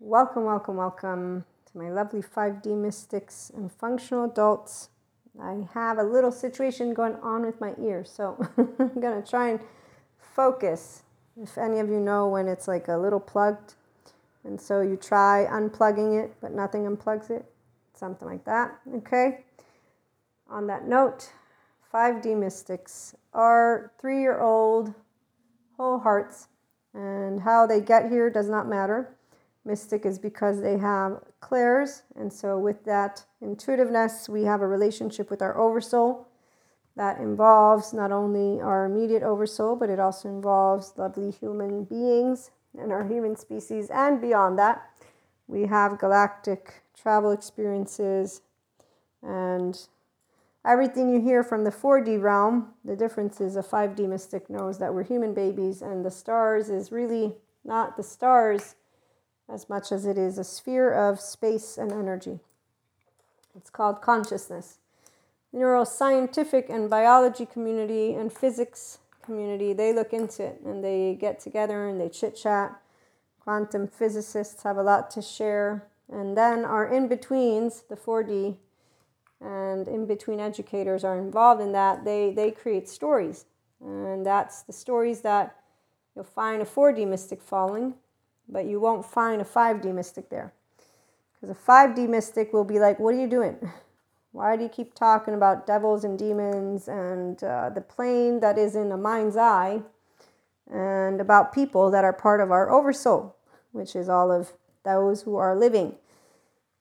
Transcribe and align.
Welcome, 0.00 0.44
welcome, 0.44 0.76
welcome 0.76 1.44
to 1.66 1.76
my 1.76 1.90
lovely 1.90 2.22
5D 2.22 2.66
mystics 2.66 3.50
and 3.52 3.70
functional 3.70 4.26
adults. 4.26 4.90
I 5.42 5.66
have 5.74 5.98
a 5.98 6.04
little 6.04 6.30
situation 6.30 6.94
going 6.94 7.16
on 7.16 7.44
with 7.44 7.60
my 7.60 7.74
ear, 7.82 8.04
so 8.04 8.36
I'm 8.56 9.00
going 9.00 9.20
to 9.20 9.28
try 9.28 9.48
and 9.48 9.60
focus. 10.20 11.02
If 11.36 11.58
any 11.58 11.80
of 11.80 11.88
you 11.88 11.98
know 11.98 12.28
when 12.28 12.46
it's 12.46 12.68
like 12.68 12.86
a 12.86 12.96
little 12.96 13.18
plugged, 13.18 13.74
and 14.44 14.60
so 14.60 14.82
you 14.82 14.94
try 14.94 15.48
unplugging 15.50 16.24
it, 16.24 16.32
but 16.40 16.52
nothing 16.52 16.84
unplugs 16.84 17.28
it, 17.28 17.44
something 17.92 18.28
like 18.28 18.44
that, 18.44 18.78
okay? 18.98 19.40
On 20.48 20.68
that 20.68 20.86
note, 20.86 21.32
5D 21.92 22.38
mystics 22.38 23.16
are 23.34 23.90
three 24.00 24.20
year 24.20 24.38
old 24.38 24.94
whole 25.76 25.98
hearts, 25.98 26.46
and 26.94 27.40
how 27.40 27.66
they 27.66 27.80
get 27.80 28.08
here 28.12 28.30
does 28.30 28.48
not 28.48 28.68
matter 28.68 29.17
mystic 29.68 30.04
is 30.04 30.18
because 30.18 30.60
they 30.60 30.78
have 30.78 31.20
clairs. 31.40 32.02
And 32.16 32.32
so, 32.32 32.58
with 32.58 32.84
that 32.84 33.24
intuitiveness, 33.40 34.28
we 34.28 34.42
have 34.42 34.62
a 34.62 34.66
relationship 34.66 35.30
with 35.30 35.42
our 35.42 35.56
oversoul 35.56 36.26
that 36.96 37.18
involves 37.18 37.92
not 37.92 38.10
only 38.10 38.60
our 38.60 38.86
immediate 38.86 39.22
oversoul, 39.22 39.76
but 39.76 39.88
it 39.88 40.00
also 40.00 40.28
involves 40.28 40.94
lovely 40.96 41.30
human 41.30 41.84
beings 41.84 42.50
and 42.76 42.90
our 42.90 43.06
human 43.06 43.36
species. 43.36 43.88
And 43.90 44.20
beyond 44.20 44.58
that, 44.58 44.90
we 45.46 45.66
have 45.66 46.00
galactic 46.00 46.82
travel 47.00 47.30
experiences 47.30 48.42
and 49.22 49.78
everything 50.66 51.08
you 51.08 51.20
hear 51.20 51.44
from 51.44 51.62
the 51.62 51.70
4D 51.70 52.20
realm. 52.20 52.74
The 52.84 52.96
difference 52.96 53.40
is 53.40 53.54
a 53.54 53.62
5D 53.62 54.08
mystic 54.08 54.50
knows 54.50 54.78
that 54.78 54.92
we're 54.92 55.04
human 55.04 55.34
babies, 55.34 55.82
and 55.82 56.04
the 56.04 56.10
stars 56.10 56.68
is 56.68 56.90
really 56.90 57.36
not 57.64 57.96
the 57.96 58.02
stars 58.02 58.74
as 59.52 59.68
much 59.68 59.90
as 59.90 60.04
it 60.04 60.18
is 60.18 60.38
a 60.38 60.44
sphere 60.44 60.92
of 60.92 61.20
space 61.20 61.78
and 61.78 61.92
energy. 61.92 62.40
It's 63.56 63.70
called 63.70 64.02
consciousness. 64.02 64.78
Neuroscientific 65.54 66.68
and 66.68 66.90
biology 66.90 67.46
community 67.46 68.14
and 68.14 68.32
physics 68.32 68.98
community, 69.22 69.72
they 69.72 69.92
look 69.92 70.12
into 70.12 70.44
it 70.44 70.60
and 70.64 70.84
they 70.84 71.16
get 71.18 71.40
together 71.40 71.88
and 71.88 72.00
they 72.00 72.08
chit 72.08 72.36
chat. 72.36 72.80
Quantum 73.40 73.88
physicists 73.88 74.62
have 74.62 74.76
a 74.76 74.82
lot 74.82 75.10
to 75.12 75.22
share. 75.22 75.86
And 76.10 76.36
then 76.36 76.64
our 76.64 76.86
in 76.86 77.08
betweens, 77.08 77.84
the 77.88 77.96
4D, 77.96 78.56
and 79.40 79.88
in 79.88 80.06
between 80.06 80.40
educators 80.40 81.04
are 81.04 81.18
involved 81.18 81.60
in 81.60 81.72
that. 81.72 82.04
They, 82.04 82.32
they 82.32 82.50
create 82.50 82.88
stories. 82.88 83.46
And 83.80 84.26
that's 84.26 84.62
the 84.62 84.72
stories 84.72 85.20
that 85.22 85.56
you'll 86.14 86.24
find 86.24 86.60
a 86.60 86.64
4D 86.64 87.06
mystic 87.06 87.42
following 87.42 87.94
but 88.48 88.66
you 88.66 88.80
won't 88.80 89.04
find 89.04 89.40
a 89.40 89.44
5D 89.44 89.94
mystic 89.94 90.30
there. 90.30 90.52
Because 91.40 91.56
a 91.56 91.70
5D 91.70 92.08
mystic 92.08 92.52
will 92.52 92.64
be 92.64 92.78
like, 92.78 92.98
What 92.98 93.14
are 93.14 93.20
you 93.20 93.28
doing? 93.28 93.56
Why 94.32 94.56
do 94.56 94.62
you 94.62 94.68
keep 94.68 94.94
talking 94.94 95.34
about 95.34 95.66
devils 95.66 96.04
and 96.04 96.18
demons 96.18 96.86
and 96.86 97.42
uh, 97.42 97.70
the 97.70 97.80
plane 97.80 98.40
that 98.40 98.58
is 98.58 98.76
in 98.76 98.92
a 98.92 98.96
mind's 98.96 99.36
eye 99.36 99.82
and 100.70 101.20
about 101.20 101.52
people 101.52 101.90
that 101.90 102.04
are 102.04 102.12
part 102.12 102.40
of 102.40 102.50
our 102.52 102.70
oversoul, 102.70 103.34
which 103.72 103.96
is 103.96 104.08
all 104.08 104.30
of 104.30 104.52
those 104.84 105.22
who 105.22 105.36
are 105.36 105.56
living? 105.56 105.96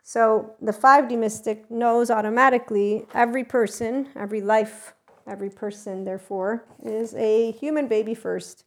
So 0.03 0.55
the 0.61 0.71
5D 0.71 1.17
mystic 1.17 1.69
knows 1.71 2.09
automatically 2.09 3.05
every 3.13 3.43
person, 3.43 4.09
every 4.15 4.41
life, 4.41 4.93
every 5.25 5.49
person, 5.49 6.05
therefore, 6.05 6.63
is 6.83 7.13
a 7.15 7.51
human 7.51 7.87
baby 7.87 8.13
first 8.13 8.63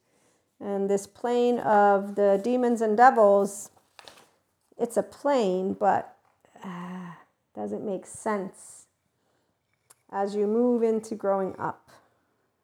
and 0.61 0.91
this 0.91 1.06
plane 1.06 1.58
of 1.61 2.14
the 2.16 2.41
demons 2.42 2.83
and 2.83 2.97
devils, 2.97 3.70
it's 4.77 4.97
a 4.97 5.03
plane, 5.03 5.75
but 5.75 6.16
uh, 6.62 7.12
doesn't 7.55 7.84
make 7.84 8.06
sense 8.06 8.86
as 10.12 10.34
you 10.34 10.47
move 10.47 10.83
into 10.83 11.14
growing 11.14 11.55
up. 11.58 11.91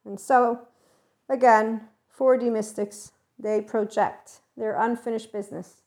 And 0.04 0.20
so, 0.20 0.66
again, 1.28 1.88
4D 2.18 2.52
mystics, 2.52 3.12
they 3.38 3.60
project 3.60 4.40
their 4.56 4.76
unfinished 4.80 5.32
business. 5.32 5.82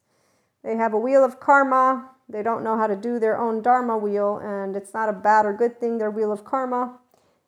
They 0.63 0.75
have 0.75 0.93
a 0.93 0.97
wheel 0.97 1.23
of 1.23 1.39
karma. 1.39 2.09
They 2.27 2.43
don't 2.43 2.63
know 2.63 2.77
how 2.77 2.87
to 2.87 2.95
do 2.95 3.19
their 3.19 3.39
own 3.39 3.61
dharma 3.61 3.97
wheel, 3.97 4.37
and 4.37 4.75
it's 4.75 4.93
not 4.93 5.09
a 5.09 5.13
bad 5.13 5.45
or 5.45 5.53
good 5.53 5.79
thing, 5.79 5.97
their 5.97 6.11
wheel 6.11 6.31
of 6.31 6.43
karma. 6.43 6.99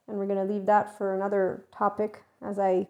And 0.07 0.17
we're 0.17 0.25
going 0.25 0.45
to 0.45 0.51
leave 0.51 0.65
that 0.65 0.97
for 0.97 1.13
another 1.13 1.65
topic 1.71 2.23
as 2.41 2.57
I 2.57 2.87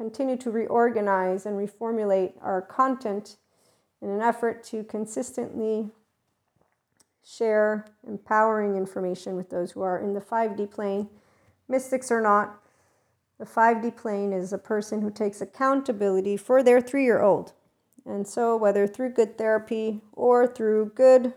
continue 0.00 0.34
to 0.34 0.50
reorganize 0.50 1.44
and 1.44 1.58
reformulate 1.58 2.32
our 2.40 2.62
content 2.62 3.36
in 4.00 4.08
an 4.08 4.22
effort 4.22 4.64
to 4.64 4.82
consistently 4.82 5.90
share 7.22 7.84
empowering 8.08 8.76
information 8.76 9.36
with 9.36 9.50
those 9.50 9.72
who 9.72 9.82
are 9.82 10.02
in 10.02 10.14
the 10.14 10.20
5D 10.20 10.70
plane, 10.70 11.06
mystics 11.68 12.10
or 12.10 12.22
not. 12.22 12.62
The 13.38 13.44
5D 13.44 13.94
plane 13.94 14.32
is 14.32 14.54
a 14.54 14.58
person 14.58 15.02
who 15.02 15.10
takes 15.10 15.42
accountability 15.42 16.38
for 16.38 16.62
their 16.62 16.80
three 16.80 17.04
year 17.04 17.20
old. 17.20 17.52
And 18.06 18.26
so, 18.26 18.56
whether 18.56 18.86
through 18.86 19.10
good 19.10 19.36
therapy 19.36 20.00
or 20.14 20.46
through 20.46 20.92
good 20.94 21.34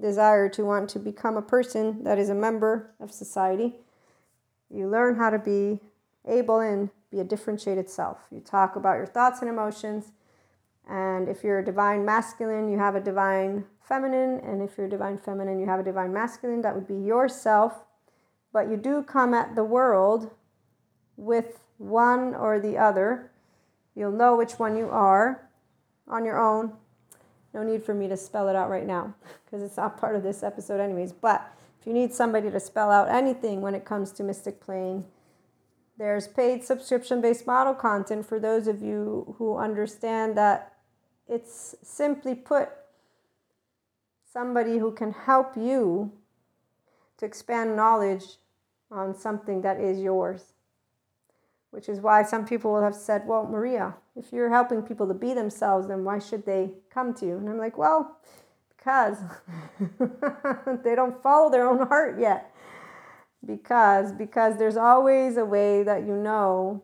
desire 0.00 0.48
to 0.48 0.64
want 0.64 0.88
to 0.88 0.98
become 0.98 1.36
a 1.36 1.42
person 1.42 2.02
that 2.04 2.18
is 2.18 2.30
a 2.30 2.34
member 2.34 2.94
of 2.98 3.12
society, 3.12 3.74
you 4.70 4.88
learn 4.88 5.16
how 5.16 5.28
to 5.28 5.38
be 5.38 5.80
able 6.26 6.60
and 6.60 6.88
be 7.10 7.20
a 7.20 7.24
differentiated 7.24 7.88
self. 7.88 8.18
You 8.30 8.40
talk 8.40 8.76
about 8.76 8.96
your 8.96 9.06
thoughts 9.06 9.40
and 9.40 9.48
emotions. 9.48 10.12
And 10.88 11.28
if 11.28 11.42
you're 11.42 11.58
a 11.58 11.64
divine 11.64 12.04
masculine, 12.04 12.68
you 12.68 12.78
have 12.78 12.94
a 12.94 13.00
divine 13.00 13.64
feminine. 13.80 14.40
And 14.40 14.62
if 14.62 14.76
you're 14.76 14.86
a 14.86 14.90
divine 14.90 15.18
feminine, 15.18 15.58
you 15.58 15.66
have 15.66 15.80
a 15.80 15.84
divine 15.84 16.12
masculine. 16.12 16.62
That 16.62 16.74
would 16.74 16.86
be 16.86 16.94
yourself. 16.94 17.84
But 18.52 18.70
you 18.70 18.76
do 18.76 19.02
come 19.02 19.34
at 19.34 19.54
the 19.54 19.64
world 19.64 20.30
with 21.16 21.60
one 21.78 22.34
or 22.34 22.58
the 22.58 22.78
other. 22.78 23.30
You'll 23.94 24.12
know 24.12 24.36
which 24.36 24.52
one 24.52 24.76
you 24.76 24.88
are 24.90 25.48
on 26.08 26.24
your 26.24 26.38
own. 26.38 26.72
No 27.54 27.62
need 27.62 27.82
for 27.82 27.94
me 27.94 28.06
to 28.08 28.16
spell 28.16 28.48
it 28.48 28.56
out 28.56 28.68
right 28.68 28.86
now 28.86 29.14
because 29.44 29.62
it's 29.62 29.76
not 29.76 29.98
part 29.98 30.14
of 30.14 30.22
this 30.22 30.42
episode, 30.42 30.80
anyways. 30.80 31.12
But 31.12 31.50
if 31.80 31.86
you 31.86 31.92
need 31.92 32.12
somebody 32.12 32.50
to 32.50 32.60
spell 32.60 32.90
out 32.90 33.08
anything 33.08 33.62
when 33.62 33.74
it 33.74 33.84
comes 33.84 34.12
to 34.12 34.22
mystic 34.22 34.60
playing, 34.60 35.06
there's 35.98 36.28
paid 36.28 36.62
subscription 36.62 37.20
based 37.20 37.46
model 37.46 37.74
content 37.74 38.26
for 38.26 38.38
those 38.38 38.66
of 38.66 38.82
you 38.82 39.34
who 39.38 39.56
understand 39.56 40.36
that 40.36 40.74
it's 41.28 41.74
simply 41.82 42.34
put 42.34 42.68
somebody 44.30 44.78
who 44.78 44.92
can 44.92 45.12
help 45.12 45.56
you 45.56 46.12
to 47.18 47.24
expand 47.24 47.74
knowledge 47.74 48.24
on 48.90 49.14
something 49.14 49.62
that 49.62 49.80
is 49.80 49.98
yours. 49.98 50.52
Which 51.70 51.88
is 51.88 52.00
why 52.00 52.22
some 52.22 52.46
people 52.46 52.72
will 52.72 52.82
have 52.82 52.94
said, 52.94 53.26
Well, 53.26 53.46
Maria, 53.46 53.94
if 54.14 54.32
you're 54.32 54.50
helping 54.50 54.82
people 54.82 55.08
to 55.08 55.14
be 55.14 55.34
themselves, 55.34 55.88
then 55.88 56.04
why 56.04 56.18
should 56.18 56.46
they 56.46 56.72
come 56.90 57.12
to 57.14 57.26
you? 57.26 57.38
And 57.38 57.48
I'm 57.48 57.58
like, 57.58 57.76
Well, 57.76 58.18
because 58.76 59.18
they 60.84 60.94
don't 60.94 61.22
follow 61.22 61.50
their 61.50 61.66
own 61.66 61.86
heart 61.86 62.20
yet 62.20 62.54
because 63.46 64.12
because 64.12 64.58
there's 64.58 64.76
always 64.76 65.36
a 65.36 65.44
way 65.44 65.82
that 65.82 66.00
you 66.06 66.16
know 66.16 66.82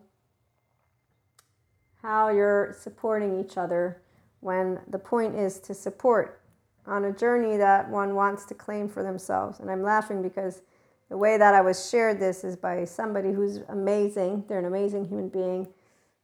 how 2.03 2.29
you're 2.29 2.75
supporting 2.79 3.39
each 3.39 3.57
other 3.57 4.01
when 4.41 4.81
the 4.89 4.99
point 4.99 5.35
is 5.35 5.59
to 5.61 5.75
support 5.75 6.41
on 6.87 7.05
a 7.05 7.13
journey 7.13 7.57
that 7.57 7.89
one 7.89 8.15
wants 8.15 8.45
to 8.45 8.55
claim 8.55 8.89
for 8.89 9.03
themselves. 9.03 9.61
And 9.61 9.71
i'm 9.71 9.83
laughing 9.83 10.23
because 10.23 10.63
the 11.09 11.17
way 11.17 11.37
that 11.37 11.55
i 11.55 11.61
was 11.61 11.91
shared 11.91 12.19
this 12.19 12.45
is 12.45 12.57
by 12.57 12.85
somebody 12.85 13.33
who's 13.33 13.59
amazing. 13.69 14.45
They're 14.49 14.59
an 14.59 14.65
amazing 14.65 15.07
human 15.07 15.29
being. 15.29 15.69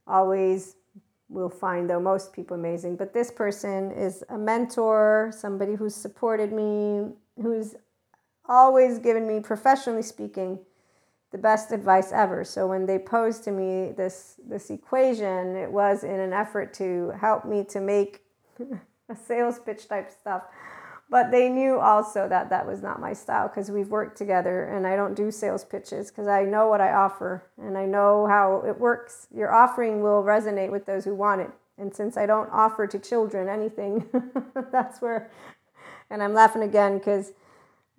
Always 0.07 0.77
will 1.29 1.51
find 1.51 1.91
though 1.91 2.01
most 2.01 2.33
people 2.33 2.57
amazing. 2.57 2.97
But 2.97 3.13
this 3.13 3.31
person 3.31 3.93
is 3.93 4.25
a 4.31 4.39
mentor 4.39 5.33
somebody 5.37 5.75
who's 5.75 5.95
supported 5.95 6.53
me 6.53 7.11
who's 7.41 7.75
always 8.49 8.99
given 8.99 9.27
me, 9.27 9.41
professionally 9.41 10.03
speaking, 10.03 10.59
the 11.31 11.39
best 11.39 11.73
advice 11.73 12.13
ever. 12.13 12.45
So 12.45 12.67
when 12.67 12.87
they 12.87 12.99
posed 12.99 13.45
to 13.45 13.51
me 13.51 13.93
this 13.93 14.41
this 14.49 14.71
equation, 14.71 15.57
it 15.57 15.71
was 15.71 16.05
in 16.05 16.19
an 16.19 16.33
effort 16.33 16.73
to 16.75 17.13
help 17.21 17.45
me 17.45 17.65
to 17.65 17.81
make 17.81 18.23
a 19.09 19.17
sales 19.17 19.59
pitch 19.59 19.89
type 19.89 20.11
stuff. 20.11 20.45
But 21.11 21.31
they 21.31 21.49
knew 21.49 21.79
also 21.79 22.29
that 22.29 22.51
that 22.51 22.67
was 22.67 22.83
not 22.83 23.01
my 23.01 23.15
style 23.15 23.49
because 23.49 23.71
we've 23.71 23.89
worked 23.89 24.19
together 24.19 24.65
and 24.65 24.87
I 24.87 24.95
don't 24.95 25.15
do 25.15 25.31
sales 25.31 25.65
pitches 25.65 26.11
because 26.11 26.27
I 26.27 26.45
know 26.45 26.69
what 26.69 26.83
I 26.83 26.93
offer 26.93 27.45
and 27.57 27.79
I 27.79 27.87
know 27.87 28.27
how 28.27 28.63
it 28.67 28.79
works. 28.79 29.27
Your 29.35 29.53
offering 29.53 30.03
will 30.03 30.23
resonate 30.23 30.71
with 30.71 30.85
those 30.85 31.07
who 31.07 31.15
want 31.15 31.41
it. 31.41 31.51
And 31.79 31.95
since 31.95 32.19
I 32.19 32.27
don't 32.27 32.51
offer 32.51 32.87
to 32.87 32.99
children 32.99 33.49
anything, 33.49 34.05
that's 34.73 35.01
where, 35.01 35.31
and 36.11 36.23
I'm 36.23 36.35
laughing 36.35 36.63
again 36.63 36.99
because 36.99 37.33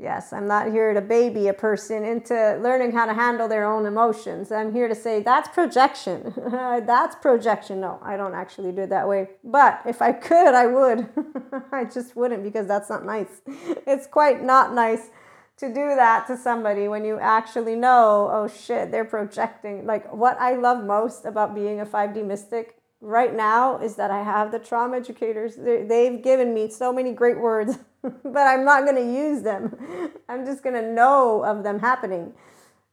Yes, 0.02 0.32
I'm 0.32 0.48
not 0.48 0.72
here 0.72 0.94
to 0.94 1.02
baby 1.02 1.50
a 1.50 1.54
person 1.54 2.06
into 2.06 2.34
learning 2.64 2.94
how 2.94 3.06
to 3.06 3.14
handle 3.14 3.50
their 3.50 3.66
own 3.66 3.86
emotions. 3.86 4.50
I'm 4.50 4.74
here 4.74 4.88
to 4.88 4.96
say 4.96 5.22
that's 5.22 5.50
projection. 5.50 6.34
that's 6.88 7.18
projection. 7.18 7.82
No, 7.82 8.00
I 8.02 8.16
don't 8.16 8.34
actually 8.34 8.72
do 8.72 8.84
it 8.84 8.92
that 8.92 9.10
way. 9.10 9.28
But 9.44 9.82
if 9.86 10.02
I 10.02 10.14
could, 10.14 10.54
I 10.56 10.68
would. 10.68 11.10
I 11.74 11.84
just 11.84 12.16
wouldn't 12.16 12.44
because 12.44 12.66
that's 12.66 12.90
not 12.90 13.06
nice. 13.06 13.42
It's 13.86 14.08
quite 14.08 14.42
not 14.42 14.74
nice 14.74 15.10
to 15.58 15.68
do 15.68 15.94
that 15.96 16.26
to 16.28 16.38
somebody 16.38 16.88
when 16.88 17.04
you 17.04 17.20
actually 17.20 17.76
know, 17.76 18.30
oh 18.32 18.48
shit, 18.48 18.92
they're 18.92 19.04
projecting. 19.04 19.86
Like 19.86 20.14
what 20.14 20.40
I 20.40 20.56
love 20.56 20.86
most 20.86 21.26
about 21.26 21.54
being 21.54 21.82
a 21.82 21.86
5D 21.86 22.26
mystic 22.26 22.79
right 23.02 23.36
now 23.36 23.78
is 23.80 23.96
that 23.96 24.12
I 24.12 24.24
have 24.24 24.52
the 24.52 24.60
trauma 24.60 24.98
educators. 24.98 25.56
They've 25.56 26.22
given 26.22 26.54
me 26.54 26.70
so 26.70 26.92
many 26.92 27.14
great 27.14 27.40
words, 27.40 27.78
but 28.02 28.48
I'm 28.48 28.66
not 28.66 28.84
going 28.84 28.96
to 28.96 29.14
use 29.14 29.42
them. 29.42 29.78
I'm 30.30 30.46
just 30.46 30.64
going 30.64 30.76
to 30.76 30.92
know 30.94 31.44
of 31.44 31.64
them 31.64 31.80
happening. 31.80 32.34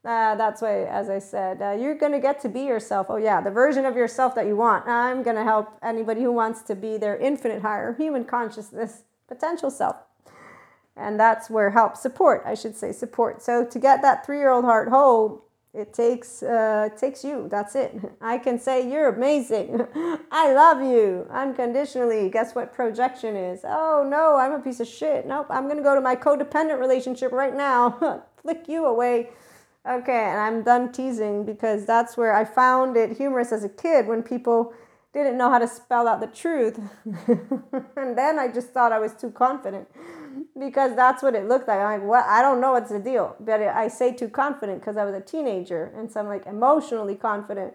Uh, 0.04 0.36
that's 0.36 0.62
why, 0.62 0.84
as 0.84 1.10
I 1.10 1.18
said, 1.18 1.60
uh, 1.60 1.72
you're 1.72 1.96
going 1.96 2.12
to 2.12 2.20
get 2.20 2.40
to 2.42 2.48
be 2.48 2.60
yourself. 2.60 3.08
Oh, 3.10 3.16
yeah, 3.16 3.40
the 3.40 3.50
version 3.50 3.84
of 3.84 3.96
yourself 3.96 4.36
that 4.36 4.46
you 4.46 4.54
want. 4.54 4.86
I'm 4.86 5.24
going 5.24 5.34
to 5.34 5.42
help 5.42 5.76
anybody 5.82 6.22
who 6.22 6.30
wants 6.30 6.62
to 6.62 6.76
be 6.76 6.96
their 6.96 7.16
infinite 7.16 7.62
higher 7.62 7.92
human 7.94 8.24
consciousness 8.24 9.02
potential 9.26 9.70
self. 9.70 9.96
And 10.96 11.18
that's 11.18 11.50
where 11.50 11.70
help, 11.70 11.96
support, 11.96 12.42
I 12.46 12.54
should 12.54 12.76
say, 12.76 12.92
support. 12.92 13.42
So 13.42 13.64
to 13.64 13.78
get 13.80 14.00
that 14.02 14.24
three 14.24 14.38
year 14.38 14.50
old 14.50 14.64
heart 14.64 14.88
whole, 14.88 15.45
it 15.76 15.92
takes 15.92 16.42
uh, 16.42 16.88
it 16.90 16.98
takes 16.98 17.22
you. 17.22 17.48
That's 17.50 17.74
it. 17.74 17.94
I 18.20 18.38
can 18.38 18.58
say 18.58 18.90
you're 18.90 19.08
amazing. 19.08 19.86
I 20.30 20.52
love 20.52 20.80
you 20.80 21.26
unconditionally. 21.30 22.30
Guess 22.30 22.54
what 22.54 22.72
projection 22.72 23.36
is? 23.36 23.60
Oh 23.64 24.06
no, 24.08 24.36
I'm 24.36 24.52
a 24.52 24.60
piece 24.60 24.80
of 24.80 24.88
shit. 24.88 25.26
Nope, 25.26 25.46
I'm 25.50 25.68
gonna 25.68 25.82
go 25.82 25.94
to 25.94 26.00
my 26.00 26.16
codependent 26.16 26.80
relationship 26.80 27.32
right 27.32 27.54
now. 27.54 28.22
Flick 28.42 28.68
you 28.68 28.86
away. 28.86 29.30
Okay, 29.86 30.24
and 30.24 30.40
I'm 30.40 30.62
done 30.62 30.90
teasing 30.90 31.44
because 31.44 31.86
that's 31.86 32.16
where 32.16 32.34
I 32.34 32.44
found 32.44 32.96
it 32.96 33.16
humorous 33.16 33.52
as 33.52 33.62
a 33.62 33.68
kid 33.68 34.08
when 34.08 34.22
people 34.22 34.72
didn't 35.12 35.38
know 35.38 35.48
how 35.48 35.58
to 35.58 35.68
spell 35.68 36.08
out 36.08 36.20
the 36.20 36.26
truth. 36.26 36.78
and 37.96 38.18
then 38.18 38.38
I 38.38 38.48
just 38.48 38.70
thought 38.70 38.92
I 38.92 38.98
was 38.98 39.14
too 39.14 39.30
confident 39.30 39.88
because 40.58 40.94
that's 40.94 41.22
what 41.22 41.34
it 41.34 41.48
looked 41.48 41.68
like. 41.68 41.78
I'm 41.78 42.00
like, 42.00 42.08
what? 42.08 42.24
I 42.26 42.42
don't 42.42 42.60
know 42.60 42.72
what's 42.72 42.90
the 42.90 42.98
deal. 42.98 43.36
But 43.40 43.60
I 43.62 43.88
say 43.88 44.12
too 44.12 44.28
confident 44.28 44.80
because 44.80 44.96
I 44.96 45.04
was 45.04 45.14
a 45.14 45.20
teenager. 45.20 45.92
And 45.96 46.10
so 46.10 46.20
I'm 46.20 46.26
like 46.26 46.46
emotionally 46.46 47.14
confident. 47.14 47.74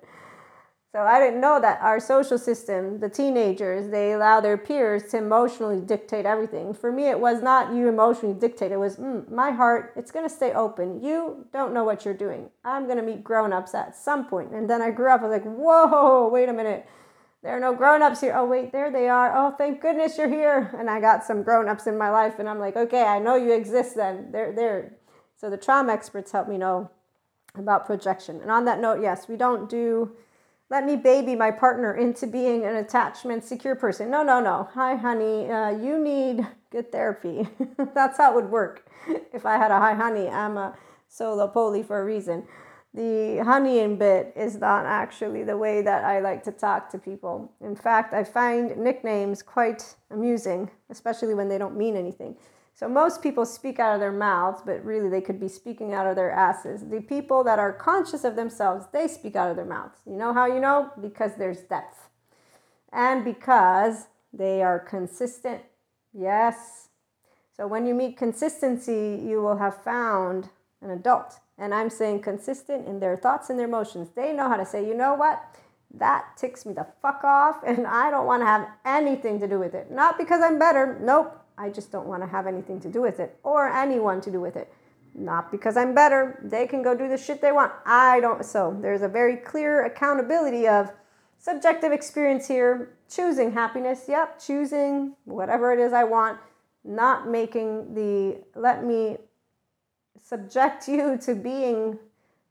So 0.94 1.00
I 1.00 1.20
didn't 1.20 1.40
know 1.40 1.60
that 1.62 1.80
our 1.82 2.02
social 2.02 2.38
system, 2.38 3.00
the 3.00 3.08
teenagers, 3.08 3.90
they 3.90 4.12
allow 4.12 4.42
their 4.42 4.58
peers 4.58 5.04
to 5.12 5.18
emotionally 5.20 5.80
dictate 5.80 6.26
everything. 6.26 6.74
For 6.74 6.92
me, 6.92 7.08
it 7.08 7.18
was 7.18 7.42
not 7.42 7.74
you 7.74 7.88
emotionally 7.88 8.38
dictate. 8.38 8.74
It 8.74 8.78
was 8.78 8.98
mm, 8.98 9.30
my 9.32 9.52
heart. 9.52 9.94
It's 9.96 10.12
going 10.12 10.28
to 10.28 10.36
stay 10.36 10.52
open. 10.52 11.02
You 11.02 11.46
don't 11.54 11.74
know 11.74 11.86
what 11.86 12.04
you're 12.04 12.14
doing. 12.14 12.50
I'm 12.66 12.86
going 12.86 12.98
to 12.98 13.04
meet 13.04 13.24
grown-ups 13.24 13.74
at 13.74 13.96
some 13.96 14.26
point. 14.26 14.52
And 14.52 14.70
then 14.70 14.82
I 14.82 14.92
grew 14.92 15.10
up. 15.10 15.22
I 15.22 15.28
was 15.28 15.32
like, 15.32 15.46
whoa, 15.46 16.28
wait 16.28 16.50
a 16.50 16.54
minute 16.54 16.86
there 17.44 17.56
are 17.56 17.60
no 17.60 17.74
grown-ups 17.74 18.22
here. 18.22 18.34
Oh 18.36 18.46
wait, 18.46 18.72
there 18.72 18.92
they 18.92 19.10
are. 19.10 19.36
Oh, 19.36 19.56
thank 19.58 19.82
goodness 19.82 20.18
you're 20.18 20.30
here. 20.30 20.74
And 20.78 20.90
I 20.90 21.00
got 21.00 21.24
some 21.24 21.44
grown-ups 21.44 21.88
in 21.88 21.98
my 21.98 22.10
life 22.10 22.40
and 22.40 22.48
I'm 22.48 22.60
like, 22.60 22.76
okay, 22.76 23.04
I 23.04 23.20
know 23.20 23.36
you 23.36 23.54
exist 23.54 23.96
then. 23.96 24.32
They're 24.32 24.54
there. 24.54 24.98
So 25.38 25.50
the 25.50 25.58
trauma 25.58 25.94
experts 25.94 26.32
help 26.32 26.48
me 26.48 26.58
know 26.58 26.92
about 27.56 27.86
projection. 27.86 28.42
And 28.42 28.52
on 28.52 28.66
that 28.66 28.80
note, 28.80 29.02
yes, 29.02 29.28
we 29.28 29.38
don't 29.38 29.70
do 29.70 30.16
let 30.70 30.86
me 30.86 30.96
baby 30.96 31.36
my 31.36 31.52
partner 31.52 31.94
into 31.94 32.26
being 32.26 32.64
an 32.64 32.78
attachment 32.78 33.44
secure 33.44 33.76
person. 33.76 34.10
No, 34.10 34.24
no, 34.24 34.40
no. 34.40 34.70
Hi, 34.74 34.96
honey. 34.96 35.52
Uh, 35.52 35.72
you 35.72 36.02
need 36.02 36.48
good 36.72 36.94
therapy. 36.94 37.50
That's 37.94 38.18
how 38.18 38.32
it 38.32 38.36
would 38.36 38.50
work. 38.50 38.88
If 39.34 39.46
I 39.46 39.58
had 39.58 39.70
a 39.70 39.80
hi, 39.80 39.94
honey, 39.94 40.30
I'm 40.30 40.58
a 40.58 40.78
solo 41.10 41.48
poly 41.50 41.84
for 41.84 42.00
a 42.00 42.06
reason 42.06 42.48
the 42.94 43.42
honeying 43.46 43.98
bit 43.98 44.34
is 44.36 44.58
not 44.58 44.86
actually 44.86 45.44
the 45.44 45.58
way 45.58 45.82
that 45.82 46.04
I 46.04 46.20
like 46.20 46.44
to 46.44 46.52
talk 46.52 46.90
to 46.92 46.98
people. 46.98 47.52
In 47.62 47.76
fact, 47.76 48.14
I 48.14 48.24
find 48.24 48.76
nicknames 48.76 49.42
quite 49.42 49.96
amusing, 50.10 50.70
especially 50.90 51.34
when 51.34 51.48
they 51.48 51.58
don't 51.58 51.78
mean 51.78 51.96
anything. 51.96 52.36
So 52.74 52.90
most 52.90 53.22
people 53.22 53.46
speak 53.46 53.80
out 53.80 53.94
of 53.94 54.00
their 54.00 54.12
mouths, 54.12 54.62
but 54.66 54.84
really 54.84 55.08
they 55.08 55.22
could 55.22 55.40
be 55.40 55.48
speaking 55.48 55.94
out 55.94 56.08
of 56.08 56.16
their 56.16 56.32
asses. 56.32 56.84
The 56.90 57.02
people 57.02 57.44
that 57.44 57.60
are 57.60 57.72
conscious 57.72 58.24
of 58.24 58.36
themselves, 58.36 58.88
they 58.92 59.08
speak 59.08 59.36
out 59.36 59.50
of 59.50 59.56
their 59.56 59.66
mouths. 59.66 60.00
You 60.06 60.18
know 60.18 60.34
how 60.34 60.48
you 60.48 60.60
know? 60.60 60.90
Because 61.00 61.36
there's 61.38 61.60
depth. 61.62 62.10
And 62.92 63.24
because 63.24 64.08
they 64.34 64.64
are 64.64 64.80
consistent. 64.80 65.62
Yes. 66.14 66.90
So 67.56 67.68
when 67.68 67.86
you 67.86 67.94
meet 67.94 68.18
consistency, 68.18 69.22
you 69.24 69.42
will 69.42 69.58
have 69.58 69.84
found 69.84 70.50
an 70.82 70.90
adult 70.90 71.40
and 71.62 71.76
I'm 71.76 71.92
saying 71.92 72.24
consistent 72.24 72.88
in 72.88 73.00
their 73.00 73.16
thoughts 73.16 73.52
and 73.52 73.60
their 73.60 73.68
emotions. 73.68 74.10
They 74.16 74.34
know 74.34 74.50
how 74.50 74.58
to 74.58 74.66
say, 74.66 74.86
you 74.86 74.96
know 74.96 75.14
what? 75.14 75.42
That 75.94 76.36
ticks 76.36 76.66
me 76.66 76.74
the 76.74 76.88
fuck 77.02 77.24
off, 77.24 77.62
and 77.66 77.86
I 77.86 78.10
don't 78.10 78.26
want 78.26 78.42
to 78.42 78.48
have 78.48 78.68
anything 78.84 79.40
to 79.40 79.48
do 79.48 79.60
with 79.60 79.76
it. 79.76 79.92
Not 79.92 80.18
because 80.18 80.42
I'm 80.42 80.58
better. 80.58 80.98
Nope. 81.00 81.38
I 81.58 81.70
just 81.70 81.92
don't 81.92 82.08
want 82.08 82.24
to 82.24 82.28
have 82.28 82.48
anything 82.48 82.80
to 82.82 82.90
do 82.90 83.02
with 83.02 83.20
it 83.20 83.38
or 83.44 83.70
anyone 83.70 84.20
to 84.22 84.32
do 84.32 84.42
with 84.42 84.56
it. 84.56 84.74
Not 85.14 85.52
because 85.52 85.78
I'm 85.78 85.94
better. 85.94 86.40
They 86.44 86.66
can 86.66 86.82
go 86.82 86.98
do 86.98 87.08
the 87.08 87.18
shit 87.18 87.42
they 87.42 87.52
want. 87.52 87.74
I 87.86 88.20
don't. 88.22 88.44
So 88.44 88.76
there's 88.82 89.04
a 89.04 89.08
very 89.08 89.36
clear 89.36 89.86
accountability 89.86 90.68
of 90.68 90.92
subjective 91.38 91.92
experience 91.92 92.48
here. 92.48 92.98
Choosing 93.08 93.52
happiness. 93.52 94.06
Yep. 94.08 94.40
Choosing 94.40 95.16
whatever 95.26 95.72
it 95.74 95.80
is 95.80 95.94
I 95.94 96.06
want. 96.06 96.40
Not 96.84 97.28
making 97.28 97.94
the 97.94 98.42
let 98.60 98.84
me 98.84 99.18
subject 100.32 100.88
you 100.88 101.18
to 101.22 101.36
being 101.36 102.00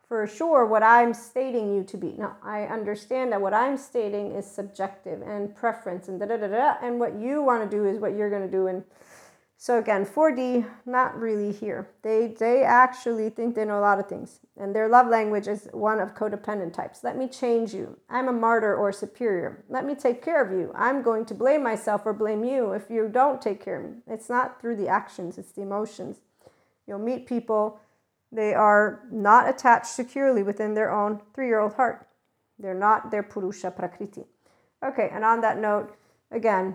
for 0.07 0.27
sure 0.27 0.67
what 0.67 0.83
I'm 0.83 1.15
stating 1.15 1.75
you 1.75 1.85
to 1.85 1.97
be. 1.97 2.15
Now, 2.19 2.37
I 2.43 2.65
understand 2.65 3.31
that 3.33 3.41
what 3.41 3.55
I'm 3.55 3.77
stating 3.77 4.33
is 4.33 4.45
subjective 4.45 5.23
and 5.23 5.55
preference 5.55 6.09
and 6.09 6.19
da 6.19 6.27
da 6.27 6.37
da 6.37 6.49
da, 6.49 6.75
and 6.83 6.99
what 6.99 7.15
you 7.15 7.43
want 7.43 7.69
to 7.69 7.77
do 7.77 7.85
is 7.85 7.99
what 7.99 8.17
you're 8.17 8.29
going 8.29 8.43
to 8.43 8.51
do. 8.51 8.67
And 8.67 8.83
so 9.57 9.79
again, 9.79 10.05
4D, 10.05 10.67
not 10.85 11.17
really 11.17 11.53
here. 11.53 11.91
They 12.03 12.35
they 12.39 12.65
actually 12.65 13.29
think 13.31 13.55
they 13.55 13.65
know 13.65 13.79
a 13.79 13.81
lot 13.81 14.01
of 14.01 14.09
things, 14.09 14.41
and 14.57 14.75
their 14.75 14.89
love 14.89 15.07
language 15.07 15.47
is 15.47 15.69
one 15.73 16.01
of 16.01 16.15
codependent 16.15 16.73
types. 16.73 17.05
Let 17.05 17.17
me 17.17 17.29
change 17.29 17.73
you. 17.73 17.99
I'm 18.09 18.27
a 18.27 18.33
martyr 18.33 18.75
or 18.75 18.91
superior. 18.91 19.63
Let 19.69 19.85
me 19.85 19.95
take 19.95 20.25
care 20.25 20.43
of 20.43 20.51
you. 20.51 20.73
I'm 20.75 21.03
going 21.03 21.25
to 21.27 21.35
blame 21.35 21.63
myself 21.63 22.03
or 22.05 22.15
blame 22.15 22.43
you 22.43 22.73
if 22.73 22.91
you 22.91 23.09
don't 23.09 23.41
take 23.41 23.63
care 23.63 23.81
of 23.81 23.91
me. 23.91 23.97
It's 24.09 24.29
not 24.29 24.61
through 24.61 24.77
the 24.77 24.89
actions; 24.89 25.39
it's 25.39 25.53
the 25.53 25.63
emotions. 25.63 26.21
You'll 26.91 26.99
meet 26.99 27.25
people, 27.25 27.79
they 28.33 28.53
are 28.53 29.05
not 29.13 29.49
attached 29.49 29.87
securely 29.87 30.43
within 30.43 30.75
their 30.75 30.91
own 30.91 31.21
three 31.33 31.47
year 31.47 31.61
old 31.61 31.75
heart. 31.75 32.09
They're 32.59 32.75
not 32.75 33.13
their 33.13 33.23
Purusha 33.23 33.71
Prakriti. 33.71 34.25
Okay, 34.85 35.09
and 35.13 35.25
on 35.25 35.41
that 35.43 35.61
note, 35.61 35.95
again, 36.33 36.75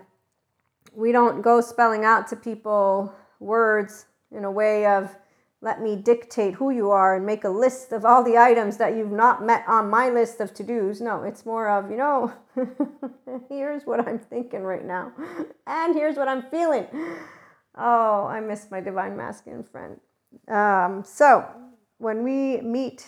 we 0.94 1.12
don't 1.12 1.41
go 1.41 1.59
spelling 1.59 2.06
out 2.06 2.29
to 2.29 2.38
people 2.38 3.13
words 3.41 4.05
in 4.31 4.45
a 4.45 4.51
way 4.51 4.86
of 4.86 5.13
let 5.62 5.81
me 5.81 5.98
dictate 5.98 6.53
who 6.53 6.69
you 6.69 6.91
are 6.91 7.17
and 7.17 7.25
make 7.25 7.43
a 7.43 7.50
list 7.50 7.91
of 7.91 8.05
all 8.05 8.24
the 8.24 8.38
items 8.38 8.77
that 8.77 8.95
you've 8.95 9.12
not 9.12 9.43
met 9.45 9.65
on 9.67 9.89
my 9.89 10.10
list 10.10 10.39
of 10.39 10.53
to 10.53 10.63
dos. 10.63 11.01
No, 11.01 11.24
it's 11.24 11.45
more 11.45 11.67
of, 11.67 11.91
you 11.91 11.98
know, 11.98 12.31
here's 13.50 13.84
what 13.84 14.07
I'm 14.07 14.19
thinking 14.19 14.63
right 14.63 14.86
now, 14.86 15.12
and 15.67 15.93
here's 15.93 16.15
what 16.15 16.29
I'm 16.29 16.43
feeling. 16.43 16.88
Oh, 17.77 18.25
I 18.27 18.39
miss 18.39 18.72
my 18.72 18.79
divine 18.79 19.17
masculine 19.17 19.63
friend. 19.63 20.00
Um, 20.48 21.04
so, 21.04 21.48
when 21.98 22.24
we 22.24 22.62
meet 22.62 23.06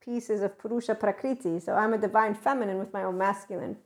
pieces 0.00 0.42
of 0.42 0.58
Purusha 0.58 0.94
Prakriti, 0.94 1.60
so 1.60 1.74
I'm 1.74 1.92
a 1.92 1.98
divine 1.98 2.34
feminine 2.34 2.78
with 2.78 2.92
my 2.92 3.04
own 3.04 3.18
masculine. 3.18 3.76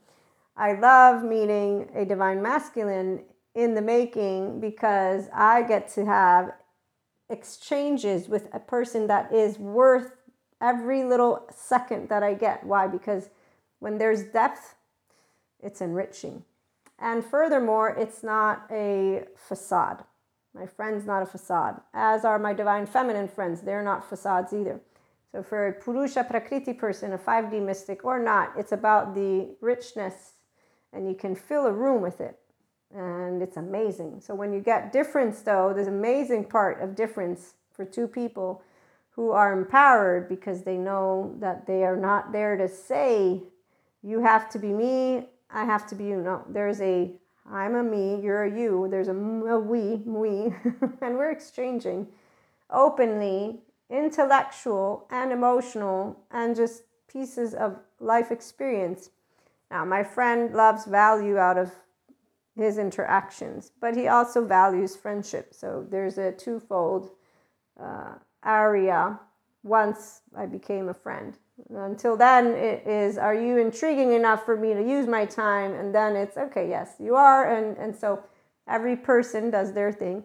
I 0.55 0.73
love 0.73 1.23
meeting 1.23 1.89
a 1.95 2.05
divine 2.05 2.41
masculine 2.41 3.23
in 3.55 3.73
the 3.73 3.81
making 3.81 4.59
because 4.59 5.25
I 5.33 5.63
get 5.63 5.89
to 5.93 6.05
have 6.05 6.51
exchanges 7.29 8.27
with 8.27 8.47
a 8.53 8.59
person 8.59 9.07
that 9.07 9.33
is 9.33 9.59
worth 9.59 10.11
every 10.61 11.03
little 11.03 11.45
second 11.53 12.09
that 12.09 12.23
I 12.23 12.33
get. 12.33 12.63
Why? 12.63 12.87
Because 12.87 13.29
when 13.79 13.97
there's 13.97 14.23
depth, 14.23 14.75
it's 15.59 15.81
enriching. 15.81 16.43
And 16.99 17.25
furthermore, 17.25 17.89
it's 17.89 18.23
not 18.23 18.65
a 18.71 19.25
facade. 19.35 20.03
My 20.53 20.67
friend's 20.67 21.05
not 21.05 21.23
a 21.23 21.25
facade, 21.25 21.81
as 21.93 22.25
are 22.25 22.37
my 22.37 22.53
divine 22.53 22.85
feminine 22.85 23.27
friends. 23.27 23.61
They're 23.61 23.83
not 23.83 24.07
facades 24.07 24.53
either. 24.53 24.79
So, 25.31 25.41
for 25.41 25.67
a 25.67 25.73
Purusha 25.73 26.23
Prakriti 26.23 26.73
person, 26.73 27.13
a 27.13 27.17
5D 27.17 27.59
mystic 27.65 28.05
or 28.05 28.19
not, 28.19 28.53
it's 28.55 28.71
about 28.71 29.15
the 29.15 29.55
richness, 29.61 30.33
and 30.91 31.07
you 31.07 31.15
can 31.15 31.35
fill 31.35 31.65
a 31.65 31.71
room 31.71 32.01
with 32.01 32.21
it. 32.21 32.37
And 32.95 33.41
it's 33.41 33.57
amazing. 33.57 34.21
So, 34.21 34.35
when 34.35 34.53
you 34.53 34.59
get 34.59 34.93
difference, 34.93 35.41
though, 35.41 35.73
there's 35.73 35.87
amazing 35.87 36.45
part 36.45 36.81
of 36.81 36.95
difference 36.95 37.55
for 37.71 37.83
two 37.83 38.07
people 38.07 38.61
who 39.15 39.31
are 39.31 39.53
empowered 39.53 40.29
because 40.29 40.61
they 40.61 40.77
know 40.77 41.35
that 41.39 41.65
they 41.65 41.83
are 41.83 41.97
not 41.97 42.31
there 42.31 42.55
to 42.57 42.67
say, 42.67 43.41
you 44.03 44.21
have 44.21 44.49
to 44.51 44.59
be 44.59 44.71
me, 44.71 45.29
I 45.49 45.65
have 45.65 45.87
to 45.87 45.95
be 45.95 46.05
you. 46.05 46.21
No, 46.21 46.43
there's 46.49 46.81
a 46.81 47.11
I'm 47.49 47.75
a 47.75 47.83
me, 47.83 48.19
you're 48.21 48.43
a 48.43 48.51
you, 48.51 48.87
there's 48.89 49.09
a, 49.09 49.15
a 49.15 49.59
we, 49.59 50.01
we, 50.05 50.53
and 51.01 51.17
we're 51.17 51.31
exchanging 51.31 52.07
openly 52.69 53.59
intellectual 53.89 55.05
and 55.11 55.31
emotional 55.31 56.19
and 56.31 56.55
just 56.55 56.83
pieces 57.07 57.53
of 57.53 57.77
life 57.99 58.31
experience. 58.31 59.09
Now, 59.69 59.85
my 59.85 60.03
friend 60.03 60.53
loves 60.53 60.85
value 60.85 61.37
out 61.37 61.57
of 61.57 61.71
his 62.55 62.77
interactions, 62.77 63.71
but 63.79 63.95
he 63.95 64.07
also 64.07 64.45
values 64.45 64.95
friendship. 64.95 65.53
So 65.53 65.85
there's 65.89 66.17
a 66.17 66.31
twofold 66.31 67.11
uh, 67.79 68.13
area 68.45 69.19
once 69.63 70.21
I 70.35 70.45
became 70.45 70.89
a 70.89 70.93
friend. 70.93 71.37
Until 71.69 72.17
then, 72.17 72.47
it 72.47 72.85
is 72.87 73.17
are 73.17 73.35
you 73.35 73.57
intriguing 73.57 74.13
enough 74.13 74.45
for 74.45 74.57
me 74.57 74.73
to 74.73 74.81
use 74.81 75.07
my 75.07 75.25
time? 75.25 75.73
And 75.73 75.93
then 75.93 76.15
it's 76.15 76.37
okay, 76.37 76.67
yes, 76.67 76.95
you 76.99 77.15
are. 77.15 77.55
And, 77.55 77.77
and 77.77 77.95
so 77.95 78.23
every 78.67 78.95
person 78.95 79.49
does 79.49 79.73
their 79.73 79.91
thing. 79.91 80.23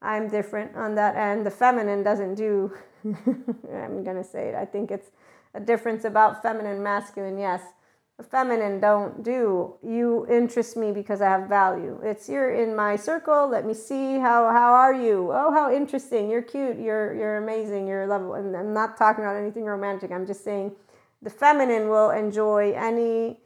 I'm 0.00 0.28
different 0.28 0.76
on 0.76 0.94
that 0.94 1.16
end. 1.16 1.44
The 1.44 1.50
feminine 1.50 2.02
doesn't 2.02 2.34
do, 2.34 2.72
I'm 3.04 4.04
going 4.04 4.16
to 4.16 4.24
say 4.24 4.48
it. 4.48 4.54
I 4.54 4.64
think 4.64 4.90
it's 4.90 5.10
a 5.54 5.60
difference 5.60 6.04
about 6.04 6.42
feminine, 6.42 6.82
masculine, 6.82 7.38
yes 7.38 7.62
feminine 8.24 8.80
don't 8.80 9.22
do. 9.22 9.74
You 9.82 10.26
interest 10.28 10.76
me 10.76 10.90
because 10.90 11.20
I 11.20 11.28
have 11.28 11.48
value. 11.48 12.00
It's 12.02 12.28
you're 12.28 12.52
in 12.52 12.74
my 12.74 12.96
circle. 12.96 13.48
Let 13.48 13.64
me 13.64 13.74
see 13.74 14.18
how 14.18 14.50
how 14.50 14.72
are 14.72 14.94
you? 14.94 15.30
Oh, 15.32 15.52
how 15.52 15.72
interesting. 15.72 16.28
You're 16.28 16.42
cute. 16.42 16.78
You're 16.78 17.14
you're 17.14 17.36
amazing. 17.36 17.86
You're 17.86 18.06
lovable. 18.06 18.34
And 18.34 18.56
I'm 18.56 18.74
not 18.74 18.96
talking 18.96 19.24
about 19.24 19.36
anything 19.36 19.64
romantic. 19.64 20.10
I'm 20.10 20.26
just 20.26 20.42
saying 20.42 20.72
the 21.22 21.30
feminine 21.30 21.88
will 21.88 22.10
enjoy 22.10 22.72
any 22.72 23.40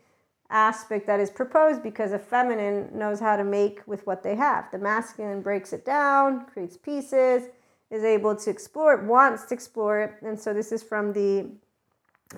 aspect 0.48 1.06
that 1.06 1.18
is 1.18 1.30
proposed 1.30 1.82
because 1.82 2.12
a 2.12 2.18
feminine 2.18 2.88
knows 2.92 3.18
how 3.18 3.36
to 3.36 3.44
make 3.44 3.80
with 3.86 4.06
what 4.06 4.22
they 4.22 4.36
have. 4.36 4.70
The 4.70 4.78
masculine 4.78 5.40
breaks 5.40 5.72
it 5.72 5.84
down, 5.84 6.44
creates 6.46 6.76
pieces, 6.76 7.44
is 7.90 8.04
able 8.04 8.36
to 8.36 8.50
explore 8.50 8.94
it, 8.94 9.04
wants 9.04 9.44
to 9.46 9.54
explore 9.54 10.00
it. 10.00 10.14
And 10.22 10.38
so 10.38 10.52
this 10.52 10.72
is 10.72 10.82
from 10.82 11.12
the 11.12 11.50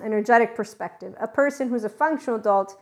energetic 0.03 0.55
perspective. 0.55 1.15
A 1.19 1.27
person 1.27 1.69
who's 1.69 1.83
a 1.83 1.89
functional 1.89 2.39
adult, 2.39 2.79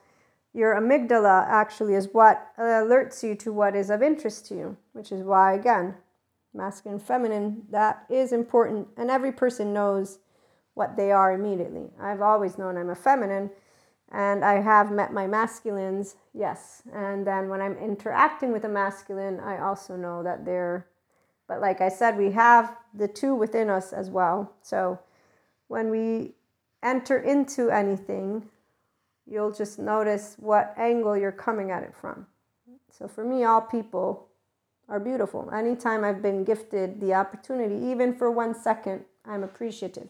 your 0.53 0.75
amygdala 0.75 1.47
actually 1.47 1.95
is 1.95 2.09
what 2.11 2.49
alerts 2.59 3.23
you 3.23 3.35
to 3.35 3.51
what 3.51 3.75
is 3.75 3.89
of 3.89 4.03
interest 4.03 4.45
to 4.47 4.55
you, 4.55 4.77
which 4.93 5.11
is 5.11 5.23
why, 5.23 5.53
again, 5.53 5.95
masculine 6.53 6.99
feminine, 6.99 7.63
that 7.71 8.05
is 8.09 8.31
important. 8.31 8.87
And 8.97 9.09
every 9.09 9.31
person 9.31 9.73
knows 9.73 10.19
what 10.75 10.95
they 10.95 11.11
are 11.11 11.33
immediately. 11.33 11.89
I've 11.99 12.21
always 12.21 12.57
known 12.57 12.77
I'm 12.77 12.89
a 12.89 12.95
feminine 12.95 13.49
and 14.11 14.45
I 14.45 14.61
have 14.61 14.91
met 14.91 15.11
my 15.11 15.25
masculines, 15.25 16.15
yes. 16.33 16.83
And 16.93 17.25
then 17.25 17.49
when 17.49 17.61
I'm 17.61 17.77
interacting 17.77 18.51
with 18.51 18.63
a 18.65 18.69
masculine, 18.69 19.39
I 19.39 19.59
also 19.59 19.95
know 19.95 20.21
that 20.21 20.45
they're, 20.45 20.87
but 21.47 21.61
like 21.61 21.81
I 21.81 21.89
said, 21.89 22.17
we 22.17 22.31
have 22.31 22.77
the 22.93 23.07
two 23.07 23.33
within 23.33 23.69
us 23.71 23.91
as 23.91 24.11
well. 24.11 24.53
So 24.61 24.99
when 25.67 25.89
we 25.89 26.35
enter 26.83 27.17
into 27.17 27.69
anything, 27.69 28.49
you'll 29.25 29.51
just 29.51 29.79
notice 29.79 30.35
what 30.37 30.73
angle 30.77 31.17
you're 31.17 31.31
coming 31.31 31.71
at 31.71 31.83
it 31.83 31.95
from. 31.95 32.27
So 32.91 33.07
for 33.07 33.23
me, 33.23 33.43
all 33.43 33.61
people 33.61 34.27
are 34.89 34.99
beautiful. 34.99 35.49
Anytime 35.51 36.03
I've 36.03 36.21
been 36.21 36.43
gifted 36.43 36.99
the 36.99 37.13
opportunity, 37.13 37.75
even 37.87 38.13
for 38.13 38.29
one 38.29 38.53
second, 38.53 39.05
I'm 39.25 39.43
appreciative. 39.43 40.09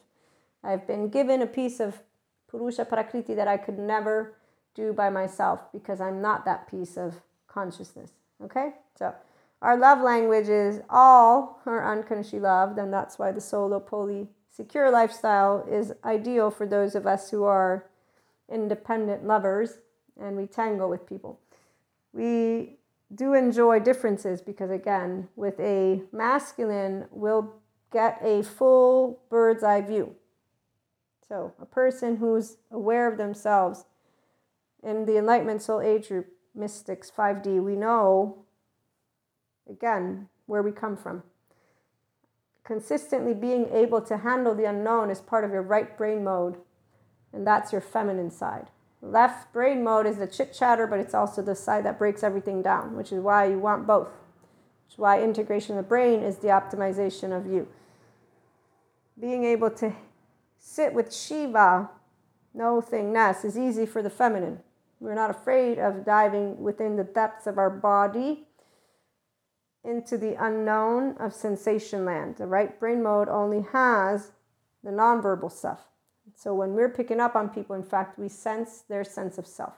I've 0.64 0.88
been 0.88 1.10
given 1.10 1.42
a 1.42 1.48
piece 1.48 1.80
of 1.80 2.02
Purusha 2.50 2.86
Prakriti 2.86 3.34
that 3.36 3.48
I 3.48 3.58
could 3.58 3.78
never 3.78 4.36
do 4.76 4.94
by 4.94 5.10
myself 5.10 5.72
because 5.72 6.02
I'm 6.02 6.22
not 6.22 6.46
that 6.46 6.70
piece 6.70 6.98
of 6.98 7.22
consciousness. 7.48 8.12
Okay? 8.44 8.74
So 8.98 9.14
our 9.62 9.78
love 9.78 10.02
language 10.02 10.50
is 10.50 10.82
all 10.90 11.62
are 11.66 11.90
unconditionally 11.90 12.44
loved, 12.44 12.78
and 12.78 12.92
that's 12.92 13.18
why 13.18 13.32
the 13.32 13.42
solo 13.42 13.80
poly 13.80 14.28
secure 14.56 14.92
lifestyle 14.92 15.66
is 15.70 15.94
ideal 16.06 16.52
for 16.52 16.68
those 16.68 16.96
of 16.96 17.08
us 17.08 17.32
who 17.32 17.44
are 17.44 17.90
independent 18.52 19.26
lovers 19.26 19.80
and 20.20 20.38
we 20.38 20.46
tangle 20.46 20.90
with 20.90 21.08
people. 21.08 21.40
We 22.14 22.78
do 23.14 23.34
enjoy 23.34 23.80
differences 23.80 24.42
because, 24.42 24.70
again, 24.70 25.28
with 25.36 25.60
a 25.60 26.04
masculine, 26.12 27.06
we'll 27.10 27.54
get 27.92 28.20
a 28.24 28.44
full 28.44 29.20
bird's 29.30 29.64
eye 29.64 29.82
view. 29.82 30.16
So, 31.28 31.54
a 31.60 31.66
person 31.66 32.18
who's 32.18 32.58
aware 32.70 33.12
of 33.12 33.18
themselves 33.18 33.86
in 34.84 35.06
the 35.06 35.18
Enlightenment 35.18 35.64
Soul 35.64 35.82
Age 35.82 36.10
group, 36.10 36.28
Mystics 36.54 37.12
5D, 37.16 37.64
we 37.64 37.76
know, 37.76 38.46
again, 39.68 40.30
where 40.46 40.62
we 40.62 40.72
come 40.72 40.96
from 40.96 41.24
consistently 42.64 43.34
being 43.34 43.68
able 43.72 44.02
to 44.02 44.18
handle 44.18 44.56
the 44.56 44.66
unknown 44.66 45.10
is 45.10 45.22
part 45.22 45.44
of 45.44 45.52
your 45.52 45.62
right 45.62 45.98
brain 45.98 46.24
mode, 46.24 46.58
and 47.34 47.46
that's 47.46 47.72
your 47.72 47.82
feminine 47.82 48.32
side. 48.32 48.68
Left 49.02 49.52
brain 49.52 49.84
mode 49.84 50.06
is 50.06 50.18
the 50.18 50.28
chit 50.28 50.54
chatter, 50.54 50.88
but 50.88 51.00
it's 51.00 51.14
also 51.14 51.42
the 51.42 51.56
side 51.56 51.84
that 51.86 52.00
breaks 52.00 52.24
everything 52.24 52.62
down, 52.62 52.96
which 52.96 53.12
is 53.12 53.20
why 53.20 53.46
you 53.46 53.60
want 53.60 53.86
both. 53.86 54.08
Which 54.86 54.94
is 54.94 54.98
why 54.98 55.22
integration 55.22 55.78
of 55.78 55.84
the 55.84 55.90
brain 55.90 56.24
is 56.24 56.38
the 56.38 56.48
optimization 56.48 57.36
of 57.38 57.46
you. 57.46 57.68
Being 59.20 59.44
able 59.44 59.70
to 59.72 59.94
sit 60.58 60.94
with 60.94 61.14
Shiva, 61.14 61.90
no 62.54 62.82
thingness, 62.82 63.44
is 63.44 63.58
easy 63.58 63.86
for 63.86 64.02
the 64.02 64.10
feminine. 64.10 64.60
We're 65.02 65.16
not 65.16 65.30
afraid 65.30 65.80
of 65.80 66.06
diving 66.06 66.64
within 66.64 66.96
the 66.96 67.04
depths 67.04 67.46
of 67.46 67.58
our 67.58 67.70
body 67.70 68.48
into 69.84 70.18
the 70.18 70.36
unknown 70.44 71.16
of 71.18 71.34
sensation 71.34 72.06
land. 72.06 72.38
The 72.38 72.48
right 72.48 72.80
brain 72.80 73.04
mode 73.04 73.28
only 73.28 73.66
has 73.74 74.32
the 74.84 74.92
nonverbal 74.92 75.52
stuff. 75.52 75.88
So 76.36 76.54
when 76.54 76.74
we're 76.74 76.90
picking 76.90 77.20
up 77.20 77.36
on 77.36 77.50
people, 77.50 77.76
in 77.76 77.84
fact, 77.84 78.18
we 78.18 78.30
sense 78.30 78.84
their 78.88 79.04
sense 79.04 79.38
of 79.38 79.46
self. 79.46 79.74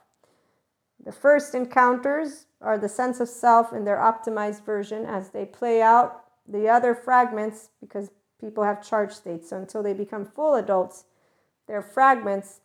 The 1.03 1.11
first 1.11 1.53
encounters 1.53 2.45
are 2.61 2.77
the 2.77 2.89
sense 2.89 3.19
of 3.19 3.29
self 3.29 3.73
in 3.73 3.83
their 3.85 3.97
optimized 3.97 4.63
version 4.63 5.05
as 5.05 5.29
they 5.29 5.45
play 5.45 5.81
out 5.81 6.23
the 6.47 6.69
other 6.69 6.95
fragments 6.95 7.69
because 7.81 8.11
people 8.39 8.63
have 8.63 8.87
charge 8.87 9.11
states. 9.11 9.49
So 9.49 9.57
until 9.57 9.83
they 9.83 9.93
become 9.93 10.25
full 10.25 10.55
adults, 10.55 11.05
their 11.67 11.81
fragments 11.81 12.61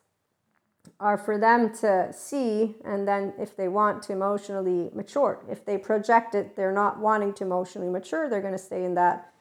are 1.00 1.16
for 1.16 1.38
them 1.38 1.72
to 1.72 2.12
see 2.12 2.76
and 2.84 3.08
then 3.08 3.32
if 3.38 3.56
they 3.56 3.68
want 3.68 4.02
to 4.02 4.12
emotionally 4.12 4.90
mature. 4.94 5.42
If 5.50 5.64
they 5.64 5.78
project 5.78 6.34
it 6.34 6.54
they're 6.54 6.72
not 6.72 6.98
wanting 6.98 7.32
to 7.34 7.44
emotionally 7.44 7.88
mature 7.90 8.28
they're 8.28 8.42
going 8.42 8.52
to 8.52 8.58
stay 8.58 8.84
in 8.84 8.94
that 8.94 9.32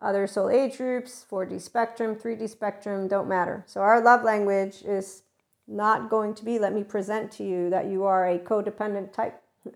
other 0.00 0.26
soul 0.26 0.50
age 0.50 0.76
groups 0.76 1.24
4d 1.30 1.60
spectrum 1.60 2.14
3d 2.14 2.48
spectrum 2.48 3.08
don't 3.08 3.28
matter. 3.28 3.64
So 3.66 3.80
our 3.80 4.00
love 4.00 4.22
language 4.22 4.82
is 4.84 5.22
not 5.66 6.10
going 6.10 6.34
to 6.34 6.44
be 6.44 6.58
let 6.58 6.74
me 6.74 6.84
present 6.84 7.32
to 7.32 7.44
you 7.44 7.70
that 7.70 7.86
you 7.86 8.04
are 8.04 8.28
a 8.28 8.38
codependent 8.38 9.12
type. 9.12 9.42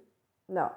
No 0.48 0.72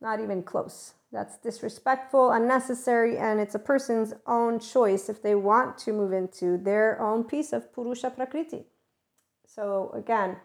not 0.00 0.20
even 0.20 0.42
close. 0.42 0.94
That's 1.10 1.38
disrespectful 1.38 2.30
unnecessary 2.32 3.16
and 3.16 3.40
it's 3.40 3.54
a 3.54 3.58
person's 3.58 4.12
own 4.26 4.60
choice 4.60 5.08
if 5.08 5.22
they 5.22 5.34
want 5.34 5.78
to 5.78 5.92
move 5.92 6.12
into 6.12 6.58
their 6.58 7.00
own 7.00 7.24
piece 7.24 7.52
of 7.52 7.72
purusha 7.72 8.10
prakriti 8.10 8.66
so 9.58 9.90
again, 9.92 10.36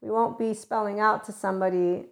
we 0.00 0.08
won't 0.08 0.38
be 0.38 0.54
spelling 0.54 1.00
out 1.00 1.24
to 1.24 1.32
somebody 1.32 2.04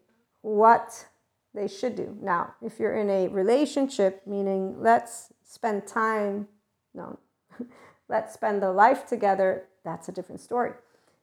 what 0.42 1.06
they 1.54 1.68
should 1.68 1.94
do. 1.94 2.16
Now, 2.20 2.54
if 2.60 2.80
you're 2.80 2.96
in 2.96 3.08
a 3.08 3.28
relationship, 3.28 4.20
meaning 4.26 4.74
let's 4.80 5.32
spend 5.44 5.86
time, 5.86 6.48
no, 6.92 7.20
let's 8.08 8.34
spend 8.34 8.60
the 8.60 8.72
life 8.72 9.06
together, 9.06 9.66
that's 9.84 10.08
a 10.08 10.12
different 10.12 10.40
story. 10.40 10.72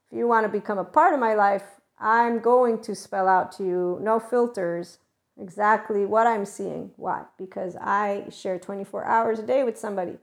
If 0.10 0.18
you 0.18 0.30
want 0.30 0.46
to 0.46 0.50
become 0.50 0.78
a 0.78 0.86
part 0.86 1.14
of 1.14 1.20
my 1.20 1.34
life, 1.34 1.66
I'm 2.00 2.40
going 2.40 2.82
to 2.84 2.96
spell 2.96 3.28
out 3.28 3.52
to 3.58 3.66
you, 3.66 4.00
no 4.02 4.18
filters, 4.18 5.00
exactly 5.38 6.06
what 6.06 6.26
I'm 6.26 6.46
seeing. 6.46 6.92
Why? 6.96 7.24
Because 7.38 7.76
I 7.76 8.28
share 8.32 8.58
24 8.58 9.04
hours 9.04 9.40
a 9.40 9.44
day 9.44 9.66
with 9.66 9.78
somebody. 9.78 10.20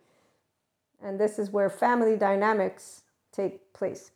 And 1.03 1.21
this 1.21 1.39
is 1.39 1.51
where 1.51 1.69
family 1.69 2.17
dynamics 2.17 3.03
take 3.33 3.75
place. 3.75 4.13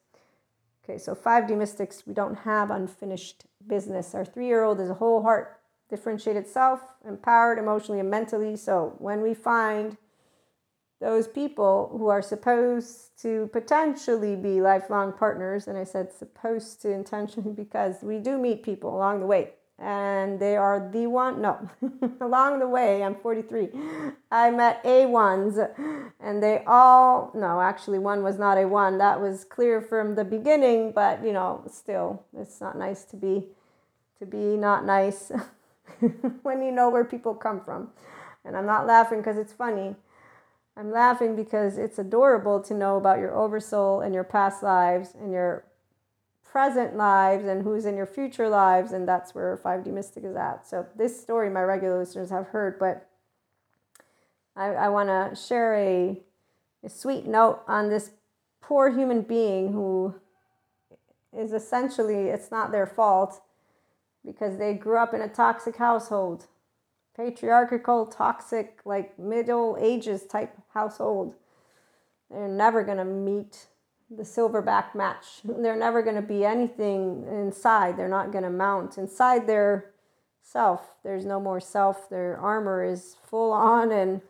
Okay, 0.84 0.98
so 0.98 1.14
5D 1.14 1.56
mystics, 1.56 2.02
we 2.06 2.12
don't 2.12 2.34
have 2.38 2.70
unfinished 2.70 3.44
business. 3.66 4.14
Our 4.14 4.24
three 4.24 4.46
year 4.46 4.64
old 4.64 4.80
is 4.80 4.90
a 4.90 4.94
whole 4.94 5.22
heart, 5.22 5.60
differentiated 5.88 6.46
self, 6.46 6.80
empowered 7.06 7.58
emotionally 7.58 8.00
and 8.00 8.10
mentally. 8.10 8.56
So 8.56 8.94
when 8.98 9.22
we 9.22 9.32
find 9.34 9.96
those 11.00 11.28
people 11.28 11.96
who 11.96 12.08
are 12.08 12.22
supposed 12.22 13.20
to 13.22 13.48
potentially 13.52 14.36
be 14.36 14.60
lifelong 14.60 15.12
partners, 15.12 15.68
and 15.68 15.78
I 15.78 15.84
said 15.84 16.12
supposed 16.12 16.82
to 16.82 16.90
intentionally 16.90 17.52
because 17.56 18.02
we 18.02 18.18
do 18.18 18.38
meet 18.38 18.62
people 18.62 18.96
along 18.96 19.20
the 19.20 19.26
way 19.26 19.52
and 19.82 20.38
they 20.38 20.56
are 20.56 20.88
the 20.92 21.06
one 21.08 21.42
no 21.42 21.58
along 22.20 22.60
the 22.60 22.68
way 22.68 23.02
i'm 23.02 23.16
43 23.16 23.68
i 24.30 24.48
met 24.50 24.82
a1s 24.84 26.12
and 26.20 26.40
they 26.40 26.62
all 26.66 27.32
no 27.34 27.60
actually 27.60 27.98
one 27.98 28.22
was 28.22 28.38
not 28.38 28.56
a 28.56 28.66
one. 28.66 28.98
That 28.98 29.20
was 29.20 29.44
clear 29.44 29.80
from 29.80 30.14
the 30.14 30.24
beginning 30.24 30.92
but 30.92 31.24
you 31.24 31.32
know 31.32 31.64
still 31.70 32.22
it's 32.38 32.60
not 32.60 32.78
nice 32.78 33.04
to 33.06 33.16
be 33.16 33.46
to 34.20 34.26
be 34.26 34.56
not 34.56 34.84
nice 34.86 35.32
when 36.42 36.62
you 36.62 36.70
know 36.70 36.88
where 36.88 37.04
people 37.04 37.34
come 37.34 37.60
from. 37.60 37.90
And 38.44 38.56
i'm 38.56 38.66
not 38.66 38.86
laughing 38.86 39.18
because 39.18 39.36
it's 39.36 39.52
funny. 39.52 39.96
I'm 40.76 40.90
laughing 40.90 41.36
because 41.36 41.76
it's 41.76 41.98
adorable 41.98 42.60
to 42.62 42.72
know 42.72 42.96
about 42.96 43.18
your 43.18 43.36
oversoul 43.36 44.00
and 44.00 44.14
your 44.14 44.24
past 44.24 44.62
lives 44.62 45.14
and 45.20 45.30
your 45.30 45.64
present 46.52 46.94
lives 46.94 47.46
and 47.46 47.62
who's 47.62 47.86
in 47.86 47.96
your 47.96 48.04
future 48.04 48.46
lives. 48.46 48.92
And 48.92 49.08
that's 49.08 49.34
where 49.34 49.56
5D 49.56 49.86
Mystic 49.86 50.22
is 50.22 50.36
at. 50.36 50.66
So, 50.66 50.86
this 50.94 51.18
story 51.18 51.48
my 51.48 51.62
regular 51.62 51.98
listeners 51.98 52.28
have 52.28 52.48
heard, 52.48 52.78
but 52.78 53.08
I, 54.54 54.66
I 54.66 54.88
want 54.90 55.08
to 55.08 55.34
share 55.34 55.74
a, 55.74 56.20
a 56.84 56.90
sweet 56.90 57.26
note 57.26 57.62
on 57.66 57.88
this 57.88 58.10
poor 58.60 58.90
human 58.90 59.22
being 59.22 59.72
who 59.72 60.14
is 61.34 61.54
essentially, 61.54 62.28
it's 62.28 62.50
not 62.50 62.70
their 62.70 62.86
fault 62.86 63.40
because 64.22 64.58
they 64.58 64.74
grew 64.74 64.98
up 64.98 65.14
in 65.14 65.22
a 65.22 65.28
toxic 65.28 65.76
household, 65.76 66.48
patriarchal, 67.16 68.04
toxic, 68.04 68.80
like 68.84 69.18
Middle 69.18 69.78
Ages 69.80 70.26
type 70.26 70.54
household. 70.74 71.34
They're 72.30 72.46
never 72.46 72.84
going 72.84 72.98
to 72.98 73.06
meet 73.06 73.68
the 74.16 74.22
silverback 74.22 74.94
match. 74.94 75.40
They're 75.44 75.76
never 75.76 76.02
going 76.02 76.16
to 76.16 76.22
be 76.22 76.44
anything 76.44 77.26
inside. 77.30 77.96
They're 77.96 78.08
not 78.08 78.32
going 78.32 78.44
to 78.44 78.50
mount 78.50 78.98
inside 78.98 79.46
their 79.46 79.92
self. 80.42 80.96
There's 81.02 81.24
no 81.24 81.40
more 81.40 81.60
self. 81.60 82.08
Their 82.10 82.38
armor 82.38 82.84
is 82.84 83.16
full 83.24 83.52
on 83.52 83.90
and 83.92 84.20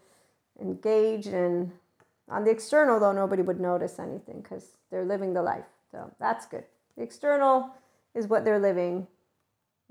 engaged. 0.60 1.28
And 1.28 1.72
on 2.28 2.44
the 2.44 2.50
external, 2.50 3.00
though, 3.00 3.12
nobody 3.12 3.42
would 3.42 3.60
notice 3.60 3.98
anything 3.98 4.40
because 4.42 4.76
they're 4.90 5.04
living 5.04 5.34
the 5.34 5.42
life. 5.42 5.64
So 5.90 6.10
that's 6.20 6.46
good. 6.46 6.64
The 6.96 7.02
external 7.02 7.70
is 8.14 8.26
what 8.26 8.44
they're 8.44 8.60
living. 8.60 9.06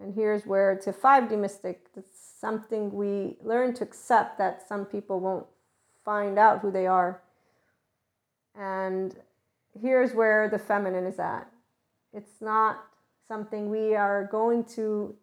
And 0.01 0.13
here's 0.13 0.45
where 0.45 0.75
to 0.77 0.91
5D 0.91 1.38
mystic, 1.38 1.86
it's 1.95 2.17
something 2.39 2.91
we 2.91 3.36
learn 3.43 3.74
to 3.75 3.83
accept 3.83 4.38
that 4.39 4.67
some 4.67 4.86
people 4.86 5.19
won't 5.19 5.45
find 6.03 6.39
out 6.39 6.60
who 6.60 6.71
they 6.71 6.88
are. 6.88 7.21
And 8.55 9.15
here's 9.80 10.13
where 10.13 10.50
the 10.50 10.60
feminine 10.60 11.06
is 11.06 11.20
at. 11.20 11.48
It's 12.13 12.42
not 12.42 12.84
something 13.28 13.70
we 13.70 13.96
are 13.96 14.28
going 14.32 14.63
to 14.75 15.16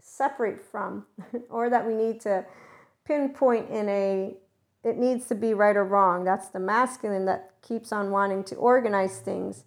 separate 0.00 0.60
from 0.60 1.06
or 1.50 1.70
that 1.70 1.86
we 1.86 1.94
need 1.94 2.20
to 2.22 2.44
pinpoint 3.04 3.70
in 3.70 3.88
a 3.88 4.34
it 4.84 4.96
needs 4.96 5.26
to 5.26 5.34
be 5.34 5.52
right 5.52 5.76
or 5.76 5.84
wrong. 5.84 6.22
That's 6.22 6.48
the 6.48 6.60
masculine 6.60 7.24
that 7.24 7.50
keeps 7.60 7.90
on 7.90 8.12
wanting 8.12 8.44
to 8.44 8.54
organize 8.54 9.18
things 9.18 9.64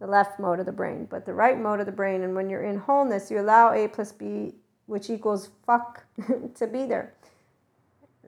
the 0.00 0.06
left 0.06 0.38
mode 0.38 0.60
of 0.60 0.66
the 0.66 0.72
brain, 0.72 1.06
but 1.08 1.24
the 1.24 1.32
right 1.32 1.58
mode 1.58 1.80
of 1.80 1.86
the 1.86 1.92
brain. 1.92 2.22
And 2.22 2.34
when 2.34 2.50
you're 2.50 2.62
in 2.62 2.76
wholeness, 2.76 3.30
you 3.30 3.40
allow 3.40 3.72
A 3.72 3.88
plus 3.88 4.12
B, 4.12 4.54
which 4.84 5.08
equals 5.08 5.48
fuck, 5.66 6.04
to 6.56 6.66
be 6.66 6.84
there. 6.84 7.14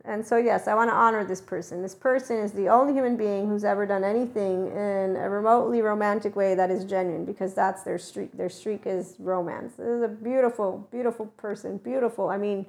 And 0.06 0.24
so, 0.24 0.36
yes, 0.36 0.68
I 0.68 0.74
want 0.74 0.88
to 0.88 0.94
honor 0.94 1.24
this 1.24 1.40
person. 1.40 1.82
This 1.82 1.94
person 1.94 2.36
is 2.38 2.52
the 2.52 2.68
only 2.68 2.92
human 2.92 3.16
being 3.16 3.48
who's 3.48 3.64
ever 3.64 3.86
done 3.86 4.04
anything 4.04 4.68
in 4.68 5.16
a 5.16 5.28
remotely 5.28 5.82
romantic 5.82 6.36
way 6.36 6.54
that 6.54 6.70
is 6.70 6.84
genuine 6.84 7.24
because 7.24 7.54
that's 7.54 7.82
their 7.82 7.98
streak. 7.98 8.30
Their 8.36 8.48
streak 8.48 8.82
is 8.86 9.16
romance. 9.18 9.74
This 9.74 9.88
is 9.88 10.02
a 10.02 10.08
beautiful, 10.08 10.86
beautiful 10.92 11.26
person. 11.36 11.78
Beautiful. 11.78 12.28
I 12.28 12.38
mean, 12.38 12.66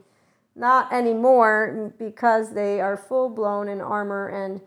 not 0.56 0.92
anymore 0.92 1.94
because 2.00 2.54
they 2.54 2.82
are 2.82 2.98
full 2.98 3.30
blown 3.30 3.70
in 3.70 3.80
armor 3.80 4.28
and 4.30 4.60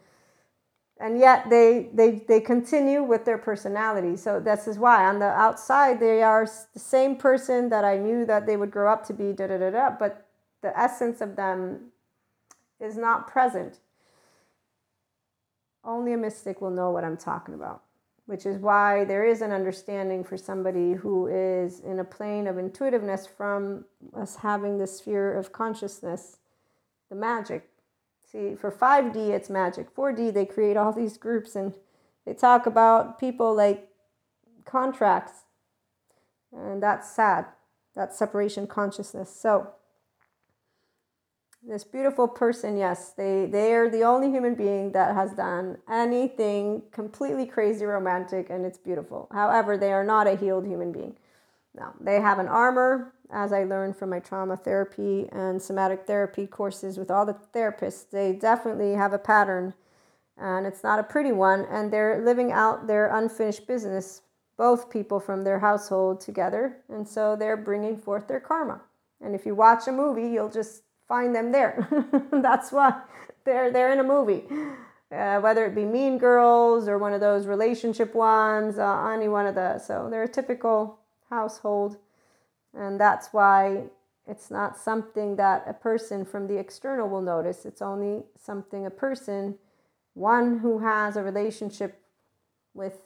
and 1.00 1.18
yet 1.18 1.48
they 1.50 1.88
they 1.94 2.22
they 2.28 2.40
continue 2.40 3.02
with 3.02 3.24
their 3.24 3.38
personality 3.38 4.16
so 4.16 4.38
this 4.38 4.68
is 4.68 4.78
why 4.78 5.04
on 5.06 5.18
the 5.18 5.24
outside 5.24 5.98
they 5.98 6.22
are 6.22 6.46
the 6.74 6.78
same 6.78 7.16
person 7.16 7.68
that 7.70 7.84
i 7.84 7.96
knew 7.96 8.24
that 8.24 8.46
they 8.46 8.56
would 8.56 8.70
grow 8.70 8.92
up 8.92 9.04
to 9.04 9.12
be 9.12 9.32
da 9.32 9.46
da 9.46 9.58
da 9.58 9.70
da 9.70 9.90
but 9.90 10.28
the 10.62 10.78
essence 10.78 11.20
of 11.20 11.36
them 11.36 11.89
is 12.80 12.96
not 12.96 13.26
present 13.26 13.78
only 15.84 16.12
a 16.12 16.16
mystic 16.16 16.60
will 16.60 16.70
know 16.70 16.90
what 16.90 17.04
i'm 17.04 17.16
talking 17.16 17.54
about 17.54 17.82
which 18.26 18.46
is 18.46 18.58
why 18.58 19.04
there 19.04 19.24
is 19.24 19.42
an 19.42 19.50
understanding 19.50 20.22
for 20.22 20.36
somebody 20.36 20.92
who 20.92 21.26
is 21.26 21.80
in 21.80 21.98
a 21.98 22.04
plane 22.04 22.46
of 22.46 22.58
intuitiveness 22.58 23.26
from 23.26 23.84
us 24.16 24.36
having 24.36 24.78
the 24.78 24.86
sphere 24.86 25.32
of 25.32 25.52
consciousness 25.52 26.38
the 27.08 27.16
magic 27.16 27.70
See, 28.30 28.54
for 28.54 28.70
5D, 28.70 29.30
it's 29.30 29.50
magic. 29.50 29.94
4D, 29.94 30.32
they 30.32 30.46
create 30.46 30.76
all 30.76 30.92
these 30.92 31.16
groups 31.18 31.56
and 31.56 31.74
they 32.24 32.32
talk 32.32 32.64
about 32.64 33.18
people 33.18 33.54
like 33.54 33.88
contracts. 34.64 35.32
And 36.52 36.80
that's 36.82 37.10
sad. 37.10 37.46
That's 37.94 38.16
separation 38.16 38.68
consciousness. 38.68 39.34
So, 39.34 39.72
this 41.62 41.84
beautiful 41.84 42.26
person, 42.26 42.76
yes, 42.76 43.10
they, 43.10 43.46
they 43.46 43.74
are 43.74 43.90
the 43.90 44.02
only 44.02 44.30
human 44.30 44.54
being 44.54 44.92
that 44.92 45.14
has 45.14 45.32
done 45.32 45.78
anything 45.88 46.82
completely 46.90 47.46
crazy 47.46 47.84
romantic 47.84 48.48
and 48.50 48.64
it's 48.64 48.78
beautiful. 48.78 49.28
However, 49.32 49.76
they 49.76 49.92
are 49.92 50.04
not 50.04 50.26
a 50.26 50.36
healed 50.36 50.66
human 50.66 50.90
being. 50.90 51.16
No, 51.74 51.92
they 52.00 52.20
have 52.20 52.38
an 52.38 52.48
armor, 52.48 53.12
as 53.30 53.52
I 53.52 53.64
learned 53.64 53.96
from 53.96 54.10
my 54.10 54.18
trauma 54.18 54.56
therapy 54.56 55.28
and 55.30 55.60
somatic 55.62 56.06
therapy 56.06 56.46
courses 56.46 56.98
with 56.98 57.10
all 57.10 57.24
the 57.24 57.36
therapists, 57.54 58.10
they 58.10 58.32
definitely 58.32 58.94
have 58.94 59.12
a 59.12 59.18
pattern 59.18 59.74
and 60.36 60.66
it's 60.66 60.82
not 60.82 60.98
a 60.98 61.04
pretty 61.04 61.32
one. 61.32 61.66
And 61.70 61.92
they're 61.92 62.24
living 62.24 62.50
out 62.50 62.86
their 62.86 63.14
unfinished 63.14 63.66
business, 63.66 64.22
both 64.56 64.90
people 64.90 65.20
from 65.20 65.44
their 65.44 65.58
household 65.58 66.20
together. 66.20 66.78
And 66.88 67.06
so 67.06 67.36
they're 67.36 67.56
bringing 67.56 67.96
forth 67.96 68.26
their 68.26 68.40
karma. 68.40 68.80
And 69.20 69.34
if 69.34 69.44
you 69.44 69.54
watch 69.54 69.86
a 69.86 69.92
movie, 69.92 70.28
you'll 70.28 70.50
just 70.50 70.82
find 71.10 71.34
them 71.34 71.50
there. 71.50 71.88
That's 72.32 72.70
why 72.70 73.02
they're, 73.44 73.70
they're 73.70 73.92
in 73.92 73.98
a 73.98 74.04
movie. 74.04 74.44
Uh, 75.12 75.40
whether 75.40 75.66
it 75.66 75.74
be 75.74 75.84
Mean 75.84 76.18
Girls 76.18 76.86
or 76.86 76.96
one 76.96 77.12
of 77.12 77.20
those 77.20 77.48
relationship 77.48 78.14
ones, 78.14 78.78
uh, 78.78 79.08
any 79.12 79.26
one 79.26 79.44
of 79.44 79.56
those. 79.56 79.84
So 79.84 80.08
they're 80.08 80.22
a 80.22 80.28
typical 80.28 81.00
household 81.28 81.96
and 82.74 83.00
that's 83.00 83.32
why 83.32 83.84
it's 84.26 84.50
not 84.50 84.76
something 84.76 85.36
that 85.36 85.64
a 85.66 85.72
person 85.72 86.24
from 86.24 86.46
the 86.46 86.56
external 86.56 87.08
will 87.08 87.22
notice. 87.22 87.64
It's 87.64 87.82
only 87.82 88.22
something 88.38 88.86
a 88.86 88.90
person, 88.90 89.56
one 90.14 90.58
who 90.60 90.78
has 90.78 91.16
a 91.16 91.22
relationship 91.22 92.00
with 92.74 93.00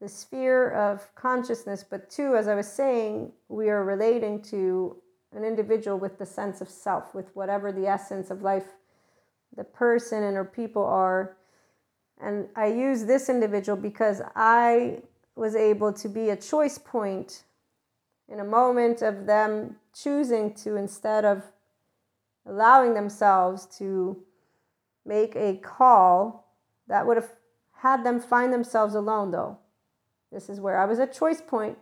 the 0.00 0.08
sphere 0.08 0.70
of 0.72 1.14
consciousness, 1.14 1.84
but 1.88 2.10
two, 2.10 2.34
as 2.36 2.48
I 2.48 2.54
was 2.54 2.70
saying, 2.70 3.32
we 3.48 3.68
are 3.68 3.84
relating 3.84 4.42
to 4.44 4.96
an 5.34 5.44
individual 5.44 5.98
with 5.98 6.18
the 6.18 6.26
sense 6.26 6.60
of 6.60 6.68
self, 6.68 7.14
with 7.14 7.34
whatever 7.34 7.72
the 7.72 7.86
essence 7.86 8.30
of 8.30 8.42
life 8.42 8.64
the 9.56 9.64
person 9.64 10.22
and 10.22 10.36
her 10.36 10.44
people 10.44 10.84
are. 10.84 11.36
And 12.20 12.48
I 12.54 12.66
use 12.66 13.04
this 13.04 13.28
individual 13.28 13.76
because 13.76 14.22
I 14.36 15.02
was 15.34 15.54
able 15.54 15.92
to 15.94 16.08
be 16.08 16.30
a 16.30 16.36
choice 16.36 16.78
point 16.78 17.44
in 18.28 18.40
a 18.40 18.44
moment 18.44 19.02
of 19.02 19.26
them 19.26 19.76
choosing 19.92 20.54
to, 20.54 20.76
instead 20.76 21.24
of 21.24 21.42
allowing 22.46 22.94
themselves 22.94 23.66
to 23.78 24.22
make 25.04 25.34
a 25.34 25.56
call 25.56 26.54
that 26.86 27.06
would 27.06 27.16
have 27.16 27.32
had 27.72 28.04
them 28.04 28.20
find 28.20 28.52
themselves 28.52 28.94
alone, 28.94 29.30
though. 29.30 29.58
This 30.30 30.48
is 30.48 30.60
where 30.60 30.78
I 30.78 30.84
was 30.84 30.98
a 30.98 31.06
choice 31.06 31.40
point, 31.40 31.76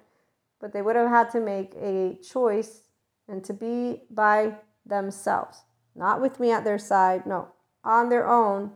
but 0.60 0.72
they 0.72 0.80
would 0.80 0.96
have 0.96 1.08
had 1.08 1.30
to 1.30 1.40
make 1.40 1.74
a 1.74 2.16
choice 2.22 2.87
and 3.28 3.44
to 3.44 3.52
be 3.52 4.02
by 4.10 4.54
themselves, 4.86 5.62
not 5.94 6.20
with 6.20 6.40
me 6.40 6.50
at 6.50 6.64
their 6.64 6.78
side, 6.78 7.26
no, 7.26 7.48
on 7.84 8.08
their 8.08 8.26
own, 8.28 8.72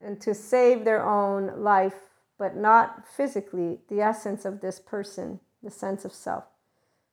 and 0.00 0.20
to 0.20 0.34
save 0.34 0.84
their 0.84 1.06
own 1.06 1.62
life, 1.62 1.94
but 2.38 2.56
not 2.56 3.06
physically, 3.06 3.80
the 3.88 4.00
essence 4.00 4.44
of 4.44 4.60
this 4.60 4.80
person 4.80 5.40
the 5.62 5.70
sense 5.70 6.04
of 6.04 6.12
self. 6.12 6.44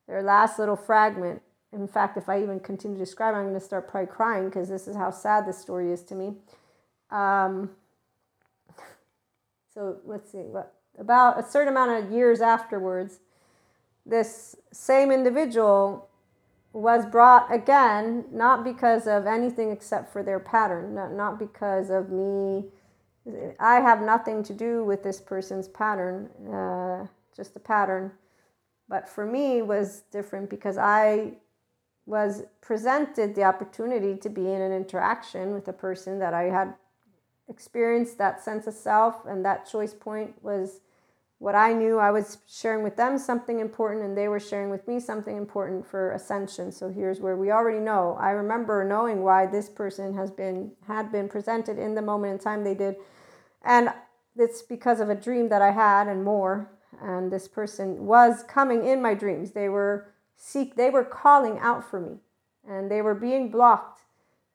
Their 0.07 0.21
last 0.21 0.59
little 0.59 0.75
fragment. 0.75 1.41
In 1.71 1.87
fact, 1.87 2.17
if 2.17 2.29
I 2.29 2.41
even 2.41 2.59
continue 2.59 2.97
to 2.97 3.03
describe, 3.03 3.35
I'm 3.35 3.43
going 3.43 3.53
to 3.53 3.59
start 3.59 3.87
probably 3.87 4.07
crying 4.07 4.45
because 4.45 4.69
this 4.69 4.87
is 4.87 4.95
how 4.95 5.11
sad 5.11 5.47
this 5.47 5.57
story 5.57 5.91
is 5.91 6.03
to 6.03 6.15
me. 6.15 6.35
Um, 7.11 7.71
so 9.73 9.97
let's 10.05 10.31
see, 10.31 10.39
what 10.39 10.73
about 10.97 11.39
a 11.39 11.43
certain 11.43 11.69
amount 11.69 12.03
of 12.05 12.11
years 12.11 12.39
afterwards, 12.39 13.19
this 14.05 14.55
same 14.71 15.11
individual 15.11 16.09
was 16.73 17.05
brought 17.05 17.51
again, 17.53 18.25
not 18.31 18.63
because 18.63 19.07
of 19.07 19.25
anything 19.25 19.71
except 19.71 20.11
for 20.11 20.21
their 20.21 20.39
pattern, 20.39 20.93
not, 20.93 21.13
not 21.13 21.39
because 21.39 21.89
of 21.89 22.09
me. 22.09 22.65
I 23.59 23.75
have 23.75 24.01
nothing 24.01 24.43
to 24.43 24.53
do 24.53 24.83
with 24.83 25.01
this 25.01 25.19
person's 25.19 25.67
pattern, 25.67 26.29
uh, 26.53 27.07
just 27.35 27.55
a 27.55 27.59
pattern 27.59 28.11
but 28.87 29.09
for 29.09 29.25
me 29.25 29.61
was 29.61 30.03
different 30.11 30.49
because 30.49 30.77
I 30.77 31.33
was 32.05 32.43
presented 32.61 33.33
the 33.33 33.43
opportunity 33.43 34.15
to 34.17 34.29
be 34.29 34.41
in 34.41 34.61
an 34.61 34.71
interaction 34.71 35.53
with 35.53 35.67
a 35.67 35.73
person 35.73 36.19
that 36.19 36.33
I 36.33 36.43
had 36.43 36.75
experienced 37.49 38.17
that 38.19 38.43
sense 38.43 38.67
of 38.67 38.73
self 38.73 39.25
and 39.25 39.43
that 39.43 39.67
choice 39.69 39.93
point 39.93 40.35
was 40.43 40.81
what 41.37 41.55
I 41.55 41.73
knew, 41.73 41.99
I 41.99 42.11
was 42.11 42.37
sharing 42.47 42.83
with 42.83 42.95
them 42.95 43.17
something 43.17 43.59
important, 43.59 44.05
and 44.05 44.17
they 44.17 44.29
were 44.29 44.39
sharing 44.39 44.69
with 44.69 44.87
me 44.87 44.99
something 44.99 45.35
important 45.35 45.85
for 45.85 46.11
ascension. 46.11 46.71
So 46.71 46.89
here's 46.89 47.19
where 47.19 47.35
we 47.35 47.51
already 47.51 47.79
know. 47.79 48.17
I 48.19 48.31
remember 48.31 48.85
knowing 48.85 49.21
why 49.21 49.45
this 49.45 49.69
person 49.69 50.15
has 50.15 50.31
been 50.31 50.71
had 50.87 51.11
been 51.11 51.27
presented 51.27 51.77
in 51.77 51.93
the 51.93 52.01
moment 52.01 52.33
in 52.33 52.39
time 52.39 52.63
they 52.63 52.73
did, 52.73 52.95
and 53.63 53.89
it's 54.37 54.61
because 54.61 54.99
of 55.01 55.09
a 55.09 55.15
dream 55.15 55.49
that 55.49 55.61
I 55.61 55.71
had 55.71 56.07
and 56.07 56.23
more. 56.23 56.71
And 57.01 57.29
this 57.29 57.49
person 57.49 58.05
was 58.05 58.43
coming 58.43 58.85
in 58.85 59.01
my 59.01 59.13
dreams. 59.13 59.51
They 59.51 59.67
were 59.67 60.13
seek. 60.37 60.77
They 60.77 60.89
were 60.89 61.03
calling 61.03 61.59
out 61.59 61.83
for 61.89 61.99
me, 61.99 62.19
and 62.65 62.89
they 62.89 63.01
were 63.01 63.15
being 63.15 63.51
blocked 63.51 64.03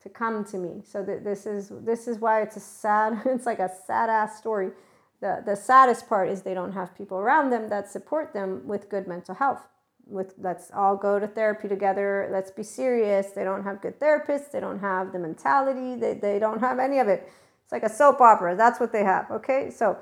to 0.02 0.08
come 0.08 0.44
to 0.46 0.56
me. 0.56 0.80
So 0.82 1.02
that 1.02 1.24
this 1.24 1.44
is 1.44 1.70
this 1.84 2.08
is 2.08 2.18
why 2.18 2.40
it's 2.40 2.56
a 2.56 2.60
sad. 2.60 3.20
It's 3.26 3.44
like 3.44 3.58
a 3.58 3.70
sad 3.86 4.08
ass 4.08 4.38
story 4.38 4.70
the, 5.20 5.42
the 5.44 5.54
saddest 5.54 6.08
part 6.08 6.30
is 6.30 6.42
they 6.42 6.54
don't 6.54 6.72
have 6.72 6.96
people 6.96 7.18
around 7.18 7.50
them 7.50 7.68
that 7.68 7.90
support 7.90 8.32
them 8.32 8.66
with 8.66 8.88
good 8.88 9.06
mental 9.06 9.34
health. 9.34 9.60
With 10.06 10.34
let's 10.38 10.70
all 10.74 10.96
go 10.96 11.20
to 11.20 11.28
therapy 11.28 11.68
together 11.68 12.28
let's 12.32 12.50
be 12.50 12.64
serious. 12.64 13.28
They 13.28 13.44
don't 13.44 13.62
have 13.62 13.80
good 13.80 14.00
therapists 14.00 14.50
they 14.50 14.58
don't 14.58 14.80
have 14.80 15.12
the 15.12 15.18
mentality 15.18 15.94
they, 15.94 16.14
they 16.14 16.38
don't 16.38 16.58
have 16.60 16.78
any 16.78 16.98
of 16.98 17.06
it. 17.06 17.30
It's 17.62 17.70
like 17.70 17.84
a 17.84 17.88
soap 17.88 18.20
opera 18.20 18.56
that's 18.56 18.80
what 18.80 18.92
they 18.92 19.04
have 19.04 19.30
okay? 19.30 19.70
So 19.70 19.98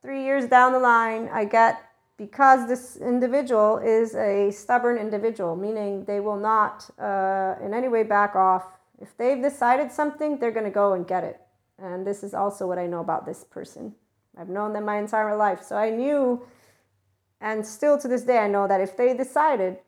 three 0.00 0.24
years 0.24 0.46
down 0.46 0.72
the 0.72 0.78
line 0.78 1.28
i 1.34 1.44
get 1.44 1.82
because 2.16 2.66
this 2.66 2.96
individual 2.96 3.76
is 3.76 4.14
a 4.14 4.50
stubborn 4.50 4.96
individual 4.96 5.54
meaning 5.54 6.04
they 6.04 6.20
will 6.20 6.38
not 6.38 6.88
uh, 6.98 7.56
in 7.62 7.74
any 7.74 7.88
way 7.88 8.04
back 8.04 8.34
off. 8.34 8.64
If 8.98 9.14
they've 9.18 9.42
decided 9.42 9.92
something 9.92 10.38
they're 10.38 10.50
going 10.50 10.64
to 10.64 10.70
go 10.70 10.94
and 10.94 11.06
get 11.06 11.24
it. 11.24 11.40
And 11.78 12.06
this 12.06 12.22
is 12.22 12.32
also 12.32 12.66
what 12.66 12.78
i 12.78 12.86
know 12.86 13.00
about 13.00 13.26
this 13.26 13.44
person 13.44 13.94
I've 14.38 14.48
known 14.48 14.72
them 14.72 14.84
my 14.84 14.98
entire 14.98 15.36
life. 15.36 15.62
So 15.62 15.76
I 15.76 15.90
knew, 15.90 16.46
and 17.40 17.66
still 17.66 17.98
to 17.98 18.08
this 18.08 18.22
day, 18.22 18.38
I 18.38 18.48
know 18.48 18.66
that 18.68 18.80
if 18.80 18.96
they 18.96 19.14
decided, 19.14 19.78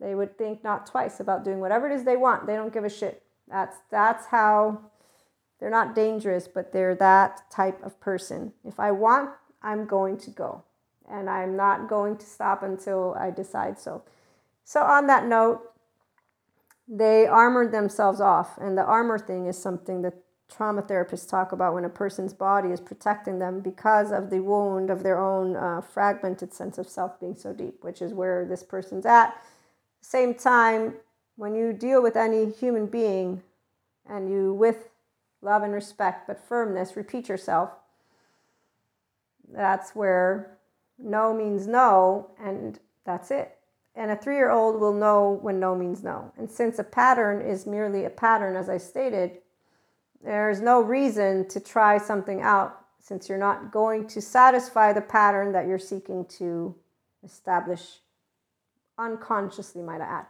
they 0.00 0.14
would 0.14 0.38
think 0.38 0.62
not 0.62 0.86
twice 0.86 1.20
about 1.20 1.44
doing 1.44 1.60
whatever 1.60 1.88
it 1.88 1.94
is 1.94 2.04
they 2.04 2.16
want. 2.16 2.46
They 2.46 2.54
don't 2.54 2.72
give 2.72 2.84
a 2.84 2.90
shit. 2.90 3.22
That's 3.48 3.76
that's 3.90 4.26
how 4.26 4.80
they're 5.58 5.70
not 5.70 5.94
dangerous, 5.94 6.46
but 6.46 6.72
they're 6.72 6.94
that 6.96 7.50
type 7.50 7.82
of 7.82 7.98
person. 8.00 8.52
If 8.64 8.78
I 8.78 8.92
want, 8.92 9.30
I'm 9.62 9.86
going 9.86 10.18
to 10.18 10.30
go. 10.30 10.64
And 11.10 11.28
I'm 11.28 11.56
not 11.56 11.88
going 11.88 12.16
to 12.18 12.26
stop 12.26 12.62
until 12.62 13.16
I 13.18 13.30
decide 13.30 13.78
so. 13.78 14.04
So 14.64 14.82
on 14.82 15.06
that 15.06 15.26
note, 15.26 15.62
they 16.86 17.26
armored 17.26 17.72
themselves 17.72 18.20
off. 18.20 18.56
And 18.58 18.76
the 18.76 18.84
armor 18.84 19.18
thing 19.18 19.46
is 19.46 19.60
something 19.60 20.02
that 20.02 20.14
trauma 20.48 20.82
therapists 20.82 21.28
talk 21.28 21.52
about 21.52 21.74
when 21.74 21.84
a 21.84 21.90
person's 21.90 22.32
body 22.32 22.70
is 22.70 22.80
protecting 22.80 23.38
them 23.38 23.60
because 23.60 24.10
of 24.10 24.30
the 24.30 24.40
wound 24.40 24.90
of 24.90 25.02
their 25.02 25.18
own 25.18 25.56
uh, 25.56 25.80
fragmented 25.80 26.52
sense 26.52 26.78
of 26.78 26.88
self 26.88 27.20
being 27.20 27.36
so 27.36 27.52
deep, 27.52 27.84
which 27.84 28.00
is 28.00 28.14
where 28.14 28.44
this 28.44 28.62
person's 28.62 29.06
at. 29.06 29.40
Same 30.00 30.34
time, 30.34 30.94
when 31.36 31.54
you 31.54 31.72
deal 31.72 32.02
with 32.02 32.16
any 32.16 32.50
human 32.50 32.86
being 32.86 33.42
and 34.08 34.30
you, 34.30 34.54
with 34.54 34.88
love 35.42 35.62
and 35.62 35.72
respect 35.72 36.26
but 36.26 36.40
firmness, 36.40 36.96
repeat 36.96 37.28
yourself, 37.28 37.70
that's 39.52 39.94
where 39.94 40.58
no 40.98 41.32
means 41.34 41.66
no, 41.66 42.30
and 42.42 42.78
that's 43.04 43.30
it. 43.30 43.56
And 43.94 44.10
a 44.10 44.16
three 44.16 44.36
year 44.36 44.50
old 44.50 44.80
will 44.80 44.92
know 44.92 45.38
when 45.42 45.60
no 45.60 45.74
means 45.74 46.02
no. 46.02 46.32
And 46.36 46.50
since 46.50 46.78
a 46.78 46.84
pattern 46.84 47.40
is 47.40 47.66
merely 47.66 48.04
a 48.04 48.10
pattern, 48.10 48.56
as 48.56 48.68
I 48.68 48.78
stated, 48.78 49.38
there's 50.24 50.60
no 50.60 50.80
reason 50.80 51.48
to 51.48 51.60
try 51.60 51.98
something 51.98 52.40
out 52.40 52.84
since 53.00 53.28
you're 53.28 53.38
not 53.38 53.72
going 53.72 54.06
to 54.08 54.20
satisfy 54.20 54.92
the 54.92 55.00
pattern 55.00 55.52
that 55.52 55.66
you're 55.66 55.78
seeking 55.78 56.24
to 56.26 56.74
establish 57.24 58.00
unconsciously, 58.98 59.82
might 59.82 60.00
I 60.00 60.04
add. 60.04 60.26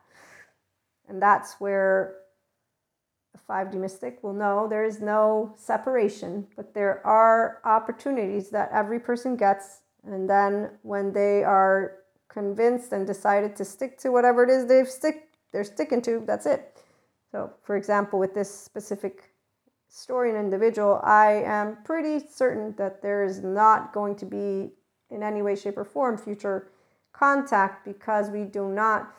And 1.09 1.21
that's 1.21 1.55
where 1.59 2.17
a 3.35 3.53
5D 3.53 3.75
mystic 3.75 4.23
will 4.23 4.35
know 4.35 4.69
there 4.69 4.85
is 4.85 5.01
no 5.01 5.55
separation, 5.57 6.47
but 6.55 6.75
there 6.75 7.05
are 7.07 7.61
opportunities 7.65 8.51
that 8.51 8.71
every 8.73 9.01
person 9.01 9.37
gets. 9.37 9.81
And 10.05 10.29
then 10.29 10.71
when 10.83 11.13
they 11.13 11.43
are 11.45 11.95
convinced 12.29 12.93
and 12.93 13.07
decided 13.07 13.57
to 13.57 13.65
stick 13.65 13.99
to 13.99 14.13
whatever 14.13 14.45
it 14.45 14.51
is 14.51 14.67
they've 14.67 14.89
stick 14.89 15.29
they're 15.51 15.65
sticking 15.65 16.03
to, 16.03 16.23
that's 16.27 16.45
it. 16.45 16.77
So, 17.33 17.53
for 17.63 17.77
example, 17.77 18.19
with 18.19 18.35
this 18.35 18.55
specific 18.55 19.31
story 19.89 20.31
and 20.31 20.39
individual, 20.39 21.01
I 21.03 21.43
am 21.45 21.79
pretty 21.85 22.25
certain 22.29 22.75
that 22.77 23.03
there 23.03 23.25
is 23.25 23.43
not 23.43 23.93
going 23.93 24.17
to 24.17 24.27
be, 24.27 24.71
in 25.11 25.23
any 25.23 25.43
way, 25.43 25.57
shape, 25.57 25.79
or 25.79 25.85
form, 25.85 26.19
future 26.19 26.71
contact 27.13 27.85
because 27.85 28.31
we 28.31 28.45
do 28.45 28.69
not 28.69 29.13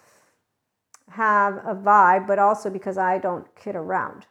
have 1.10 1.56
a 1.66 1.76
vibe, 1.76 2.28
but 2.28 2.40
also 2.40 2.70
because 2.70 2.98
I 2.98 3.18
don't 3.18 3.48
kid 3.56 3.76
around. 3.76 4.28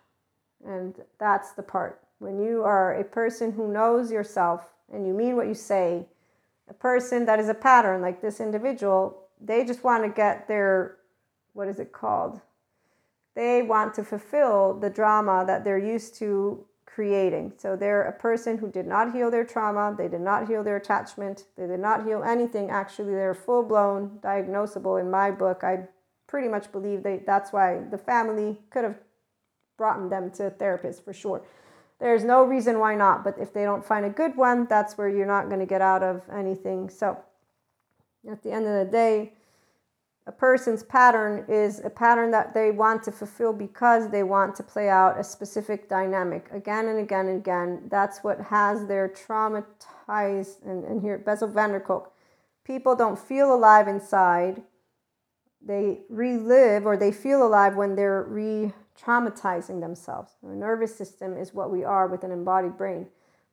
And 0.64 0.94
that's 1.18 1.52
the 1.52 1.62
part. 1.62 2.00
When 2.18 2.38
you 2.38 2.62
are 2.62 2.94
a 2.94 3.04
person 3.04 3.52
who 3.52 3.72
knows 3.72 4.10
yourself 4.10 4.68
and 4.92 5.06
you 5.06 5.12
mean 5.12 5.36
what 5.36 5.48
you 5.48 5.54
say, 5.54 6.06
a 6.68 6.74
person 6.74 7.24
that 7.26 7.38
is 7.38 7.48
a 7.48 7.54
pattern 7.54 8.00
like 8.00 8.20
this 8.20 8.40
individual, 8.40 9.24
they 9.40 9.64
just 9.64 9.84
want 9.84 10.04
to 10.04 10.08
get 10.08 10.48
their, 10.48 10.96
what 11.52 11.68
is 11.68 11.78
it 11.78 11.92
called? 11.92 12.40
They 13.38 13.62
want 13.62 13.94
to 13.94 14.02
fulfill 14.02 14.74
the 14.74 14.90
drama 14.90 15.44
that 15.46 15.62
they're 15.62 15.78
used 15.78 16.16
to 16.16 16.66
creating. 16.84 17.52
So 17.56 17.76
they're 17.76 18.02
a 18.02 18.12
person 18.12 18.58
who 18.58 18.68
did 18.68 18.84
not 18.84 19.12
heal 19.12 19.30
their 19.30 19.44
trauma, 19.44 19.94
they 19.96 20.08
did 20.08 20.22
not 20.22 20.48
heal 20.48 20.64
their 20.64 20.74
attachment, 20.74 21.44
they 21.56 21.68
did 21.68 21.78
not 21.78 22.04
heal 22.04 22.24
anything. 22.24 22.68
Actually, 22.68 23.14
they're 23.14 23.34
full 23.34 23.62
blown 23.62 24.18
diagnosable 24.24 25.00
in 25.00 25.08
my 25.08 25.30
book. 25.30 25.62
I 25.62 25.86
pretty 26.26 26.48
much 26.48 26.72
believe 26.72 27.04
they, 27.04 27.22
that's 27.24 27.52
why 27.52 27.78
the 27.92 27.96
family 27.96 28.58
could 28.70 28.82
have 28.82 28.96
brought 29.76 30.10
them 30.10 30.32
to 30.32 30.46
a 30.48 30.50
therapist 30.50 31.04
for 31.04 31.12
sure. 31.12 31.40
There's 32.00 32.24
no 32.24 32.42
reason 32.42 32.80
why 32.80 32.96
not, 32.96 33.22
but 33.22 33.38
if 33.38 33.52
they 33.52 33.62
don't 33.62 33.84
find 33.84 34.04
a 34.04 34.10
good 34.10 34.36
one, 34.36 34.66
that's 34.66 34.98
where 34.98 35.08
you're 35.08 35.26
not 35.26 35.46
going 35.46 35.60
to 35.60 35.66
get 35.66 35.80
out 35.80 36.02
of 36.02 36.22
anything. 36.28 36.90
So 36.90 37.16
at 38.28 38.42
the 38.42 38.50
end 38.50 38.66
of 38.66 38.84
the 38.84 38.90
day, 38.90 39.34
a 40.28 40.32
person's 40.32 40.82
pattern 40.82 41.46
is 41.48 41.80
a 41.82 41.88
pattern 41.88 42.30
that 42.32 42.52
they 42.52 42.70
want 42.70 43.02
to 43.04 43.10
fulfill 43.10 43.54
because 43.54 44.10
they 44.10 44.22
want 44.22 44.54
to 44.56 44.62
play 44.62 44.90
out 44.90 45.18
a 45.18 45.24
specific 45.24 45.88
dynamic 45.88 46.50
again 46.52 46.86
and 46.88 46.98
again 46.98 47.28
and 47.28 47.38
again. 47.38 47.88
That's 47.90 48.18
what 48.22 48.38
has 48.38 48.86
their 48.86 49.08
traumatized, 49.08 50.66
and, 50.66 50.84
and 50.84 51.00
here, 51.00 51.16
Bessel 51.16 51.48
van 51.48 51.70
der 51.70 51.80
Kolk. 51.80 52.12
People 52.62 52.94
don't 52.94 53.18
feel 53.18 53.54
alive 53.54 53.88
inside. 53.88 54.62
They 55.64 56.00
relive 56.10 56.84
or 56.84 56.98
they 56.98 57.10
feel 57.10 57.44
alive 57.44 57.76
when 57.76 57.96
they're 57.96 58.24
re 58.24 58.74
traumatizing 59.02 59.80
themselves. 59.80 60.32
The 60.42 60.54
nervous 60.54 60.94
system 60.94 61.38
is 61.38 61.54
what 61.54 61.70
we 61.70 61.84
are 61.84 62.06
with 62.06 62.22
an 62.22 62.32
embodied 62.32 62.76
brain. 62.76 63.06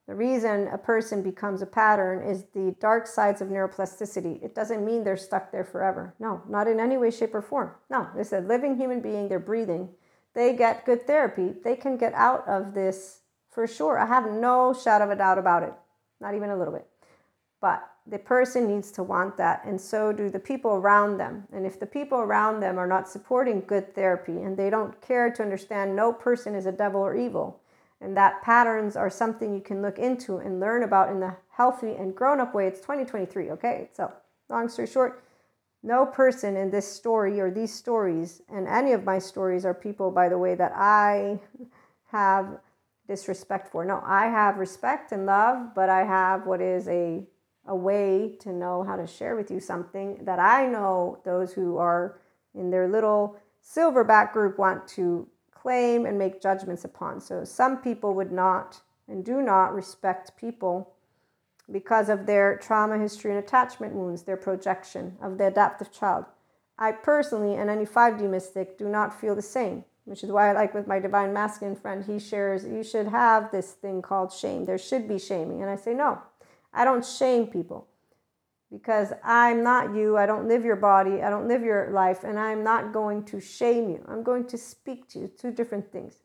The 0.07 0.15
reason 0.15 0.67
a 0.67 0.77
person 0.77 1.23
becomes 1.23 1.63
a 1.63 1.65
pattern 1.65 2.21
is 2.21 2.45
the 2.53 2.75
dark 2.79 3.07
sides 3.07 3.41
of 3.41 3.47
neuroplasticity. 3.47 4.43
It 4.43 4.53
doesn't 4.53 4.85
mean 4.85 5.03
they're 5.03 5.17
stuck 5.17 5.51
there 5.51 5.63
forever. 5.63 6.13
No, 6.19 6.43
not 6.47 6.67
in 6.67 6.79
any 6.79 6.95
way, 6.95 7.09
shape, 7.09 7.33
or 7.33 7.41
form. 7.41 7.71
No, 7.89 8.07
it's 8.15 8.31
a 8.31 8.39
living 8.39 8.77
human 8.77 9.01
being, 9.01 9.27
they're 9.27 9.39
breathing. 9.39 9.89
They 10.35 10.53
get 10.53 10.85
good 10.85 11.07
therapy. 11.07 11.53
They 11.63 11.75
can 11.75 11.97
get 11.97 12.13
out 12.13 12.47
of 12.47 12.73
this 12.73 13.21
for 13.49 13.65
sure. 13.65 13.97
I 13.97 14.05
have 14.05 14.29
no 14.29 14.73
shadow 14.73 15.05
of 15.05 15.11
a 15.11 15.15
doubt 15.15 15.39
about 15.39 15.63
it, 15.63 15.73
not 16.19 16.35
even 16.35 16.49
a 16.51 16.57
little 16.57 16.73
bit. 16.73 16.85
But 17.59 17.89
the 18.05 18.19
person 18.19 18.67
needs 18.67 18.91
to 18.91 19.01
want 19.01 19.37
that, 19.37 19.63
and 19.65 19.81
so 19.81 20.11
do 20.11 20.29
the 20.29 20.39
people 20.39 20.71
around 20.75 21.17
them. 21.17 21.47
And 21.51 21.65
if 21.65 21.79
the 21.79 21.87
people 21.87 22.19
around 22.19 22.59
them 22.59 22.77
are 22.77 22.85
not 22.85 23.09
supporting 23.09 23.61
good 23.61 23.95
therapy 23.95 24.43
and 24.43 24.55
they 24.55 24.69
don't 24.69 25.01
care 25.01 25.31
to 25.31 25.41
understand 25.41 25.95
no 25.95 26.13
person 26.13 26.53
is 26.53 26.67
a 26.67 26.71
devil 26.71 27.01
or 27.01 27.15
evil, 27.15 27.61
and 28.01 28.15
that 28.17 28.41
patterns 28.41 28.95
are 28.95 29.10
something 29.10 29.53
you 29.53 29.62
can 29.62 29.81
look 29.81 29.97
into 29.97 30.38
and 30.38 30.60
learn 30.60 30.84
about 30.84 31.10
in 31.10 31.19
the 31.19 31.36
healthy 31.49 31.93
and 31.93 32.15
grown 32.15 32.39
up 32.39 32.53
way. 32.53 32.67
It's 32.67 32.81
2023, 32.81 33.51
okay? 33.51 33.89
So, 33.93 34.12
long 34.49 34.69
story 34.69 34.88
short, 34.88 35.23
no 35.84 36.05
person 36.05 36.58
in 36.58 36.71
this 36.71 36.91
story 36.91 37.39
or 37.39 37.51
these 37.51 37.73
stories, 37.73 38.41
and 38.49 38.67
any 38.67 38.91
of 38.91 39.03
my 39.03 39.19
stories 39.19 39.65
are 39.65 39.73
people, 39.73 40.12
by 40.12 40.29
the 40.29 40.38
way, 40.38 40.55
that 40.55 40.73
I 40.75 41.39
have 42.12 42.60
disrespect 43.08 43.71
for. 43.71 43.86
No, 43.86 44.01
I 44.03 44.25
have 44.25 44.58
respect 44.58 45.12
and 45.12 45.25
love, 45.25 45.75
but 45.75 45.89
I 45.89 46.03
have 46.03 46.47
what 46.47 46.62
is 46.62 46.88
a 46.88 47.23
a 47.67 47.75
way 47.75 48.36
to 48.39 48.51
know 48.51 48.84
how 48.84 48.95
to 48.95 49.08
share 49.08 49.36
with 49.36 49.49
you 49.49 49.60
something 49.60 50.23
that 50.23 50.39
I 50.39 50.67
know 50.67 51.19
those 51.25 51.53
who 51.53 51.77
are 51.77 52.19
in 52.53 52.69
their 52.69 52.88
little 52.88 53.38
silverback 53.63 54.34
group 54.34 54.58
want 54.60 54.88
to 54.89 55.27
claim 55.65 56.06
and 56.06 56.19
make 56.19 56.39
judgments 56.39 56.86
upon. 56.86 57.19
So 57.19 57.43
some 57.43 57.78
people 57.78 58.13
would 58.13 58.32
not 58.32 58.82
and 59.08 59.25
do 59.25 59.41
not 59.41 59.73
respect 59.73 60.38
people 60.38 60.93
because 61.71 62.08
of 62.08 62.28
their 62.28 62.58
trauma 62.58 62.99
history 62.99 63.32
and 63.32 63.43
attachment 63.43 63.95
wounds, 63.95 64.21
their 64.21 64.38
projection 64.38 65.17
of 65.19 65.39
the 65.39 65.47
adaptive 65.47 65.91
child. 65.91 66.25
I 66.78 66.91
personally, 66.91 67.56
and 67.56 67.71
any 67.71 67.84
5D 67.84 68.30
mystic, 68.30 68.78
do 68.78 68.88
not 68.88 69.19
feel 69.19 69.34
the 69.34 69.41
same, 69.41 69.86
which 70.04 70.23
is 70.23 70.30
why 70.30 70.49
I 70.49 70.54
like 70.54 70.75
with 70.75 70.86
my 70.86 70.99
divine 70.99 71.34
masculine 71.34 71.75
friend, 71.75 72.06
he 72.06 72.19
shares, 72.19 72.63
you 72.63 72.84
should 72.84 73.08
have 73.08 73.49
this 73.49 73.71
thing 73.71 74.04
called 74.04 74.32
shame. 74.32 74.65
There 74.65 74.78
should 74.78 75.08
be 75.08 75.17
shaming. 75.17 75.63
And 75.63 75.71
I 75.71 75.78
say, 75.78 75.95
no, 75.95 76.21
I 76.71 76.86
don't 76.86 77.04
shame 77.04 77.47
people. 77.47 77.88
Because 78.75 79.13
I'm 79.23 79.63
not 79.63 79.95
you. 79.95 80.17
I 80.17 80.25
don't 80.25 80.49
live 80.49 80.65
your 80.65 80.75
body. 80.75 81.21
I 81.21 81.29
don't 81.29 81.47
live 81.47 81.63
your 81.63 81.91
life. 81.91 82.25
And 82.25 82.38
I'm 82.38 82.61
not 82.61 82.91
going 82.91 83.23
to 83.25 83.39
shame 83.39 83.89
you. 83.89 84.03
I'm 84.05 84.21
going 84.21 84.45
to 84.47 84.57
speak 84.57 85.07
to 85.09 85.19
you. 85.19 85.27
Two 85.29 85.51
different 85.51 85.89
things. 85.93 86.23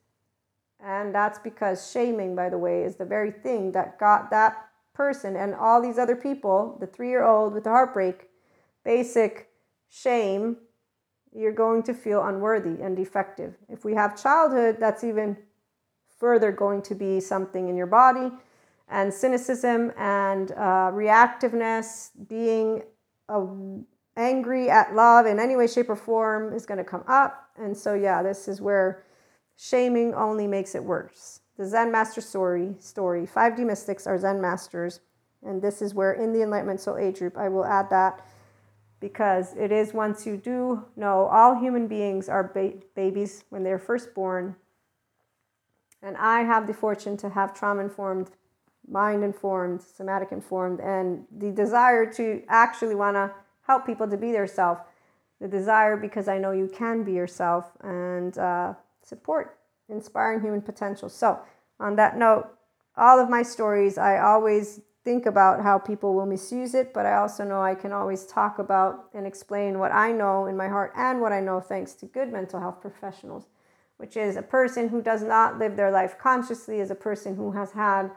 And 0.85 1.15
that's 1.15 1.39
because 1.39 1.93
shaming, 1.93 2.35
by 2.35 2.49
the 2.49 2.59
way, 2.59 2.83
is 2.83 2.97
the 2.97 3.05
very 3.05 3.31
thing 3.31 3.71
that 3.73 4.01
got 4.01 4.31
that 4.31 4.67
person 4.95 5.37
and 5.37 5.55
all 5.55 5.81
these 5.81 5.97
other 5.97 6.17
people, 6.17 6.77
the 6.81 6.89
three 6.89 7.09
year 7.09 7.25
old 7.25 7.55
with 7.55 7.65
the 7.65 7.71
heartbreak, 7.71 8.29
basic 8.85 9.51
shame, 9.89 10.57
you're 11.33 11.53
going 11.53 11.85
to 11.85 11.95
feel 11.95 12.25
unworthy 12.25 12.83
and 12.83 12.97
defective. 12.97 13.55
If 13.69 13.85
we 13.85 13.95
have 13.95 14.21
childhood, 14.21 14.79
that's 14.81 15.05
even 15.05 15.37
further 16.19 16.51
going 16.51 16.83
to 16.83 16.97
be 16.97 17.21
something 17.21 17.69
in 17.69 17.77
your 17.77 17.87
body 17.87 18.33
and 18.91 19.15
cynicism 19.15 19.93
and 19.97 20.53
uh, 20.53 20.91
reactiveness, 20.93 22.11
being 22.29 22.83
angry 24.17 24.69
at 24.69 24.95
love 24.95 25.27
in 25.27 25.39
any 25.39 25.57
way, 25.57 25.67
shape, 25.67 25.89
or 25.89 25.97
form 25.97 26.53
is 26.53 26.67
going 26.67 26.79
to 26.79 26.85
come 26.85 27.05
up. 27.07 27.51
And 27.57 27.77
so, 27.77 27.95
yeah, 27.95 28.23
this 28.23 28.49
is 28.49 28.61
where 28.61 29.05
shaming 29.57 30.13
only 30.15 30.47
makes 30.47 30.75
it 30.75 30.83
worse. 30.83 31.41
The 31.57 31.67
Zen 31.67 31.93
Master 31.93 32.21
story, 32.21 32.75
story 32.81 33.27
5D 33.27 33.65
mystics 33.65 34.07
are 34.07 34.19
Zen 34.19 34.41
masters. 34.41 35.01
And 35.43 35.63
this 35.63 35.81
is 35.81 35.95
where 35.95 36.13
in 36.13 36.33
the 36.33 36.43
Enlightenment 36.43 36.81
Soul 36.81 36.99
Age 36.99 37.19
group, 37.19 37.39
I 37.39 37.49
will 37.49 37.65
add 37.65 37.89
that 37.91 38.27
because 38.99 39.55
it 39.57 39.73
is 39.73 39.95
once 39.95 40.27
you 40.27 40.37
do 40.37 40.85
know 40.97 41.27
all 41.27 41.55
human 41.59 41.87
beings 41.87 42.29
are 42.29 42.45
ba- 42.53 42.75
babies 42.95 43.45
when 43.49 43.63
they're 43.63 43.79
first 43.79 44.15
born. 44.15 44.57
And 46.03 46.17
I 46.17 46.43
have 46.43 46.67
the 46.67 46.75
fortune 46.75 47.17
to 47.19 47.31
have 47.31 47.55
trauma 47.55 47.83
informed 47.83 48.31
mind 48.91 49.23
informed, 49.25 49.81
somatic 49.81 50.33
informed, 50.33 50.81
and 50.81 51.25
the 51.39 51.51
desire 51.51 52.11
to 52.13 52.43
actually 52.49 52.95
want 52.95 53.15
to 53.15 53.31
help 53.67 53.87
people 53.87 54.09
to 54.09 54.17
be 54.17 54.33
their 54.33 54.47
self. 54.47 54.81
The 55.41 55.49
desire 55.49 55.97
because 55.97 56.29
I 56.29 56.39
know 56.39 56.51
you 56.51 56.69
can 56.69 57.03
be 57.03 57.13
yourself 57.13 57.71
and 57.83 58.37
uh, 58.37 58.75
support 59.03 59.59
inspiring 59.89 60.41
human 60.41 60.61
potential. 60.61 61.09
So, 61.09 61.41
on 61.79 61.97
that 61.97 62.19
note, 62.19 62.49
all 62.97 63.19
of 63.19 63.31
my 63.31 63.43
stories, 63.43 63.97
I 63.97 64.19
always 64.19 64.81
think 65.03 65.25
about 65.25 65.63
how 65.63 65.79
people 65.79 66.15
will 66.15 66.27
misuse 66.27 66.75
it, 66.75 66.93
but 66.93 67.07
I 67.07 67.17
also 67.17 67.45
know 67.45 67.63
I 67.63 67.75
can 67.75 67.93
always 67.93 68.27
talk 68.27 68.59
about 68.59 69.07
and 69.15 69.27
explain 69.27 69.79
what 69.79 69.93
I 69.93 70.13
know 70.13 70.47
in 70.47 70.57
my 70.57 70.69
heart 70.69 70.93
and 70.95 71.21
what 71.21 71.33
I 71.33 71.41
know 71.41 71.61
thanks 71.61 71.95
to 71.95 72.07
good 72.07 72.31
mental 72.31 72.61
health 72.61 72.83
professionals, 72.83 73.47
which 73.97 74.17
is 74.17 74.37
a 74.37 74.43
person 74.43 74.89
who 74.89 75.01
does 75.01 75.23
not 75.23 75.59
live 75.59 75.77
their 75.77 75.91
life 75.91 76.19
consciously, 76.19 76.81
is 76.81 76.91
a 76.91 76.95
person 76.95 77.37
who 77.37 77.53
has 77.53 77.73
had 77.73 78.11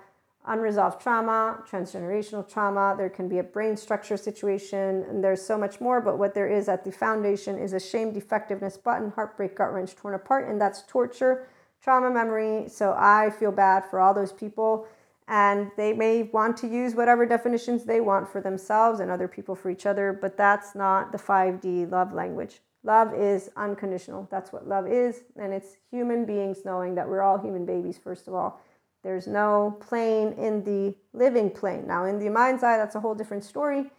unresolved 0.46 1.02
trauma, 1.02 1.64
transgenerational 1.70 2.48
trauma. 2.48 2.96
There 2.98 3.10
can 3.10 3.28
be 3.28 3.40
a 3.40 3.44
brain 3.44 3.78
structure 3.78 4.18
situation, 4.18 5.06
and 5.10 5.24
there's 5.24 5.42
so 5.42 5.58
much 5.58 5.80
more. 5.80 6.02
But 6.02 6.18
what 6.18 6.34
there 6.34 6.48
is 6.48 6.68
at 6.68 6.84
the 6.84 6.92
foundation 6.92 7.58
is 7.58 7.74
a 7.74 7.80
shame, 7.80 8.12
defectiveness, 8.12 8.78
button, 8.78 9.12
heartbreak, 9.12 9.56
gut 9.56 9.74
wrench, 9.74 9.96
torn 9.96 10.14
apart, 10.14 10.50
and 10.50 10.60
that's 10.60 10.84
torture, 10.84 11.48
trauma 11.82 12.10
memory. 12.10 12.68
So 12.68 12.94
I 12.98 13.30
feel 13.30 13.52
bad 13.52 13.86
for 13.90 14.00
all 14.00 14.14
those 14.14 14.34
people. 14.34 14.88
And 15.30 15.72
they 15.78 15.94
may 15.94 16.24
want 16.24 16.58
to 16.58 16.68
use 16.68 16.96
whatever 16.96 17.26
definitions 17.26 17.86
they 17.86 18.02
want 18.02 18.30
for 18.30 18.42
themselves 18.42 19.00
and 19.00 19.10
other 19.10 19.30
people 19.30 19.56
for 19.56 19.70
each 19.70 19.86
other, 19.86 20.12
but 20.12 20.36
that's 20.36 20.76
not 20.76 21.14
the 21.14 21.18
5D 21.18 21.90
love 21.90 22.12
language. 22.12 22.60
Love 22.84 23.14
is 23.14 23.50
unconditional. 23.56 24.28
That's 24.30 24.52
what 24.52 24.68
love 24.68 24.86
is. 24.86 25.24
And 25.38 25.54
it's 25.54 25.78
human 25.90 26.26
beings 26.26 26.66
knowing 26.66 26.96
that 26.96 27.08
we're 27.08 27.22
all 27.22 27.38
human 27.38 27.66
babies, 27.66 27.98
first 27.98 28.28
of 28.28 28.34
all 28.34 28.60
there's 29.04 29.28
no 29.28 29.78
plane 29.82 30.34
in 30.34 30.64
the 30.64 30.96
living 31.14 31.52
plane. 31.52 31.86
Now, 31.86 32.06
in 32.06 32.20
the 32.20 32.30
mind's 32.30 32.64
eye, 32.64 32.78
that's 32.78 32.96
a 32.96 33.02
whole 33.02 33.14
different 33.14 33.44
story. 33.44 33.92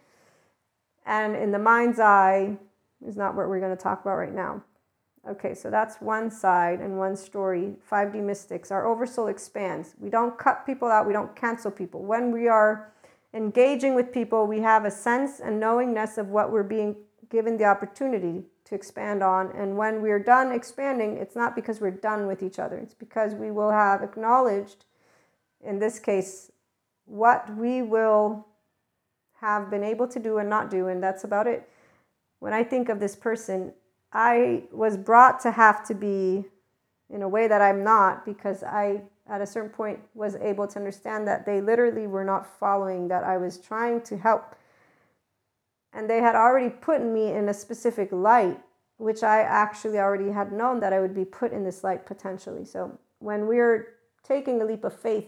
And 1.05 1.35
in 1.35 1.51
the 1.51 1.59
mind's 1.59 1.99
eye 1.99 2.57
is 3.05 3.15
not 3.15 3.35
what 3.35 3.47
we're 3.47 3.59
going 3.59 3.75
to 3.75 3.81
talk 3.81 4.01
about 4.01 4.17
right 4.17 4.33
now. 4.33 4.63
Okay, 5.29 5.53
so 5.53 5.69
that's 5.69 5.97
one 6.01 6.29
side 6.29 6.81
and 6.81 6.97
one 6.97 7.15
story. 7.15 7.73
5D 7.89 8.21
mystics, 8.21 8.71
our 8.71 8.87
oversoul 8.87 9.27
expands. 9.27 9.95
We 9.99 10.09
don't 10.09 10.37
cut 10.37 10.65
people 10.65 10.89
out, 10.89 11.07
we 11.07 11.13
don't 11.13 11.35
cancel 11.35 11.71
people. 11.71 12.03
When 12.03 12.31
we 12.31 12.47
are 12.47 12.91
engaging 13.33 13.95
with 13.95 14.11
people, 14.11 14.47
we 14.47 14.61
have 14.61 14.85
a 14.85 14.91
sense 14.91 15.39
and 15.39 15.59
knowingness 15.59 16.17
of 16.17 16.29
what 16.29 16.51
we're 16.51 16.63
being 16.63 16.95
given 17.29 17.57
the 17.57 17.65
opportunity 17.65 18.43
to 18.65 18.75
expand 18.75 19.23
on. 19.23 19.51
And 19.51 19.77
when 19.77 20.01
we're 20.01 20.19
done 20.19 20.51
expanding, 20.51 21.17
it's 21.17 21.35
not 21.35 21.55
because 21.55 21.81
we're 21.81 21.91
done 21.91 22.27
with 22.27 22.43
each 22.43 22.59
other, 22.59 22.77
it's 22.77 22.93
because 22.93 23.33
we 23.33 23.51
will 23.51 23.71
have 23.71 24.03
acknowledged 24.03 24.85
in 25.65 25.79
this 25.79 25.99
case, 25.99 26.51
what 27.05 27.55
we 27.55 27.81
will 27.81 28.45
have 29.41 29.69
been 29.69 29.83
able 29.83 30.07
to 30.07 30.19
do 30.19 30.37
and 30.37 30.49
not 30.49 30.69
do, 30.69 30.87
and 30.87 31.01
that's 31.01 31.23
about 31.23 31.47
it. 31.47 31.69
When 32.39 32.53
I 32.53 32.63
think 32.63 32.89
of 32.89 32.99
this 32.99 33.15
person, 33.15 33.73
I 34.13 34.63
was 34.71 34.97
brought 34.97 35.39
to 35.41 35.51
have 35.51 35.85
to 35.87 35.93
be 35.93 36.45
in 37.09 37.21
a 37.21 37.27
way 37.27 37.47
that 37.47 37.61
I'm 37.61 37.83
not 37.83 38.25
because 38.25 38.63
I, 38.63 39.01
at 39.27 39.41
a 39.41 39.45
certain 39.45 39.69
point, 39.69 39.99
was 40.13 40.35
able 40.35 40.67
to 40.67 40.79
understand 40.79 41.27
that 41.27 41.45
they 41.45 41.61
literally 41.61 42.07
were 42.07 42.23
not 42.23 42.47
following, 42.59 43.07
that 43.09 43.23
I 43.23 43.37
was 43.37 43.57
trying 43.57 44.01
to 44.01 44.17
help. 44.17 44.55
And 45.93 46.09
they 46.09 46.19
had 46.19 46.35
already 46.35 46.69
put 46.69 47.03
me 47.03 47.31
in 47.31 47.49
a 47.49 47.53
specific 47.53 48.11
light, 48.11 48.59
which 48.97 49.23
I 49.23 49.41
actually 49.41 49.99
already 49.99 50.31
had 50.31 50.51
known 50.51 50.79
that 50.79 50.93
I 50.93 50.99
would 50.99 51.13
be 51.13 51.25
put 51.25 51.51
in 51.51 51.63
this 51.63 51.83
light 51.83 52.05
potentially. 52.05 52.65
So 52.65 52.97
when 53.19 53.47
we're 53.47 53.95
taking 54.23 54.61
a 54.61 54.65
leap 54.65 54.83
of 54.83 54.97
faith, 54.97 55.25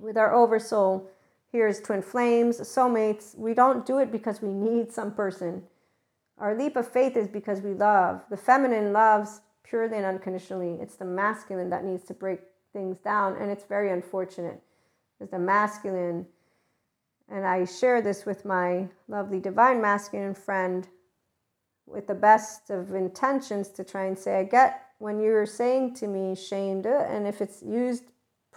with 0.00 0.16
our 0.16 0.34
oversoul. 0.34 1.08
Here's 1.52 1.80
twin 1.80 2.02
flames, 2.02 2.60
soulmates. 2.60 3.36
We 3.36 3.54
don't 3.54 3.84
do 3.84 3.98
it 3.98 4.10
because 4.10 4.40
we 4.40 4.52
need 4.52 4.92
some 4.92 5.12
person. 5.12 5.62
Our 6.38 6.56
leap 6.56 6.76
of 6.76 6.90
faith 6.90 7.16
is 7.16 7.28
because 7.28 7.60
we 7.60 7.74
love. 7.74 8.22
The 8.30 8.36
feminine 8.36 8.92
loves 8.92 9.42
purely 9.62 9.96
and 9.96 10.06
unconditionally. 10.06 10.78
It's 10.80 10.96
the 10.96 11.04
masculine 11.04 11.70
that 11.70 11.84
needs 11.84 12.04
to 12.04 12.14
break 12.14 12.40
things 12.72 12.98
down, 12.98 13.36
and 13.36 13.50
it's 13.50 13.64
very 13.64 13.90
unfortunate. 13.90 14.60
Because 15.18 15.30
the 15.30 15.38
masculine, 15.38 16.26
and 17.28 17.46
I 17.46 17.64
share 17.64 18.00
this 18.00 18.24
with 18.24 18.44
my 18.44 18.88
lovely 19.08 19.38
divine 19.38 19.82
masculine 19.82 20.34
friend 20.34 20.88
with 21.86 22.06
the 22.06 22.14
best 22.14 22.70
of 22.70 22.94
intentions 22.94 23.68
to 23.70 23.84
try 23.84 24.04
and 24.04 24.18
say, 24.18 24.38
I 24.38 24.44
get 24.44 24.86
when 24.98 25.20
you're 25.20 25.46
saying 25.46 25.94
to 25.94 26.06
me, 26.06 26.34
shamed, 26.34 26.86
and 26.86 27.26
if 27.26 27.40
it's 27.40 27.62
used 27.62 28.04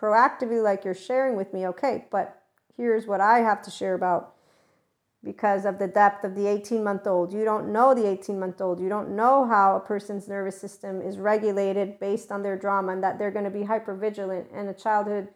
proactively 0.04 0.62
like 0.62 0.84
you're 0.84 0.94
sharing 0.94 1.38
with 1.38 1.54
me, 1.54 1.66
okay, 1.68 2.06
but 2.12 2.42
here's 2.76 3.08
what 3.08 3.22
I 3.22 3.40
have 3.40 3.62
to 3.62 3.72
share 3.72 3.94
about 3.94 4.34
because 5.24 5.64
of 5.64 5.80
the 5.80 5.88
depth 5.88 6.26
of 6.26 6.36
the 6.36 6.48
18 6.48 6.84
month 6.84 7.08
old. 7.08 7.32
You 7.32 7.46
don't 7.46 7.72
know 7.72 7.94
the 7.94 8.06
18 8.06 8.38
month 8.38 8.60
old. 8.60 8.82
You 8.82 8.90
don't 8.90 9.16
know 9.16 9.48
how 9.48 9.78
a 9.78 9.80
person's 9.80 10.28
nervous 10.28 10.60
system 10.60 11.02
is 11.02 11.18
regulated 11.18 12.00
based 12.02 12.30
on 12.32 12.44
their 12.44 12.58
drama 12.58 12.92
and 12.92 13.04
that 13.04 13.18
they're 13.18 13.32
going 13.32 13.46
to 13.46 13.52
be 13.52 13.64
hyper 13.64 13.96
vigilant 13.96 14.48
and 14.54 14.68
a 14.68 14.74
childhood 14.74 15.30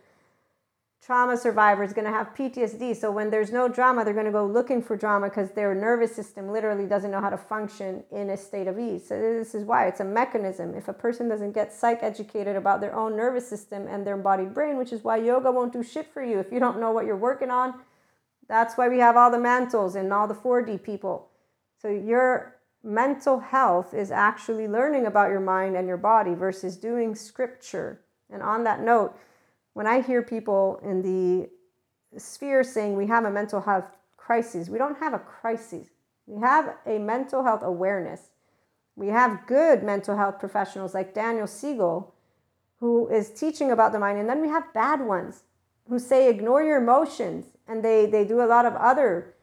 trauma 1.07 1.37
survivor 1.37 1.85
is 1.85 1.93
going 1.93 2.03
to 2.03 2.11
have 2.11 2.35
PTSD. 2.35 2.93
So 2.93 3.09
when 3.09 3.29
there's 3.29 3.49
no 3.49 3.69
drama, 3.69 4.03
they're 4.03 4.13
going 4.13 4.25
to 4.25 4.31
go 4.31 4.45
looking 4.45 4.81
for 4.81 4.97
drama 4.97 5.29
because 5.29 5.51
their 5.51 5.73
nervous 5.73 6.13
system 6.13 6.49
literally 6.49 6.85
doesn't 6.85 7.11
know 7.11 7.21
how 7.21 7.29
to 7.29 7.37
function 7.37 8.03
in 8.11 8.29
a 8.29 8.35
state 8.35 8.67
of 8.67 8.77
ease. 8.77 9.07
So 9.07 9.17
this 9.17 9.55
is 9.55 9.63
why 9.63 9.87
it's 9.87 10.01
a 10.01 10.03
mechanism. 10.03 10.75
If 10.75 10.89
a 10.89 10.93
person 10.93 11.29
doesn't 11.29 11.53
get 11.53 11.71
psych 11.71 11.99
educated 12.01 12.57
about 12.57 12.81
their 12.81 12.93
own 12.93 13.15
nervous 13.15 13.47
system 13.47 13.87
and 13.87 14.05
their 14.05 14.15
embodied 14.15 14.53
brain, 14.53 14.75
which 14.75 14.91
is 14.91 15.01
why 15.01 15.15
yoga 15.15 15.49
won't 15.49 15.71
do 15.71 15.81
shit 15.81 16.11
for 16.11 16.21
you 16.21 16.39
if 16.39 16.51
you 16.51 16.59
don't 16.59 16.77
know 16.77 16.91
what 16.91 17.05
you're 17.05 17.15
working 17.15 17.51
on. 17.51 17.75
That's 18.49 18.77
why 18.77 18.89
we 18.89 18.99
have 18.99 19.15
all 19.15 19.31
the 19.31 19.39
mantles 19.39 19.95
and 19.95 20.11
all 20.11 20.27
the 20.27 20.35
4D 20.35 20.83
people. 20.83 21.29
So 21.81 21.87
your 21.87 22.57
mental 22.83 23.39
health 23.39 23.93
is 23.93 24.11
actually 24.11 24.67
learning 24.67 25.05
about 25.05 25.29
your 25.29 25.39
mind 25.39 25.77
and 25.77 25.87
your 25.87 25.95
body 25.95 26.33
versus 26.33 26.75
doing 26.75 27.15
scripture. 27.15 28.01
And 28.29 28.43
on 28.43 28.65
that 28.65 28.81
note, 28.81 29.17
when 29.77 29.85
I 29.85 30.01
hear 30.01 30.23
people 30.23 30.79
in 30.83 31.03
the 31.03 32.19
sphere 32.19 32.63
saying 32.63 32.95
we 32.95 33.05
have 33.05 33.25
a 33.25 33.29
mental 33.29 33.61
health 33.61 33.95
crisis, 34.17 34.69
we 34.69 34.79
don't 34.79 34.97
have 34.97 35.13
a 35.13 35.19
crisis. 35.19 35.89
We 36.25 36.41
have 36.41 36.77
a 36.87 36.97
mental 36.97 37.43
health 37.43 37.61
awareness. 37.61 38.31
We 38.95 39.09
have 39.09 39.45
good 39.45 39.83
mental 39.83 40.17
health 40.17 40.39
professionals 40.39 40.95
like 40.95 41.13
Daniel 41.13 41.45
Siegel, 41.45 42.15
who 42.79 43.07
is 43.09 43.29
teaching 43.29 43.69
about 43.69 43.91
the 43.91 43.99
mind. 43.99 44.17
And 44.17 44.27
then 44.27 44.41
we 44.41 44.47
have 44.47 44.73
bad 44.73 44.99
ones 44.99 45.43
who 45.87 45.99
say 45.99 46.27
ignore 46.27 46.63
your 46.63 46.81
emotions. 46.81 47.45
And 47.67 47.85
they, 47.85 48.07
they 48.07 48.25
do 48.25 48.41
a 48.41 48.49
lot 48.49 48.65
of 48.65 48.73
other 48.73 49.35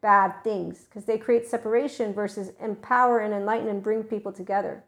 bad 0.00 0.42
things 0.42 0.86
because 0.86 1.04
they 1.04 1.18
create 1.18 1.46
separation 1.46 2.14
versus 2.14 2.52
empower 2.58 3.18
and 3.18 3.34
enlighten 3.34 3.68
and 3.68 3.82
bring 3.82 4.02
people 4.02 4.32
together. 4.32 4.82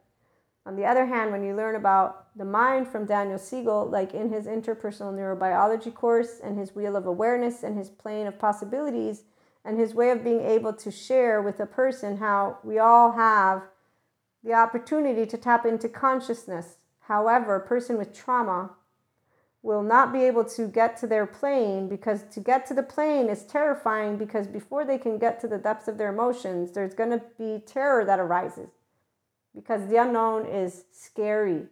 On 0.66 0.74
the 0.74 0.84
other 0.84 1.06
hand, 1.06 1.30
when 1.30 1.44
you 1.44 1.54
learn 1.54 1.76
about 1.76 2.26
the 2.36 2.44
mind 2.44 2.88
from 2.88 3.06
Daniel 3.06 3.38
Siegel, 3.38 3.88
like 3.88 4.12
in 4.14 4.30
his 4.30 4.46
interpersonal 4.46 5.14
neurobiology 5.14 5.94
course 5.94 6.40
and 6.42 6.58
his 6.58 6.74
wheel 6.74 6.96
of 6.96 7.06
awareness 7.06 7.62
and 7.62 7.78
his 7.78 7.88
plane 7.88 8.26
of 8.26 8.40
possibilities 8.40 9.22
and 9.64 9.78
his 9.78 9.94
way 9.94 10.10
of 10.10 10.24
being 10.24 10.40
able 10.40 10.72
to 10.72 10.90
share 10.90 11.40
with 11.40 11.60
a 11.60 11.66
person 11.66 12.16
how 12.16 12.58
we 12.64 12.80
all 12.80 13.12
have 13.12 13.62
the 14.42 14.54
opportunity 14.54 15.24
to 15.24 15.38
tap 15.38 15.64
into 15.64 15.88
consciousness. 15.88 16.78
However, 17.02 17.54
a 17.54 17.66
person 17.66 17.96
with 17.96 18.12
trauma 18.12 18.70
will 19.62 19.84
not 19.84 20.12
be 20.12 20.24
able 20.24 20.44
to 20.44 20.66
get 20.66 20.96
to 20.96 21.06
their 21.06 21.26
plane 21.26 21.88
because 21.88 22.24
to 22.32 22.40
get 22.40 22.66
to 22.66 22.74
the 22.74 22.82
plane 22.82 23.28
is 23.28 23.44
terrifying 23.44 24.16
because 24.16 24.48
before 24.48 24.84
they 24.84 24.98
can 24.98 25.16
get 25.16 25.40
to 25.40 25.46
the 25.46 25.58
depths 25.58 25.86
of 25.86 25.96
their 25.96 26.12
emotions, 26.12 26.72
there's 26.72 26.94
going 26.94 27.10
to 27.10 27.22
be 27.38 27.62
terror 27.64 28.04
that 28.04 28.18
arises 28.18 28.70
because 29.56 29.88
the 29.88 29.96
unknown 29.96 30.46
is 30.46 30.84
scary. 30.92 31.64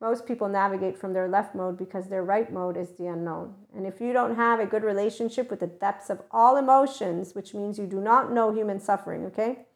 Most 0.00 0.26
people 0.26 0.48
navigate 0.48 0.96
from 0.96 1.12
their 1.12 1.28
left 1.28 1.54
mode 1.54 1.76
because 1.76 2.08
their 2.08 2.22
right 2.22 2.52
mode 2.52 2.76
is 2.76 2.90
the 2.92 3.06
unknown. 3.06 3.54
And 3.74 3.86
if 3.86 4.00
you 4.00 4.12
don't 4.12 4.36
have 4.36 4.60
a 4.60 4.66
good 4.66 4.84
relationship 4.84 5.50
with 5.50 5.60
the 5.60 5.66
depths 5.66 6.10
of 6.10 6.22
all 6.30 6.56
emotions, 6.56 7.34
which 7.34 7.52
means 7.54 7.78
you 7.78 7.86
do 7.86 8.00
not 8.00 8.32
know 8.32 8.52
human 8.52 8.78
suffering, 8.80 9.26
okay? 9.26 9.66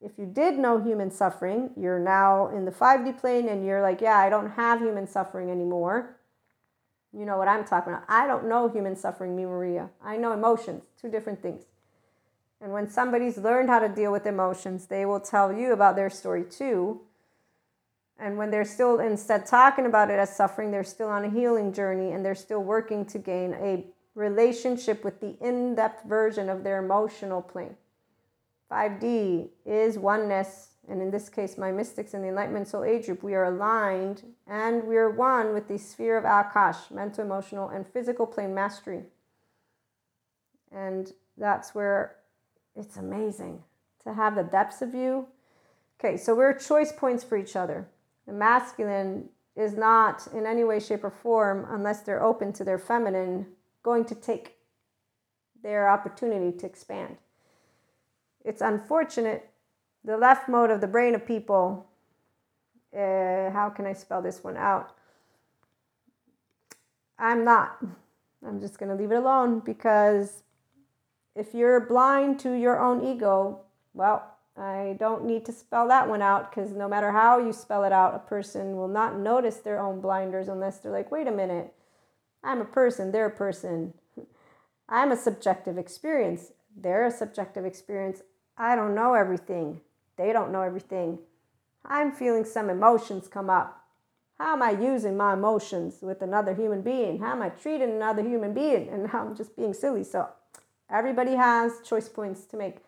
If 0.00 0.18
you 0.18 0.26
did 0.26 0.58
know 0.58 0.82
human 0.82 1.10
suffering, 1.10 1.70
you're 1.76 1.98
now 1.98 2.48
in 2.48 2.66
the 2.66 2.70
5D 2.70 3.18
plane 3.18 3.48
and 3.48 3.64
you're 3.64 3.80
like, 3.80 4.00
yeah, 4.00 4.18
I 4.18 4.28
don't 4.28 4.50
have 4.50 4.80
human 4.80 5.06
suffering 5.06 5.50
anymore 5.50 6.16
you 7.16 7.24
know 7.24 7.38
what 7.38 7.48
I'm 7.48 7.64
talking 7.64 7.94
about. 7.94 8.04
I 8.08 8.26
don't 8.26 8.46
know 8.46 8.68
human 8.68 8.94
suffering, 8.94 9.34
me, 9.34 9.46
Maria. 9.46 9.88
I 10.04 10.16
know 10.18 10.32
emotions, 10.32 10.84
two 11.00 11.10
different 11.10 11.40
things. 11.40 11.64
And 12.60 12.72
when 12.72 12.88
somebody's 12.88 13.38
learned 13.38 13.68
how 13.68 13.78
to 13.78 13.88
deal 13.88 14.10
with 14.10 14.26
emotions, 14.26 14.86
they 14.86 15.04
will 15.04 15.20
tell 15.20 15.52
you 15.52 15.72
about 15.72 15.96
their 15.96 16.10
story 16.10 16.44
too. 16.44 17.00
And 18.18 18.38
when 18.38 18.50
they're 18.50 18.64
still 18.64 18.98
instead 18.98 19.46
talking 19.46 19.84
about 19.84 20.10
it 20.10 20.18
as 20.18 20.34
suffering, 20.34 20.70
they're 20.70 20.84
still 20.84 21.08
on 21.08 21.24
a 21.24 21.30
healing 21.30 21.72
journey 21.72 22.12
and 22.12 22.24
they're 22.24 22.34
still 22.34 22.62
working 22.62 23.04
to 23.06 23.18
gain 23.18 23.52
a 23.54 23.84
relationship 24.14 25.04
with 25.04 25.20
the 25.20 25.36
in 25.40 25.74
depth 25.74 26.04
version 26.08 26.48
of 26.48 26.64
their 26.64 26.78
emotional 26.82 27.42
plane. 27.42 27.76
5D 28.70 29.48
is 29.66 29.98
oneness 29.98 30.70
and 30.88 31.02
in 31.02 31.10
this 31.10 31.28
case, 31.28 31.58
my 31.58 31.72
mystics 31.72 32.14
in 32.14 32.22
the 32.22 32.28
Enlightenment 32.28 32.68
Soul 32.68 32.84
Age 32.84 33.06
group, 33.06 33.22
we 33.22 33.34
are 33.34 33.44
aligned 33.44 34.22
and 34.46 34.84
we 34.84 34.96
are 34.96 35.10
one 35.10 35.52
with 35.52 35.68
the 35.68 35.78
sphere 35.78 36.16
of 36.16 36.24
Akash, 36.24 36.90
mental, 36.90 37.24
emotional, 37.24 37.68
and 37.68 37.86
physical 37.86 38.26
plane 38.26 38.54
mastery. 38.54 39.02
And 40.70 41.12
that's 41.36 41.74
where 41.74 42.16
it's 42.76 42.96
amazing 42.96 43.62
to 44.04 44.14
have 44.14 44.34
the 44.34 44.42
depths 44.42 44.82
of 44.82 44.94
you. 44.94 45.26
Okay, 45.98 46.16
so 46.16 46.34
we're 46.34 46.52
choice 46.52 46.92
points 46.92 47.24
for 47.24 47.36
each 47.36 47.56
other. 47.56 47.88
The 48.26 48.32
masculine 48.32 49.30
is 49.56 49.74
not 49.74 50.26
in 50.34 50.46
any 50.46 50.64
way, 50.64 50.78
shape, 50.78 51.04
or 51.04 51.10
form, 51.10 51.66
unless 51.70 52.02
they're 52.02 52.22
open 52.22 52.52
to 52.54 52.64
their 52.64 52.78
feminine, 52.78 53.46
going 53.82 54.04
to 54.04 54.14
take 54.14 54.56
their 55.62 55.88
opportunity 55.88 56.56
to 56.58 56.66
expand. 56.66 57.16
It's 58.44 58.60
unfortunate 58.60 59.50
the 60.04 60.16
left 60.16 60.48
mode 60.48 60.70
of 60.70 60.80
the 60.80 60.86
brain 60.86 61.14
of 61.14 61.26
people, 61.26 61.86
uh, 62.96 63.50
how 63.50 63.72
can 63.74 63.86
I 63.86 63.92
spell 63.92 64.22
this 64.22 64.44
one 64.44 64.56
out? 64.56 64.92
I'm 67.18 67.44
not. 67.44 67.78
I'm 68.46 68.60
just 68.60 68.78
going 68.78 68.90
to 68.90 68.94
leave 68.94 69.10
it 69.10 69.16
alone 69.16 69.60
because 69.60 70.44
if 71.36 71.54
you're 71.54 71.80
blind 71.80 72.40
to 72.40 72.52
your 72.52 72.80
own 72.80 73.04
ego, 73.04 73.60
well, 73.92 74.36
I 74.56 74.96
don't 74.98 75.26
need 75.26 75.44
to 75.46 75.52
spell 75.52 75.86
that 75.88 76.08
one 76.08 76.22
out 76.22 76.50
because 76.50 76.72
no 76.72 76.88
matter 76.88 77.12
how 77.12 77.38
you 77.38 77.52
spell 77.52 77.84
it 77.84 77.92
out, 77.92 78.14
a 78.14 78.18
person 78.20 78.76
will 78.76 78.88
not 78.88 79.18
notice 79.18 79.56
their 79.56 79.78
own 79.78 80.00
blinders 80.00 80.48
unless 80.48 80.78
they're 80.78 80.92
like, 80.92 81.10
wait 81.12 81.26
a 81.26 81.32
minute, 81.32 81.74
I'm 82.42 82.62
a 82.62 82.64
person, 82.64 83.12
they're 83.12 83.26
a 83.26 83.30
person. 83.30 83.92
I'm 84.88 85.12
a 85.12 85.16
subjective 85.16 85.76
experience, 85.76 86.52
they're 86.74 87.06
a 87.06 87.10
subjective 87.10 87.66
experience. 87.66 88.22
I 88.56 88.74
don't 88.74 88.94
know 88.94 89.12
everything. 89.12 89.82
They 90.16 90.32
don't 90.32 90.52
know 90.52 90.62
everything. 90.62 91.18
I'm 91.84 92.12
feeling 92.12 92.46
some 92.46 92.70
emotions 92.70 93.28
come 93.28 93.50
up. 93.50 93.82
How 94.38 94.54
am 94.54 94.62
I 94.62 94.70
using 94.70 95.16
my 95.16 95.34
emotions 95.34 95.98
with 96.00 96.22
another 96.22 96.54
human 96.54 96.80
being? 96.80 97.18
How 97.18 97.32
am 97.32 97.42
I 97.42 97.50
treating 97.50 97.90
another 97.90 98.22
human 98.22 98.54
being? 98.54 98.88
And 98.88 99.10
I'm 99.12 99.36
just 99.36 99.54
being 99.56 99.74
silly. 99.74 100.04
So 100.04 100.28
everybody 100.90 101.34
has 101.34 101.80
choice 101.84 102.08
points 102.08 102.44
to 102.46 102.56
make. 102.56 102.78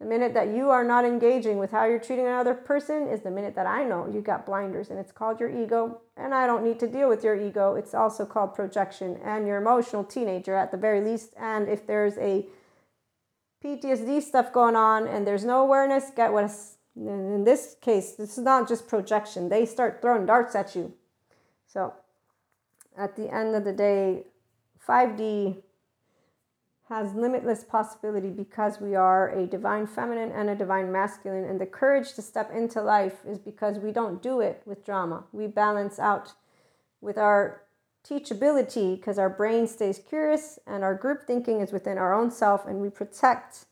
The 0.00 0.06
minute 0.06 0.32
that 0.34 0.54
you 0.54 0.70
are 0.70 0.84
not 0.84 1.04
engaging 1.04 1.58
with 1.58 1.72
how 1.72 1.84
you're 1.84 1.98
treating 1.98 2.26
another 2.26 2.54
person 2.54 3.08
is 3.08 3.22
the 3.22 3.32
minute 3.32 3.56
that 3.56 3.66
I 3.66 3.82
know 3.82 4.08
you 4.08 4.20
got 4.20 4.46
blinders 4.46 4.90
and 4.90 4.98
it's 4.98 5.10
called 5.10 5.40
your 5.40 5.50
ego. 5.50 6.00
And 6.16 6.32
I 6.32 6.46
don't 6.46 6.62
need 6.62 6.78
to 6.80 6.86
deal 6.86 7.08
with 7.08 7.24
your 7.24 7.34
ego. 7.34 7.74
It's 7.74 7.94
also 7.94 8.24
called 8.24 8.54
projection 8.54 9.18
and 9.24 9.44
your 9.44 9.56
emotional 9.60 10.04
teenager 10.04 10.54
at 10.54 10.70
the 10.70 10.76
very 10.76 11.00
least. 11.00 11.34
And 11.36 11.68
if 11.68 11.84
there's 11.84 12.16
a 12.16 12.46
PTSD 13.64 14.22
stuff 14.22 14.52
going 14.52 14.76
on 14.76 15.08
and 15.08 15.26
there's 15.26 15.44
no 15.44 15.62
awareness, 15.62 16.12
get 16.14 16.32
what 16.32 16.48
in 16.96 17.44
this 17.44 17.76
case, 17.80 18.12
this 18.12 18.38
is 18.38 18.44
not 18.44 18.68
just 18.68 18.88
projection. 18.88 19.48
They 19.48 19.66
start 19.66 20.00
throwing 20.00 20.26
darts 20.26 20.54
at 20.54 20.74
you. 20.76 20.94
So 21.66 21.94
at 22.96 23.16
the 23.16 23.32
end 23.32 23.54
of 23.54 23.64
the 23.64 23.72
day, 23.72 24.24
5D 24.86 25.62
has 26.88 27.14
limitless 27.14 27.64
possibility 27.64 28.30
because 28.30 28.80
we 28.80 28.94
are 28.94 29.28
a 29.28 29.46
divine 29.46 29.86
feminine 29.86 30.32
and 30.32 30.48
a 30.48 30.54
divine 30.54 30.90
masculine. 30.90 31.44
And 31.44 31.60
the 31.60 31.66
courage 31.66 32.14
to 32.14 32.22
step 32.22 32.50
into 32.50 32.80
life 32.80 33.18
is 33.26 33.38
because 33.38 33.78
we 33.78 33.92
don't 33.92 34.22
do 34.22 34.40
it 34.40 34.62
with 34.64 34.86
drama. 34.86 35.24
We 35.32 35.48
balance 35.48 35.98
out 35.98 36.32
with 37.02 37.18
our 37.18 37.62
teachability 38.08 38.96
because 38.96 39.18
our 39.18 39.28
brain 39.28 39.66
stays 39.66 39.98
curious 39.98 40.58
and 40.66 40.82
our 40.82 40.94
group 40.94 41.26
thinking 41.26 41.60
is 41.60 41.72
within 41.72 41.98
our 41.98 42.14
own 42.14 42.30
self 42.30 42.66
and 42.66 42.80
we 42.80 42.88
protect 42.88 43.66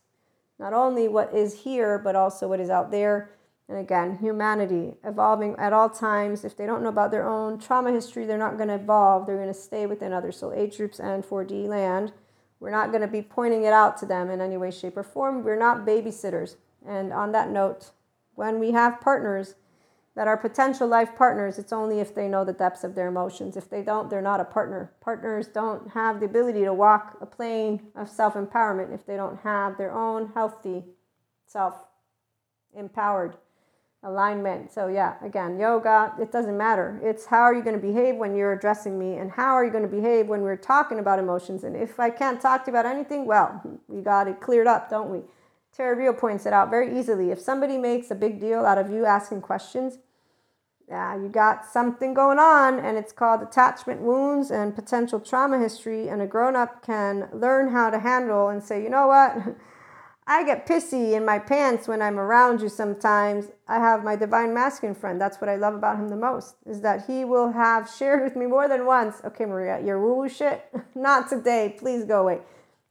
not 0.59 0.73
only 0.73 1.07
what 1.07 1.33
is 1.33 1.61
here, 1.61 1.97
but 1.97 2.15
also 2.15 2.47
what 2.47 2.59
is 2.59 2.69
out 2.69 2.91
there. 2.91 3.31
And 3.67 3.79
again, 3.79 4.17
humanity 4.19 4.93
evolving 5.03 5.55
at 5.57 5.73
all 5.73 5.89
times. 5.89 6.45
If 6.45 6.55
they 6.55 6.67
don't 6.67 6.83
know 6.83 6.89
about 6.89 7.11
their 7.11 7.27
own 7.27 7.59
trauma 7.59 7.91
history, 7.91 8.25
they're 8.25 8.37
not 8.37 8.57
going 8.57 8.69
to 8.69 8.75
evolve. 8.75 9.25
They're 9.25 9.35
going 9.35 9.47
to 9.47 9.53
stay 9.53 9.87
within 9.87 10.13
other 10.13 10.31
soul 10.31 10.53
age 10.53 10.77
groups 10.77 10.99
and 10.99 11.23
4D 11.23 11.67
land. 11.67 12.13
We're 12.59 12.71
not 12.71 12.89
going 12.89 13.01
to 13.01 13.07
be 13.07 13.21
pointing 13.21 13.63
it 13.63 13.73
out 13.73 13.97
to 13.97 14.05
them 14.05 14.29
in 14.29 14.41
any 14.41 14.57
way, 14.57 14.71
shape, 14.71 14.97
or 14.97 15.03
form. 15.03 15.43
We're 15.43 15.59
not 15.59 15.85
babysitters. 15.85 16.55
And 16.87 17.13
on 17.13 17.31
that 17.33 17.49
note, 17.49 17.91
when 18.35 18.59
we 18.59 18.71
have 18.71 19.01
partners, 19.01 19.55
that 20.17 20.27
are 20.27 20.35
potential 20.35 20.87
life 20.87 21.15
partners, 21.15 21.59
it's 21.59 21.71
only 21.71 21.99
if 21.99 22.15
they 22.15 22.27
know 22.27 22.43
the 22.43 22.51
depths 22.51 22.83
of 22.83 22.95
their 22.95 23.07
emotions. 23.07 23.55
If 23.55 23.69
they 23.69 23.83
don't, 23.83 24.09
they're 24.09 24.19
not 24.19 24.39
a 24.39 24.45
partner. 24.45 24.91
Partners 24.99 25.47
don't 25.47 25.91
have 25.91 26.19
the 26.19 26.25
ability 26.25 26.63
to 26.63 26.73
walk 26.73 27.17
a 27.21 27.27
plane 27.27 27.91
of 27.95 28.09
self 28.09 28.33
empowerment 28.33 28.91
if 28.91 29.05
they 29.05 29.15
don't 29.15 29.39
have 29.41 29.77
their 29.77 29.91
own 29.91 30.31
healthy, 30.33 30.85
self 31.45 31.75
empowered 32.75 33.37
alignment. 34.03 34.71
So, 34.71 34.87
yeah, 34.87 35.15
again, 35.23 35.59
yoga, 35.59 36.13
it 36.19 36.31
doesn't 36.31 36.57
matter. 36.57 36.99
It's 37.03 37.25
how 37.25 37.41
are 37.41 37.53
you 37.53 37.63
going 37.63 37.79
to 37.79 37.81
behave 37.81 38.15
when 38.15 38.35
you're 38.35 38.53
addressing 38.53 38.97
me, 38.97 39.17
and 39.17 39.31
how 39.31 39.53
are 39.53 39.65
you 39.65 39.71
going 39.71 39.89
to 39.89 39.89
behave 39.89 40.27
when 40.27 40.41
we're 40.41 40.55
talking 40.55 40.99
about 40.99 41.19
emotions. 41.19 41.63
And 41.63 41.75
if 41.75 41.99
I 41.99 42.09
can't 42.09 42.39
talk 42.39 42.65
to 42.65 42.71
you 42.71 42.77
about 42.77 42.85
anything, 42.85 43.25
well, 43.25 43.61
we 43.87 44.01
got 44.01 44.27
it 44.27 44.39
cleared 44.39 44.67
up, 44.67 44.89
don't 44.89 45.09
we? 45.09 45.21
Tara 45.75 45.95
Rio 45.95 46.13
points 46.13 46.45
it 46.45 46.53
out 46.53 46.69
very 46.69 46.97
easily. 46.97 47.31
If 47.31 47.39
somebody 47.39 47.77
makes 47.77 48.09
a 48.09 48.15
big 48.15 48.39
deal 48.39 48.65
out 48.65 48.77
of 48.77 48.89
you 48.89 49.05
asking 49.05 49.41
questions, 49.41 49.99
yeah, 50.87 51.15
you 51.21 51.27
got 51.27 51.65
something 51.65 52.13
going 52.13 52.39
on, 52.39 52.79
and 52.79 52.97
it's 52.97 53.11
called 53.11 53.41
attachment 53.41 54.01
wounds 54.01 54.51
and 54.51 54.73
potential 54.73 55.19
trauma 55.19 55.59
history. 55.59 56.07
And 56.07 56.21
a 56.21 56.25
grown 56.25 56.55
up 56.55 56.85
can 56.85 57.27
learn 57.33 57.69
how 57.69 57.89
to 57.89 57.99
handle 57.99 58.47
and 58.47 58.63
say, 58.63 58.81
you 58.81 58.89
know 58.89 59.07
what? 59.07 59.57
I 60.29 60.43
get 60.43 60.67
pissy 60.67 61.13
in 61.13 61.23
my 61.23 61.39
pants 61.39 61.87
when 61.87 62.01
I'm 62.01 62.19
around 62.19 62.61
you 62.61 62.67
sometimes. 62.67 63.45
I 63.65 63.75
have 63.75 64.03
my 64.03 64.17
divine 64.17 64.53
masculine 64.53 64.93
friend. 64.93 65.21
That's 65.21 65.39
what 65.39 65.49
I 65.49 65.55
love 65.55 65.73
about 65.73 65.97
him 65.97 66.09
the 66.09 66.17
most, 66.17 66.55
is 66.65 66.81
that 66.81 67.05
he 67.07 67.23
will 67.23 67.53
have 67.53 67.89
shared 67.89 68.21
with 68.23 68.35
me 68.35 68.45
more 68.45 68.67
than 68.67 68.85
once. 68.85 69.21
Okay, 69.23 69.45
Maria, 69.45 69.81
your 69.81 70.01
woo 70.01 70.15
woo 70.15 70.27
shit? 70.27 70.65
Not 70.95 71.29
today. 71.29 71.77
Please 71.79 72.03
go 72.03 72.23
away. 72.23 72.39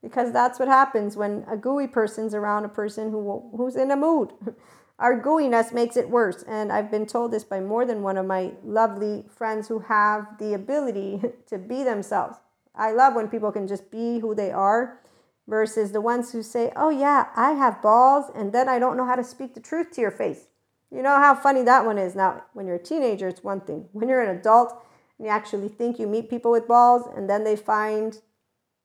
Because 0.03 0.33
that's 0.33 0.59
what 0.59 0.68
happens 0.68 1.14
when 1.14 1.44
a 1.46 1.59
gooey 1.59 1.87
person's 1.87 2.33
around 2.33 2.64
a 2.64 2.70
person 2.70 3.11
who, 3.11 3.51
who's 3.55 3.77
in 3.77 3.90
a 3.90 3.96
mood. 3.96 4.33
Our 4.99 5.20
gooiness 5.20 5.75
makes 5.75 5.99
it 5.99 6.09
worse. 6.09 6.42
And 6.49 6.72
I've 6.72 6.90
been 6.90 7.05
told 7.05 7.33
this 7.33 7.44
by 7.44 7.61
more 7.61 7.85
than 7.85 8.03
one 8.03 8.16
of 8.16 8.25
my 8.25 8.53
lovely 8.64 9.27
friends 9.29 9.68
who 9.68 9.81
have 9.81 10.38
the 10.38 10.55
ability 10.55 11.20
to 11.49 11.59
be 11.59 11.85
themselves. 11.85 12.38
I 12.75 12.92
love 12.92 13.14
when 13.14 13.29
people 13.29 13.53
can 13.53 13.68
just 13.68 13.90
be 13.90 14.20
who 14.20 14.35
they 14.35 14.53
are 14.53 15.01
versus 15.48 15.92
the 15.92 16.00
ones 16.00 16.32
who 16.32 16.42
say, 16.42 16.72
Oh, 16.76 16.90
yeah, 16.90 17.28
I 17.37 17.52
have 17.52 17.82
balls, 17.82 18.30
and 18.35 18.52
then 18.52 18.68
I 18.68 18.78
don't 18.78 18.96
know 18.96 19.06
how 19.06 19.14
to 19.14 19.24
speak 19.24 19.54
the 19.54 19.61
truth 19.61 19.92
to 19.92 20.00
your 20.00 20.11
face. 20.11 20.48
You 20.90 21.02
know 21.02 21.16
how 21.16 21.35
funny 21.35 21.62
that 21.62 21.85
one 21.85 21.98
is. 21.98 22.14
Now, 22.14 22.44
when 22.52 22.66
you're 22.66 22.76
a 22.76 22.82
teenager, 22.82 23.28
it's 23.28 23.42
one 23.42 23.61
thing. 23.61 23.88
When 23.92 24.09
you're 24.09 24.22
an 24.22 24.37
adult 24.37 24.85
and 25.18 25.26
you 25.26 25.32
actually 25.32 25.68
think 25.68 25.98
you 25.98 26.06
meet 26.06 26.30
people 26.30 26.50
with 26.50 26.68
balls 26.68 27.09
and 27.16 27.28
then 27.28 27.44
they 27.44 27.56
find 27.56 28.20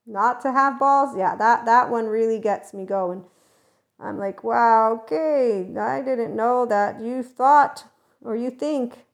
not 0.07 0.41
to 0.41 0.51
have 0.51 0.79
balls, 0.79 1.15
yeah, 1.15 1.35
that, 1.35 1.65
that 1.65 1.89
one 1.89 2.07
really 2.07 2.39
gets 2.39 2.73
me 2.73 2.85
going. 2.85 3.23
I'm 3.99 4.17
like, 4.17 4.43
wow, 4.43 4.99
okay, 5.03 5.71
I 5.77 6.01
didn't 6.01 6.35
know 6.35 6.65
that 6.65 7.01
you 7.01 7.21
thought 7.21 7.85
or 8.21 8.35
you 8.35 8.49
think, 8.49 9.05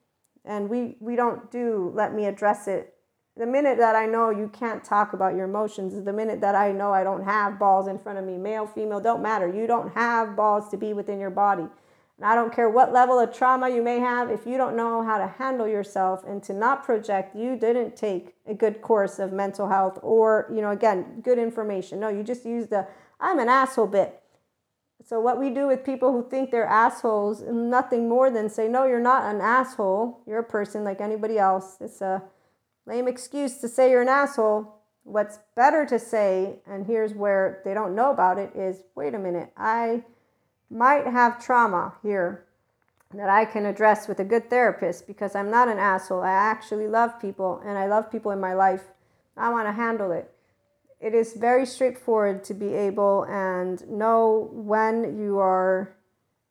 and 0.44 0.70
we, 0.70 0.96
we 0.98 1.14
don't 1.14 1.50
do 1.50 1.92
let 1.94 2.14
me 2.14 2.24
address 2.24 2.66
it. 2.66 2.94
The 3.38 3.46
minute 3.46 3.78
that 3.78 3.94
I 3.94 4.06
know 4.06 4.30
you 4.30 4.48
can't 4.48 4.82
talk 4.82 5.12
about 5.12 5.36
your 5.36 5.44
emotions, 5.44 6.04
the 6.04 6.12
minute 6.12 6.40
that 6.40 6.56
I 6.56 6.72
know 6.72 6.92
I 6.92 7.04
don't 7.04 7.22
have 7.22 7.56
balls 7.56 7.86
in 7.86 7.96
front 7.96 8.18
of 8.18 8.24
me, 8.24 8.36
male, 8.36 8.66
female, 8.66 8.98
don't 8.98 9.22
matter. 9.22 9.46
You 9.46 9.68
don't 9.68 9.94
have 9.94 10.34
balls 10.34 10.68
to 10.70 10.76
be 10.76 10.92
within 10.92 11.20
your 11.20 11.30
body. 11.30 11.62
And 11.62 12.26
I 12.26 12.34
don't 12.34 12.52
care 12.52 12.68
what 12.68 12.92
level 12.92 13.16
of 13.20 13.32
trauma 13.32 13.68
you 13.68 13.80
may 13.80 14.00
have, 14.00 14.28
if 14.28 14.44
you 14.44 14.56
don't 14.56 14.74
know 14.74 15.04
how 15.04 15.18
to 15.18 15.28
handle 15.28 15.68
yourself 15.68 16.24
and 16.26 16.42
to 16.42 16.52
not 16.52 16.82
project, 16.82 17.36
you 17.36 17.56
didn't 17.56 17.94
take 17.94 18.34
a 18.44 18.54
good 18.54 18.82
course 18.82 19.20
of 19.20 19.32
mental 19.32 19.68
health 19.68 20.00
or, 20.02 20.50
you 20.52 20.60
know, 20.60 20.72
again, 20.72 21.20
good 21.22 21.38
information. 21.38 22.00
No, 22.00 22.08
you 22.08 22.24
just 22.24 22.44
use 22.44 22.66
the 22.66 22.88
I'm 23.20 23.38
an 23.38 23.48
asshole 23.48 23.86
bit. 23.86 24.20
So, 25.04 25.20
what 25.20 25.38
we 25.38 25.50
do 25.50 25.68
with 25.68 25.84
people 25.84 26.10
who 26.10 26.28
think 26.28 26.50
they're 26.50 26.66
assholes, 26.66 27.42
nothing 27.42 28.08
more 28.08 28.30
than 28.30 28.48
say, 28.50 28.66
no, 28.66 28.84
you're 28.84 28.98
not 28.98 29.32
an 29.32 29.40
asshole. 29.40 30.20
You're 30.26 30.40
a 30.40 30.44
person 30.44 30.82
like 30.82 31.00
anybody 31.00 31.38
else. 31.38 31.76
It's 31.80 32.00
a 32.00 32.22
lame 32.88 33.06
excuse 33.06 33.58
to 33.58 33.68
say 33.68 33.90
you're 33.90 34.02
an 34.02 34.08
asshole. 34.08 34.74
What's 35.04 35.38
better 35.54 35.84
to 35.86 35.98
say, 35.98 36.60
and 36.66 36.86
here's 36.86 37.14
where 37.14 37.60
they 37.64 37.74
don't 37.74 37.94
know 37.94 38.10
about 38.10 38.38
it, 38.38 38.50
is 38.56 38.82
wait 38.94 39.14
a 39.14 39.18
minute, 39.18 39.52
I 39.56 40.04
might 40.70 41.06
have 41.06 41.42
trauma 41.42 41.94
here 42.02 42.46
that 43.14 43.28
I 43.28 43.44
can 43.44 43.66
address 43.66 44.08
with 44.08 44.20
a 44.20 44.24
good 44.24 44.50
therapist 44.50 45.06
because 45.06 45.34
I'm 45.34 45.50
not 45.50 45.68
an 45.68 45.78
asshole. 45.78 46.22
I 46.22 46.30
actually 46.30 46.88
love 46.88 47.20
people 47.20 47.62
and 47.64 47.78
I 47.78 47.86
love 47.86 48.10
people 48.10 48.32
in 48.32 48.40
my 48.40 48.54
life. 48.54 48.84
I 49.36 49.50
want 49.50 49.68
to 49.68 49.72
handle 49.72 50.10
it. 50.10 50.30
It 51.00 51.14
is 51.14 51.34
very 51.34 51.64
straightforward 51.64 52.42
to 52.44 52.54
be 52.54 52.74
able 52.74 53.24
and 53.24 53.86
know 53.88 54.50
when 54.52 55.18
you 55.18 55.38
are 55.38 55.94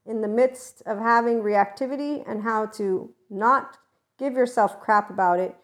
in 0.06 0.22
the 0.22 0.28
midst 0.28 0.82
of 0.86 1.00
having 1.00 1.42
reactivity 1.42 2.24
and 2.28 2.44
how 2.44 2.68
to 2.68 3.12
not 3.30 3.78
give 4.18 4.34
yourself 4.34 4.80
crap 4.80 5.10
about 5.10 5.40
it, 5.40 5.56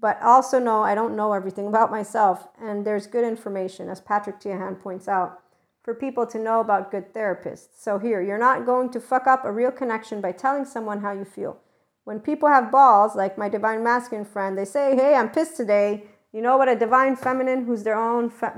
but 0.00 0.20
also 0.22 0.58
know 0.58 0.82
I 0.82 0.94
don't 0.94 1.16
know 1.16 1.32
everything 1.32 1.66
about 1.72 1.90
myself. 1.90 2.48
And 2.60 2.86
there's 2.86 3.06
good 3.06 3.24
information, 3.24 3.88
as 3.88 4.00
Patrick 4.00 4.40
Teahan 4.40 4.80
points 4.80 5.08
out 5.08 5.40
for 5.82 5.94
people 5.94 6.26
to 6.26 6.38
know 6.38 6.60
about 6.60 6.90
good 6.90 7.14
therapists. 7.14 7.68
So, 7.78 7.98
here, 7.98 8.20
you're 8.20 8.38
not 8.38 8.66
going 8.66 8.90
to 8.90 9.00
fuck 9.00 9.26
up 9.26 9.44
a 9.44 9.52
real 9.52 9.70
connection 9.70 10.20
by 10.20 10.32
telling 10.32 10.64
someone 10.64 11.00
how 11.00 11.12
you 11.12 11.24
feel. 11.24 11.58
When 12.04 12.20
people 12.20 12.48
have 12.48 12.70
balls, 12.70 13.16
like 13.16 13.38
my 13.38 13.48
divine 13.48 13.82
masculine 13.82 14.24
friend, 14.24 14.56
they 14.56 14.64
say, 14.64 14.94
Hey, 14.94 15.14
I'm 15.14 15.30
pissed 15.30 15.56
today. 15.56 16.04
You 16.32 16.42
know 16.42 16.56
what 16.56 16.68
a 16.68 16.76
divine 16.76 17.16
feminine 17.16 17.64
who's 17.64 17.82
their 17.82 17.98
own 17.98 18.30
fe- 18.30 18.52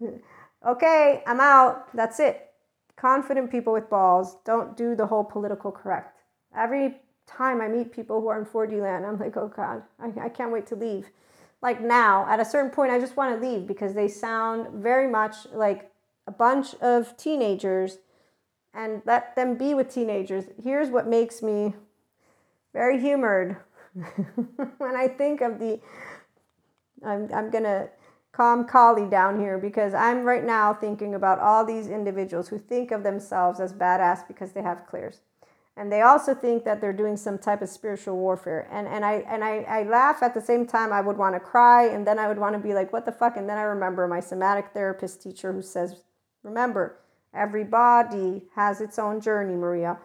Okay, 0.66 1.22
I'm 1.26 1.40
out. 1.40 1.94
That's 1.94 2.20
it. 2.20 2.50
Confident 2.96 3.50
people 3.50 3.72
with 3.72 3.90
balls 3.90 4.36
don't 4.44 4.76
do 4.76 4.94
the 4.94 5.06
whole 5.06 5.24
political 5.24 5.72
correct. 5.72 6.20
Every 6.56 7.01
time 7.26 7.60
I 7.60 7.68
meet 7.68 7.92
people 7.92 8.20
who 8.20 8.28
are 8.28 8.38
in 8.38 8.46
4D 8.46 8.80
land, 8.80 9.06
I'm 9.06 9.18
like, 9.18 9.36
oh 9.36 9.48
God, 9.48 9.82
I, 9.98 10.26
I 10.26 10.28
can't 10.28 10.52
wait 10.52 10.66
to 10.68 10.76
leave. 10.76 11.10
Like 11.60 11.80
now, 11.80 12.26
at 12.28 12.40
a 12.40 12.44
certain 12.44 12.70
point, 12.70 12.90
I 12.90 12.98
just 12.98 13.16
want 13.16 13.40
to 13.40 13.46
leave 13.48 13.66
because 13.66 13.94
they 13.94 14.08
sound 14.08 14.82
very 14.82 15.08
much 15.08 15.46
like 15.52 15.92
a 16.26 16.32
bunch 16.32 16.74
of 16.76 17.16
teenagers 17.16 17.98
and 18.74 19.02
let 19.04 19.36
them 19.36 19.56
be 19.56 19.74
with 19.74 19.92
teenagers. 19.92 20.46
Here's 20.62 20.88
what 20.88 21.06
makes 21.06 21.42
me 21.42 21.74
very 22.72 23.00
humored 23.00 23.56
when 24.78 24.96
I 24.96 25.08
think 25.08 25.40
of 25.40 25.58
the. 25.58 25.80
I'm, 27.04 27.28
I'm 27.34 27.50
going 27.50 27.64
to 27.64 27.88
calm 28.32 28.64
Kali 28.64 29.06
down 29.08 29.38
here 29.38 29.58
because 29.58 29.92
I'm 29.92 30.22
right 30.22 30.44
now 30.44 30.72
thinking 30.72 31.14
about 31.14 31.38
all 31.38 31.64
these 31.64 31.88
individuals 31.88 32.48
who 32.48 32.58
think 32.58 32.90
of 32.90 33.02
themselves 33.02 33.60
as 33.60 33.72
badass 33.72 34.26
because 34.26 34.52
they 34.52 34.62
have 34.62 34.86
clairs. 34.86 35.20
And 35.76 35.90
they 35.90 36.02
also 36.02 36.34
think 36.34 36.64
that 36.64 36.80
they're 36.80 36.92
doing 36.92 37.16
some 37.16 37.38
type 37.38 37.62
of 37.62 37.68
spiritual 37.68 38.16
warfare. 38.16 38.68
And, 38.70 38.86
and, 38.86 39.04
I, 39.04 39.24
and 39.26 39.42
I, 39.42 39.60
I 39.62 39.82
laugh 39.84 40.22
at 40.22 40.34
the 40.34 40.40
same 40.40 40.66
time. 40.66 40.92
I 40.92 41.00
would 41.00 41.16
want 41.16 41.34
to 41.34 41.40
cry 41.40 41.86
and 41.86 42.06
then 42.06 42.18
I 42.18 42.28
would 42.28 42.38
want 42.38 42.54
to 42.54 42.58
be 42.58 42.74
like, 42.74 42.92
what 42.92 43.06
the 43.06 43.12
fuck? 43.12 43.36
And 43.38 43.48
then 43.48 43.56
I 43.56 43.62
remember 43.62 44.06
my 44.06 44.20
somatic 44.20 44.66
therapist 44.74 45.22
teacher 45.22 45.52
who 45.52 45.62
says, 45.62 46.02
Remember, 46.42 46.98
every 47.32 47.64
body 47.64 48.42
has 48.56 48.80
its 48.80 48.98
own 48.98 49.20
journey, 49.20 49.54
Maria. 49.54 49.98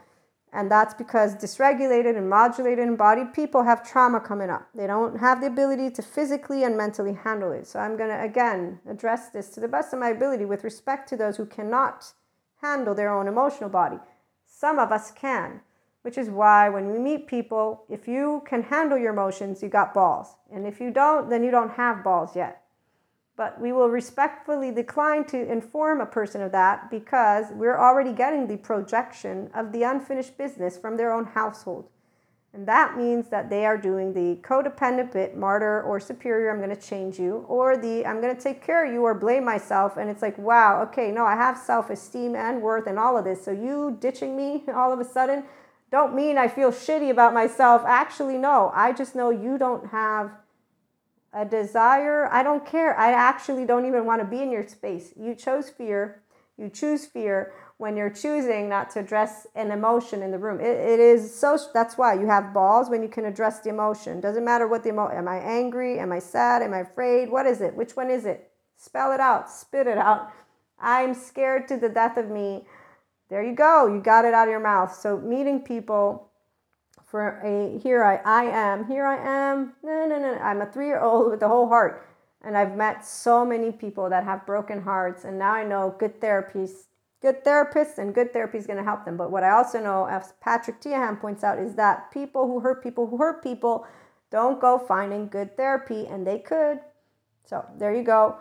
And 0.53 0.71
that's 0.71 0.93
because 0.93 1.35
dysregulated 1.35 2.17
and 2.17 2.29
modulated 2.29 2.87
embodied 2.87 3.33
people 3.33 3.63
have 3.63 3.87
trauma 3.87 4.19
coming 4.19 4.49
up. 4.49 4.67
They 4.73 4.87
don't 4.87 5.19
have 5.19 5.41
the 5.41 5.47
ability 5.47 5.91
to 5.91 6.01
physically 6.01 6.63
and 6.63 6.77
mentally 6.77 7.13
handle 7.13 7.51
it. 7.51 7.67
So 7.67 7.79
I'm 7.79 7.97
going 7.97 8.09
to, 8.09 8.21
again, 8.21 8.79
address 8.89 9.29
this 9.29 9.49
to 9.49 9.59
the 9.59 9.67
best 9.67 9.93
of 9.93 9.99
my 9.99 10.09
ability 10.09 10.45
with 10.45 10.63
respect 10.63 11.09
to 11.09 11.17
those 11.17 11.35
who 11.35 11.45
cannot 11.45 12.13
handle 12.61 12.95
their 12.95 13.13
own 13.13 13.27
emotional 13.27 13.69
body. 13.69 13.99
Some 14.59 14.79
of 14.79 14.91
us 14.91 15.11
can, 15.11 15.61
which 16.01 16.17
is 16.17 16.29
why 16.29 16.69
when 16.69 16.91
we 16.91 16.97
meet 16.97 17.27
people, 17.27 17.83
if 17.89 18.07
you 18.07 18.41
can 18.47 18.63
handle 18.63 18.97
your 18.97 19.13
emotions, 19.13 19.61
you 19.61 19.69
got 19.69 19.93
balls. 19.93 20.35
And 20.51 20.65
if 20.65 20.79
you 20.79 20.89
don't, 20.89 21.29
then 21.29 21.43
you 21.43 21.51
don't 21.51 21.71
have 21.71 22.03
balls 22.03 22.35
yet 22.35 22.63
but 23.37 23.61
we 23.61 23.71
will 23.71 23.87
respectfully 23.87 24.71
decline 24.71 25.23
to 25.23 25.49
inform 25.49 26.01
a 26.01 26.05
person 26.05 26.41
of 26.41 26.51
that 26.51 26.89
because 26.89 27.45
we're 27.51 27.77
already 27.77 28.11
getting 28.11 28.47
the 28.47 28.57
projection 28.57 29.49
of 29.53 29.71
the 29.71 29.83
unfinished 29.83 30.37
business 30.37 30.75
from 30.75 30.97
their 30.97 31.13
own 31.13 31.23
household. 31.23 31.87
And 32.57 32.67
that 32.67 32.97
means 32.97 33.27
that 33.27 33.51
they 33.51 33.67
are 33.67 33.77
doing 33.77 34.13
the 34.13 34.41
codependent 34.41 35.11
bit, 35.11 35.37
martyr 35.37 35.83
or 35.83 35.99
superior, 35.99 36.49
I'm 36.49 36.57
going 36.57 36.75
to 36.75 36.81
change 36.81 37.19
you, 37.19 37.45
or 37.47 37.77
the 37.77 38.03
I'm 38.03 38.19
going 38.19 38.35
to 38.35 38.41
take 38.41 38.63
care 38.63 38.83
of 38.83 38.91
you 38.91 39.03
or 39.03 39.13
blame 39.13 39.45
myself. 39.45 39.95
And 39.95 40.09
it's 40.09 40.23
like, 40.23 40.35
wow, 40.39 40.81
okay, 40.89 41.11
no, 41.11 41.23
I 41.23 41.35
have 41.35 41.55
self 41.55 41.91
esteem 41.91 42.35
and 42.35 42.63
worth 42.63 42.87
and 42.87 42.97
all 42.97 43.15
of 43.15 43.25
this. 43.25 43.45
So 43.45 43.51
you 43.51 43.95
ditching 44.01 44.35
me 44.35 44.63
all 44.73 44.91
of 44.91 44.99
a 44.99 45.05
sudden 45.05 45.43
don't 45.91 46.15
mean 46.15 46.39
I 46.39 46.47
feel 46.47 46.71
shitty 46.71 47.11
about 47.11 47.31
myself. 47.31 47.83
Actually, 47.85 48.39
no, 48.39 48.71
I 48.73 48.91
just 48.91 49.13
know 49.13 49.29
you 49.29 49.59
don't 49.59 49.85
have 49.89 50.31
a 51.33 51.45
desire. 51.45 52.27
I 52.33 52.41
don't 52.41 52.65
care. 52.65 52.97
I 52.97 53.11
actually 53.11 53.65
don't 53.65 53.85
even 53.85 54.05
want 54.05 54.21
to 54.21 54.25
be 54.27 54.41
in 54.41 54.51
your 54.51 54.67
space. 54.67 55.13
You 55.15 55.35
chose 55.35 55.69
fear. 55.69 56.23
You 56.57 56.69
choose 56.69 57.05
fear 57.05 57.53
when 57.77 57.95
you're 57.95 58.09
choosing 58.09 58.67
not 58.67 58.89
to 58.91 58.99
address 58.99 59.45
an 59.53 59.71
emotion 59.71 60.23
in 60.23 60.31
the 60.31 60.39
room. 60.39 60.59
it, 60.59 60.65
it 60.65 60.99
is 60.99 61.33
so, 61.33 61.57
that's 61.73 61.97
why 61.97 62.15
you 62.15 62.25
have 62.25 62.53
balls 62.53 62.89
when 62.89 63.03
you 63.03 63.09
can 63.09 63.25
address 63.25 63.59
the 63.59 63.69
emotion. 63.69 64.19
Doesn't 64.19 64.43
matter 64.43 64.67
what 64.67 64.83
the 64.83 64.89
emotion, 64.89 65.17
am 65.17 65.27
I 65.27 65.37
angry? 65.37 65.99
Am 65.99 66.11
I 66.11 66.19
sad? 66.19 66.63
Am 66.63 66.73
I 66.73 66.79
afraid? 66.79 67.29
What 67.29 67.45
is 67.45 67.61
it? 67.61 67.75
Which 67.75 67.95
one 67.95 68.09
is 68.09 68.25
it? 68.25 68.49
Spell 68.75 69.11
it 69.11 69.19
out, 69.19 69.51
spit 69.51 69.85
it 69.85 69.97
out. 69.97 70.31
I'm 70.79 71.13
scared 71.13 71.67
to 71.67 71.77
the 71.77 71.89
death 71.89 72.17
of 72.17 72.29
me. 72.29 72.65
There 73.29 73.43
you 73.43 73.55
go. 73.55 73.87
You 73.87 73.99
got 73.99 74.25
it 74.25 74.33
out 74.33 74.47
of 74.47 74.51
your 74.51 74.59
mouth. 74.59 74.95
So 74.95 75.17
meeting 75.17 75.61
people 75.61 76.29
for 77.05 77.39
a 77.43 77.79
here 77.79 78.03
I, 78.03 78.17
I 78.17 78.43
am, 78.45 78.85
here 78.85 79.05
I 79.05 79.17
am. 79.17 79.73
No, 79.83 80.05
no, 80.07 80.19
no. 80.19 80.35
I'm 80.35 80.61
a 80.61 80.65
three 80.65 80.87
year 80.87 80.99
old 80.99 81.31
with 81.31 81.41
a 81.41 81.47
whole 81.47 81.67
heart. 81.67 82.07
And 82.47 82.57
I've 82.57 82.77
met 82.77 83.05
so 83.05 83.43
many 83.43 83.73
people 83.73 84.09
that 84.09 84.23
have 84.23 84.45
broken 84.45 84.81
hearts. 84.81 85.25
And 85.25 85.37
now 85.37 85.51
I 85.51 85.65
know 85.65 85.93
good 85.99 86.21
therapies, 86.21 86.85
good 87.21 87.43
therapists, 87.43 87.97
and 87.97 88.15
good 88.15 88.31
therapy 88.31 88.57
is 88.57 88.65
going 88.65 88.77
to 88.77 88.85
help 88.85 89.03
them. 89.03 89.17
But 89.17 89.31
what 89.31 89.43
I 89.43 89.49
also 89.49 89.81
know, 89.83 90.05
as 90.05 90.33
Patrick 90.39 90.79
Teahan 90.79 91.19
points 91.19 91.43
out, 91.43 91.59
is 91.59 91.75
that 91.75 92.09
people 92.09 92.47
who 92.47 92.61
hurt 92.61 92.81
people 92.81 93.05
who 93.05 93.17
hurt 93.17 93.43
people 93.43 93.85
don't 94.31 94.61
go 94.61 94.79
finding 94.79 95.27
good 95.27 95.57
therapy, 95.57 96.07
and 96.07 96.25
they 96.25 96.39
could. 96.39 96.79
So 97.43 97.65
there 97.77 97.93
you 97.93 98.03
go. 98.03 98.37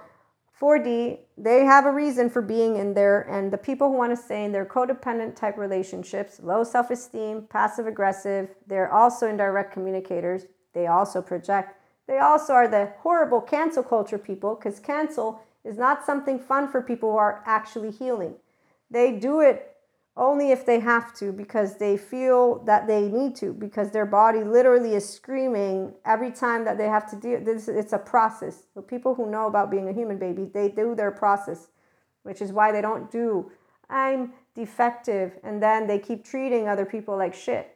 4D, 0.60 1.18
they 1.36 1.64
have 1.64 1.84
a 1.84 1.90
reason 1.90 2.30
for 2.30 2.42
being 2.42 2.76
in 2.76 2.94
there, 2.94 3.22
and 3.22 3.52
the 3.52 3.58
people 3.58 3.88
who 3.88 3.96
want 3.96 4.16
to 4.16 4.22
stay 4.22 4.44
in 4.44 4.52
their 4.52 4.64
codependent 4.64 5.34
type 5.34 5.58
relationships, 5.58 6.38
low 6.40 6.62
self 6.62 6.92
esteem, 6.92 7.48
passive 7.50 7.88
aggressive, 7.88 8.54
they're 8.68 8.92
also 8.92 9.28
indirect 9.28 9.72
communicators. 9.72 10.46
They 10.74 10.86
also 10.86 11.20
project. 11.20 11.72
They 12.06 12.18
also 12.18 12.52
are 12.52 12.68
the 12.68 12.92
horrible 13.00 13.40
cancel 13.40 13.82
culture 13.82 14.18
people 14.18 14.54
because 14.54 14.78
cancel 14.78 15.40
is 15.64 15.76
not 15.76 16.06
something 16.06 16.38
fun 16.38 16.68
for 16.68 16.80
people 16.80 17.12
who 17.12 17.18
are 17.18 17.42
actually 17.46 17.90
healing. 17.90 18.34
They 18.90 19.12
do 19.12 19.40
it 19.40 19.76
only 20.16 20.50
if 20.50 20.64
they 20.64 20.80
have 20.80 21.14
to 21.14 21.30
because 21.30 21.76
they 21.76 21.96
feel 21.96 22.64
that 22.64 22.86
they 22.86 23.08
need 23.08 23.36
to 23.36 23.52
because 23.52 23.90
their 23.90 24.06
body 24.06 24.42
literally 24.42 24.94
is 24.94 25.08
screaming 25.08 25.92
every 26.04 26.30
time 26.30 26.64
that 26.64 26.78
they 26.78 26.86
have 26.86 27.08
to 27.10 27.16
do 27.16 27.38
this 27.44 27.68
it's 27.68 27.92
a 27.92 27.98
process 27.98 28.62
so 28.72 28.80
people 28.80 29.14
who 29.14 29.30
know 29.30 29.46
about 29.46 29.70
being 29.70 29.88
a 29.88 29.92
human 29.92 30.18
baby 30.18 30.48
they 30.54 30.68
do 30.68 30.94
their 30.94 31.10
process 31.10 31.68
which 32.22 32.40
is 32.40 32.50
why 32.50 32.72
they 32.72 32.80
don't 32.80 33.10
do 33.10 33.50
i'm 33.90 34.32
defective 34.54 35.32
and 35.44 35.62
then 35.62 35.86
they 35.86 35.98
keep 35.98 36.24
treating 36.24 36.66
other 36.66 36.86
people 36.86 37.16
like 37.16 37.34
shit 37.34 37.75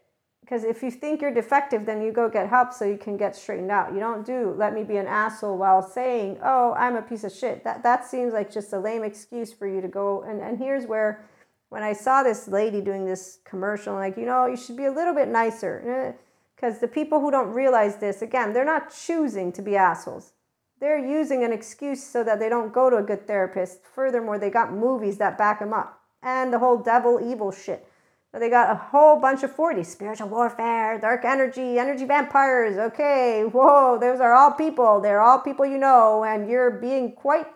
because 0.51 0.65
if 0.65 0.83
you 0.83 0.91
think 0.91 1.23
you're 1.23 1.33
defective 1.33 1.87
then 1.87 2.03
you 2.03 2.11
go 2.11 2.29
get 2.29 2.49
help 2.49 2.73
so 2.73 2.85
you 2.85 2.99
can 2.99 3.17
get 3.17 3.37
straightened 3.37 3.71
out 3.71 3.95
you 3.95 4.01
don't 4.01 4.27
do 4.27 4.53
let 4.59 4.75
me 4.75 4.83
be 4.83 4.97
an 4.97 5.07
asshole 5.07 5.57
while 5.57 5.81
saying 5.81 6.37
oh 6.43 6.75
i'm 6.75 6.97
a 6.97 7.03
piece 7.03 7.23
of 7.23 7.33
shit 7.33 7.63
that 7.63 7.83
that 7.85 8.05
seems 8.05 8.33
like 8.33 8.53
just 8.53 8.73
a 8.73 8.79
lame 8.79 9.05
excuse 9.05 9.53
for 9.53 9.69
you 9.69 9.81
to 9.81 9.89
go 9.89 10.23
and 10.23 10.41
and 10.41 10.59
here's 10.59 10.87
where 10.87 11.25
when 11.71 11.85
I 11.85 11.93
saw 11.93 12.23
this 12.23 12.49
lady 12.49 12.81
doing 12.81 13.07
this 13.07 13.39
commercial, 13.45 13.95
like, 13.95 14.17
you 14.17 14.27
know, 14.27 14.47
you 14.47 14.57
should 14.57 14.77
be 14.77 14.85
a 14.85 14.93
little 14.93 15.15
bit 15.15 15.29
nicer. 15.29 15.83
Eh, 15.87 16.23
because 16.55 16.79
the 16.79 16.89
people 16.89 17.21
who 17.21 17.31
don't 17.31 17.55
realize 17.55 17.97
this, 17.97 18.21
again, 18.21 18.53
they're 18.53 18.67
not 18.67 18.93
choosing 18.95 19.51
to 19.53 19.63
be 19.63 19.77
assholes. 19.77 20.35
They're 20.79 20.99
using 20.99 21.43
an 21.43 21.53
excuse 21.53 22.03
so 22.03 22.23
that 22.23 22.39
they 22.39 22.51
don't 22.51 22.71
go 22.71 22.91
to 22.91 22.97
a 22.97 23.03
good 23.03 23.27
therapist. 23.27 23.83
Furthermore, 23.83 24.39
they 24.39 24.51
got 24.51 24.71
movies 24.71 25.17
that 25.19 25.39
back 25.39 25.61
them 25.61 25.73
up 25.73 26.03
and 26.23 26.53
the 26.53 26.59
whole 26.59 26.77
devil 26.77 27.19
evil 27.23 27.51
shit. 27.51 27.87
They 28.33 28.49
got 28.49 28.71
a 28.71 28.77
whole 28.77 29.19
bunch 29.19 29.43
of 29.43 29.55
4D 29.57 29.85
spiritual 29.85 30.29
warfare, 30.29 30.99
dark 31.01 31.25
energy, 31.25 31.79
energy 31.79 32.05
vampires. 32.05 32.79
Okay, 32.79 33.43
whoa, 33.43 33.99
those 33.99 34.21
are 34.21 34.33
all 34.33 34.53
people. 34.53 35.01
They're 35.01 35.21
all 35.21 35.41
people 35.41 35.67
you 35.67 35.79
know, 35.79 36.23
and 36.23 36.49
you're 36.49 36.71
being 36.71 37.13
quite 37.13 37.47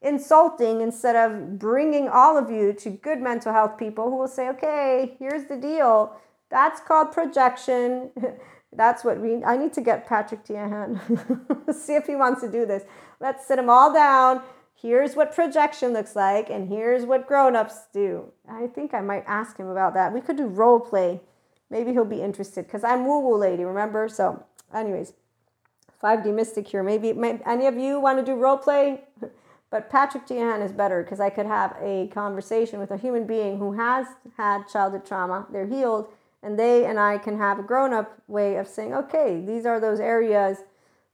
insulting 0.00 0.80
instead 0.82 1.16
of 1.16 1.58
bringing 1.58 2.08
all 2.08 2.38
of 2.38 2.48
you 2.48 2.72
to 2.74 2.90
good 2.90 3.20
mental 3.20 3.52
health 3.52 3.76
people 3.76 4.10
who 4.10 4.16
will 4.16 4.28
say, 4.28 4.48
okay, 4.50 5.16
here's 5.18 5.46
the 5.46 5.56
deal. 5.56 6.14
That's 6.48 6.80
called 6.80 7.10
projection. 7.10 8.10
That's 8.76 9.04
what 9.04 9.20
we, 9.20 9.42
I 9.42 9.56
need 9.56 9.72
to 9.74 9.80
get 9.80 10.06
Patrick 10.06 10.44
Teahan, 10.44 11.74
see 11.74 11.94
if 11.94 12.06
he 12.06 12.16
wants 12.16 12.40
to 12.42 12.50
do 12.50 12.66
this. 12.66 12.84
Let's 13.20 13.46
sit 13.46 13.56
them 13.56 13.70
all 13.70 13.92
down. 13.92 14.42
Here's 14.84 15.16
what 15.16 15.34
projection 15.34 15.94
looks 15.94 16.14
like, 16.14 16.50
and 16.50 16.68
here's 16.68 17.06
what 17.06 17.26
grown-ups 17.26 17.86
do. 17.94 18.30
I 18.46 18.66
think 18.66 18.92
I 18.92 19.00
might 19.00 19.24
ask 19.26 19.56
him 19.56 19.68
about 19.68 19.94
that. 19.94 20.12
We 20.12 20.20
could 20.20 20.36
do 20.36 20.44
role 20.44 20.78
play. 20.78 21.22
Maybe 21.70 21.92
he'll 21.92 22.04
be 22.04 22.20
interested 22.20 22.66
because 22.66 22.84
I'm 22.84 23.06
woo-woo 23.06 23.34
lady, 23.34 23.64
remember? 23.64 24.10
So, 24.10 24.44
anyways, 24.74 25.14
5D 26.02 26.34
Mystic 26.34 26.68
here. 26.68 26.82
Maybe, 26.82 27.14
any 27.46 27.66
of 27.66 27.78
you 27.78 27.98
want 27.98 28.18
to 28.18 28.24
do 28.24 28.34
role 28.34 28.58
play? 28.58 29.04
But 29.70 29.90
Patrick 29.90 30.24
Teahan 30.24 30.64
is 30.64 30.70
better 30.70 31.02
because 31.02 31.18
I 31.18 31.30
could 31.30 31.46
have 31.46 31.74
a 31.80 32.06
conversation 32.08 32.78
with 32.78 32.92
a 32.92 32.96
human 32.96 33.26
being 33.26 33.58
who 33.58 33.72
has 33.72 34.06
had 34.36 34.68
childhood 34.68 35.04
trauma. 35.04 35.48
They're 35.50 35.66
healed 35.66 36.06
and 36.44 36.56
they 36.56 36.84
and 36.84 37.00
I 37.00 37.18
can 37.18 37.38
have 37.38 37.58
a 37.58 37.62
grown 37.64 37.92
up 37.92 38.22
way 38.28 38.54
of 38.54 38.68
saying, 38.68 38.94
okay, 38.94 39.42
these 39.44 39.66
are 39.66 39.80
those 39.80 39.98
areas 39.98 40.58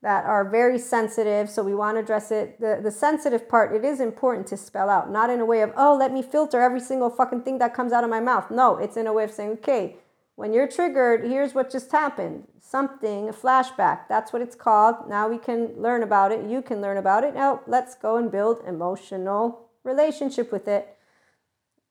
that 0.03 0.25
are 0.25 0.49
very 0.49 0.79
sensitive, 0.79 1.51
so 1.51 1.63
we 1.63 1.75
want 1.75 1.97
to 1.97 2.01
address 2.01 2.31
it. 2.31 2.59
The, 2.59 2.81
the 2.83 2.91
sensitive 2.91 3.49
part, 3.49 3.75
it 3.75 3.85
is 3.85 4.01
important 4.01 4.47
to 4.49 4.57
spell 4.57 4.89
out, 4.89 5.11
not 5.11 5.29
in 5.29 5.41
a 5.41 5.45
way 5.45 5.61
of, 5.61 5.73
oh, 5.77 5.95
let 5.95 6.13
me 6.13 6.23
filter 6.23 6.61
every 6.61 6.81
single 6.81 7.11
fucking 7.11 7.43
thing 7.43 7.59
that 7.59 7.75
comes 7.75 7.93
out 7.93 8.05
of 8.05 8.09
my 8.11 8.21
mouth. 8.21 8.51
No, 8.51 8.79
it's 8.79 8.97
in 8.97 9.07
a 9.07 9.13
way 9.13 9.25
of 9.25 9.31
saying, 9.31 9.51
okay, 9.51 9.97
when 10.37 10.55
you're 10.55 10.67
triggered, 10.67 11.25
here's 11.25 11.55
what 11.55 11.71
just 11.71 11.93
happened 11.93 12.47
something, 12.61 13.29
a 13.29 13.33
flashback. 13.33 14.03
That's 14.09 14.33
what 14.33 14.41
it's 14.41 14.55
called. 14.55 15.09
Now 15.09 15.29
we 15.29 15.39
can 15.39 15.75
learn 15.77 16.05
about 16.05 16.31
it. 16.31 16.49
You 16.49 16.63
can 16.63 16.81
learn 16.81 16.99
about 16.99 17.25
it. 17.25 17.35
Now 17.35 17.63
let's 17.67 17.97
go 17.97 18.17
and 18.17 18.31
build 18.31 18.63
emotional 18.65 19.69
relationship 19.83 20.53
with 20.53 20.69
it. 20.69 20.97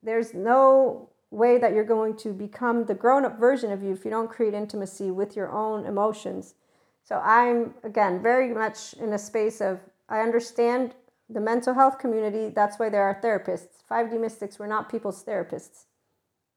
There's 0.01 0.33
no 0.33 1.09
way 1.31 1.57
that 1.57 1.73
you're 1.73 1.83
going 1.83 2.15
to 2.17 2.31
become 2.31 2.85
the 2.85 2.93
grown 2.93 3.25
up 3.25 3.37
version 3.37 3.71
of 3.71 3.83
you 3.83 3.91
if 3.91 4.05
you 4.05 4.09
don't 4.09 4.31
create 4.31 4.53
intimacy 4.53 5.11
with 5.11 5.35
your 5.35 5.51
own 5.51 5.85
emotions. 5.85 6.55
So 7.09 7.19
I'm, 7.25 7.73
again, 7.83 8.21
very 8.21 8.53
much 8.53 8.93
in 8.93 9.13
a 9.13 9.17
space 9.17 9.61
of 9.61 9.79
I 10.09 10.19
understand 10.19 10.93
the 11.27 11.39
mental 11.39 11.73
health 11.73 11.97
community. 11.97 12.49
That's 12.49 12.77
why 12.77 12.89
there 12.89 13.01
are 13.01 13.19
therapists. 13.19 13.81
5D 13.89 14.21
mystics, 14.21 14.59
we're 14.59 14.67
not 14.67 14.91
people's 14.91 15.23
therapists. 15.23 15.85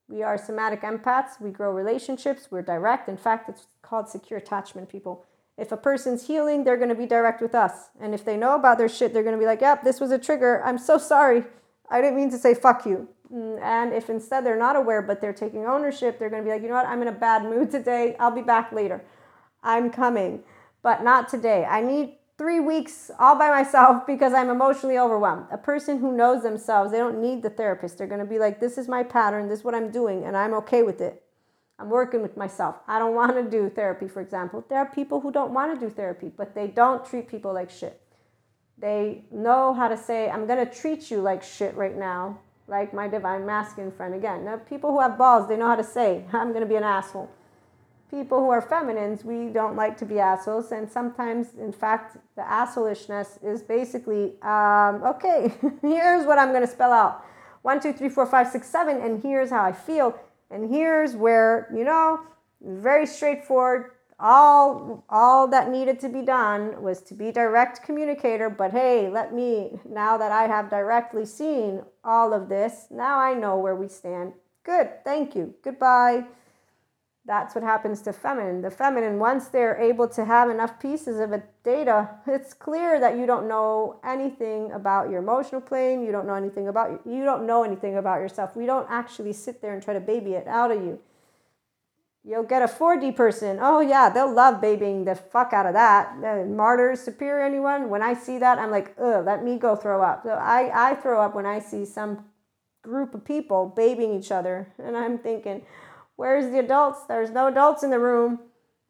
We 0.07 0.21
are 0.21 0.37
somatic 0.37 0.81
empaths. 0.81 1.41
We 1.41 1.49
grow 1.49 1.71
relationships. 1.71 2.49
We're 2.51 2.61
direct. 2.61 3.09
In 3.09 3.17
fact, 3.17 3.49
it's 3.49 3.65
called 3.81 4.09
secure 4.09 4.37
attachment, 4.37 4.89
people. 4.89 5.25
If 5.57 5.71
a 5.71 5.77
person's 5.77 6.27
healing, 6.27 6.63
they're 6.63 6.77
going 6.77 6.89
to 6.89 6.95
be 6.95 7.07
direct 7.07 7.41
with 7.41 7.55
us. 7.55 7.89
And 7.99 8.13
if 8.13 8.23
they 8.23 8.37
know 8.37 8.53
about 8.53 8.77
their 8.77 8.89
shit, 8.89 9.11
they're 9.11 9.23
going 9.23 9.35
to 9.35 9.39
be 9.39 9.47
like, 9.47 9.61
yep, 9.61 9.83
this 9.83 9.99
was 9.99 10.11
a 10.11 10.19
trigger. 10.19 10.61
I'm 10.63 10.77
so 10.77 10.99
sorry. 10.99 11.45
I 11.89 11.99
didn't 11.99 12.17
mean 12.17 12.29
to 12.29 12.37
say 12.37 12.53
fuck 12.53 12.85
you. 12.85 13.07
Mm, 13.33 13.59
and 13.59 13.91
if 13.91 14.07
instead 14.07 14.45
they're 14.45 14.55
not 14.55 14.75
aware, 14.75 15.01
but 15.01 15.19
they're 15.19 15.33
taking 15.33 15.65
ownership, 15.65 16.19
they're 16.19 16.29
going 16.29 16.43
to 16.43 16.47
be 16.47 16.53
like, 16.53 16.61
you 16.61 16.67
know 16.67 16.75
what? 16.75 16.85
I'm 16.85 17.01
in 17.01 17.07
a 17.07 17.11
bad 17.11 17.43
mood 17.43 17.71
today. 17.71 18.15
I'll 18.19 18.29
be 18.29 18.43
back 18.43 18.71
later. 18.71 19.03
I'm 19.63 19.89
coming, 19.89 20.43
but 20.81 21.03
not 21.03 21.29
today. 21.29 21.65
I 21.65 21.81
need 21.81 22.17
three 22.37 22.59
weeks 22.59 23.09
all 23.19 23.37
by 23.37 23.49
myself 23.49 24.05
because 24.07 24.33
I'm 24.33 24.49
emotionally 24.49 24.97
overwhelmed. 24.97 25.47
A 25.51 25.57
person 25.57 25.99
who 25.99 26.15
knows 26.15 26.43
themselves, 26.43 26.91
they 26.91 26.97
don't 26.97 27.21
need 27.21 27.43
the 27.43 27.49
therapist. 27.49 27.97
They're 27.97 28.07
going 28.07 28.19
to 28.19 28.25
be 28.25 28.39
like, 28.39 28.59
this 28.59 28.77
is 28.77 28.87
my 28.87 29.03
pattern. 29.03 29.47
This 29.47 29.59
is 29.59 29.65
what 29.65 29.75
I'm 29.75 29.91
doing, 29.91 30.23
and 30.23 30.35
I'm 30.35 30.53
okay 30.55 30.83
with 30.83 31.01
it. 31.01 31.23
I'm 31.79 31.89
working 31.89 32.21
with 32.21 32.37
myself. 32.37 32.75
I 32.87 32.99
don't 32.99 33.15
want 33.15 33.35
to 33.35 33.49
do 33.49 33.69
therapy, 33.69 34.07
for 34.07 34.21
example. 34.21 34.63
There 34.69 34.77
are 34.77 34.85
people 34.85 35.19
who 35.21 35.31
don't 35.31 35.53
want 35.53 35.73
to 35.73 35.85
do 35.85 35.91
therapy, 35.91 36.31
but 36.35 36.53
they 36.53 36.67
don't 36.67 37.05
treat 37.05 37.27
people 37.27 37.53
like 37.53 37.69
shit. 37.69 37.99
They 38.77 39.25
know 39.31 39.73
how 39.73 39.87
to 39.87 39.97
say, 39.97 40.29
I'm 40.29 40.45
going 40.45 40.65
to 40.65 40.71
treat 40.71 41.09
you 41.09 41.21
like 41.21 41.43
shit 41.43 41.75
right 41.75 41.97
now 41.97 42.39
like 42.67 42.93
my 42.93 43.07
divine 43.07 43.45
masculine 43.45 43.91
friend 43.91 44.13
again. 44.13 44.45
Now, 44.45 44.57
people 44.57 44.91
who 44.91 45.01
have 45.01 45.17
balls, 45.17 45.47
they 45.47 45.57
know 45.57 45.67
how 45.67 45.75
to 45.75 45.83
say, 45.83 46.25
I'm 46.33 46.49
going 46.49 46.61
to 46.61 46.67
be 46.67 46.75
an 46.75 46.83
asshole. 46.83 47.29
People 48.13 48.41
who 48.41 48.51
are 48.51 48.61
feminines, 48.61 49.23
we 49.25 49.47
don't 49.49 49.75
like 49.75 49.97
to 49.97 50.05
be 50.05 50.19
assholes. 50.19 50.71
And 50.71 50.87
sometimes, 50.87 51.55
in 51.57 51.71
fact, 51.71 52.17
the 52.35 52.43
assholishness 52.43 53.43
is 53.43 53.63
basically, 53.63 54.39
um, 54.43 55.01
okay, 55.03 55.51
here's 55.81 56.23
what 56.23 56.37
I'm 56.37 56.49
going 56.49 56.61
to 56.61 56.71
spell 56.71 56.91
out. 56.91 57.25
One, 57.63 57.79
two, 57.79 57.91
three, 57.91 58.09
four, 58.09 58.27
five, 58.27 58.49
six, 58.49 58.69
seven, 58.69 59.01
and 59.01 59.23
here's 59.23 59.49
how 59.49 59.63
I 59.63 59.71
feel. 59.71 60.15
And 60.51 60.69
here's 60.69 61.15
where, 61.15 61.67
you 61.75 61.83
know, 61.83 62.19
very 62.61 63.07
straightforward, 63.07 63.93
all 64.19 65.03
all 65.09 65.47
that 65.47 65.71
needed 65.71 65.99
to 66.01 66.07
be 66.07 66.21
done 66.21 66.83
was 66.83 67.01
to 67.01 67.15
be 67.15 67.31
direct 67.31 67.81
communicator. 67.81 68.47
But 68.47 68.71
hey 68.71 69.09
let 69.09 69.33
me 69.33 69.79
now 69.89 70.17
that 70.17 70.31
i 70.31 70.43
have 70.43 70.69
directly 70.69 71.25
seen 71.25 71.81
all 72.05 72.31
of 72.31 72.47
this 72.47 72.85
now 72.91 73.19
i 73.19 73.33
know 73.33 73.57
where 73.57 73.75
we 73.75 73.87
stand. 73.87 74.33
Good. 74.63 75.03
Thank 75.03 75.35
you. 75.35 75.55
Goodbye 75.63 76.25
that's 77.25 77.55
what 77.55 77.63
happens 77.63 78.01
to 78.01 78.11
feminine 78.11 78.61
the 78.61 78.69
feminine 78.69 79.17
once 79.17 79.47
they're 79.47 79.77
able 79.77 80.07
to 80.07 80.25
have 80.25 80.49
enough 80.49 80.79
pieces 80.79 81.19
of 81.19 81.33
data 81.63 82.09
it's 82.27 82.53
clear 82.53 82.99
that 82.99 83.17
you 83.17 83.25
don't 83.25 83.47
know 83.47 83.99
anything 84.03 84.71
about 84.71 85.09
your 85.09 85.19
emotional 85.19 85.61
plane 85.61 86.03
you 86.03 86.11
don't 86.11 86.27
know 86.27 86.35
anything 86.35 86.67
about 86.67 87.01
you 87.05 87.23
don't 87.23 87.45
know 87.45 87.63
anything 87.63 87.97
about 87.97 88.19
yourself 88.19 88.55
we 88.55 88.65
don't 88.65 88.87
actually 88.89 89.33
sit 89.33 89.61
there 89.61 89.73
and 89.73 89.81
try 89.81 89.93
to 89.93 89.99
baby 89.99 90.33
it 90.33 90.47
out 90.47 90.71
of 90.71 90.81
you 90.81 90.99
You'll 92.25 92.43
get 92.43 92.61
a 92.61 92.67
4D 92.67 93.17
person. 93.17 93.59
Oh, 93.61 93.81
yeah, 93.81 94.09
they'll 94.09 94.33
love 94.33 94.61
babying 94.61 95.03
the 95.03 95.13
fuck 95.13 95.51
out 95.51 95.65
of 95.65 95.73
that. 95.73 96.21
The 96.21 96.45
martyrs, 96.45 97.01
superior, 97.01 97.43
anyone. 97.43 97.89
When 97.89 98.01
I 98.01 98.13
see 98.13 98.37
that, 98.37 98.59
I'm 98.59 98.71
like, 98.71 98.95
ugh, 98.97 99.25
let 99.25 99.43
me 99.43 99.57
go 99.57 99.75
throw 99.75 100.01
up. 100.01 100.23
So 100.23 100.29
I, 100.29 100.91
I 100.91 100.95
throw 100.95 101.21
up 101.21 101.35
when 101.35 101.45
I 101.45 101.59
see 101.59 101.83
some 101.83 102.23
group 102.81 103.13
of 103.13 103.25
people 103.25 103.73
babying 103.75 104.17
each 104.17 104.31
other. 104.31 104.71
And 104.81 104.95
I'm 104.95 105.17
thinking, 105.17 105.65
where's 106.15 106.51
the 106.51 106.59
adults? 106.59 107.05
There's 107.07 107.31
no 107.31 107.47
adults 107.47 107.83
in 107.83 107.89
the 107.89 107.99
room. 107.99 108.39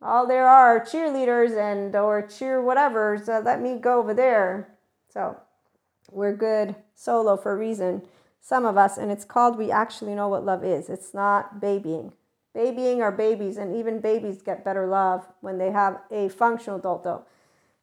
All 0.01 0.27
there 0.27 0.47
are 0.47 0.79
cheerleaders 0.79 1.57
and 1.57 1.95
or 1.95 2.21
cheer 2.27 2.61
whatever. 2.61 3.21
So 3.23 3.41
let 3.43 3.61
me 3.61 3.77
go 3.77 3.99
over 3.99 4.13
there. 4.13 4.75
So 5.09 5.37
we're 6.11 6.35
good 6.35 6.75
solo 6.95 7.37
for 7.37 7.53
a 7.53 7.57
reason. 7.57 8.03
Some 8.41 8.65
of 8.65 8.77
us, 8.77 8.97
and 8.97 9.09
it's 9.09 9.23
called 9.23 9.57
We 9.57 9.71
Actually 9.71 10.15
Know 10.15 10.27
What 10.27 10.43
Love 10.43 10.65
Is. 10.65 10.89
It's 10.89 11.13
not 11.13 11.61
babying. 11.61 12.11
Babying 12.53 13.01
are 13.01 13.11
babies, 13.11 13.57
and 13.57 13.75
even 13.75 13.99
babies 13.99 14.41
get 14.41 14.65
better 14.65 14.85
love 14.85 15.25
when 15.39 15.57
they 15.57 15.71
have 15.71 16.01
a 16.11 16.27
functional 16.27 16.77
adult, 16.77 17.03
though. 17.03 17.25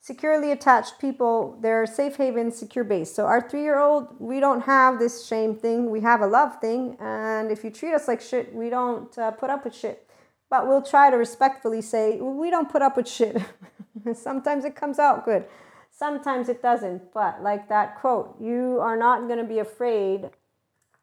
Securely 0.02 0.50
attached 0.50 0.98
people, 0.98 1.58
they're 1.60 1.84
safe 1.84 2.16
haven, 2.16 2.50
secure 2.50 2.84
base. 2.84 3.14
So, 3.14 3.26
our 3.26 3.46
three 3.46 3.62
year 3.62 3.78
old, 3.78 4.18
we 4.18 4.40
don't 4.40 4.62
have 4.62 4.98
this 4.98 5.26
shame 5.26 5.54
thing. 5.54 5.90
We 5.90 6.00
have 6.00 6.22
a 6.22 6.26
love 6.26 6.58
thing. 6.58 6.96
And 6.98 7.50
if 7.50 7.62
you 7.62 7.70
treat 7.70 7.92
us 7.92 8.08
like 8.08 8.22
shit, 8.22 8.54
we 8.54 8.70
don't 8.70 9.16
uh, 9.18 9.30
put 9.32 9.50
up 9.50 9.64
with 9.64 9.74
shit. 9.74 10.08
But 10.48 10.66
we'll 10.66 10.82
try 10.82 11.10
to 11.10 11.16
respectfully 11.16 11.82
say, 11.82 12.18
we 12.18 12.50
don't 12.50 12.70
put 12.70 12.80
up 12.80 12.96
with 12.96 13.06
shit. 13.06 13.36
Sometimes 14.14 14.64
it 14.64 14.74
comes 14.74 14.98
out 14.98 15.26
good, 15.26 15.44
sometimes 15.90 16.48
it 16.48 16.62
doesn't. 16.62 17.12
But, 17.12 17.42
like 17.42 17.68
that 17.68 18.00
quote, 18.00 18.36
you 18.40 18.78
are 18.80 18.96
not 18.96 19.28
going 19.28 19.38
to 19.38 19.44
be 19.44 19.58
afraid 19.58 20.30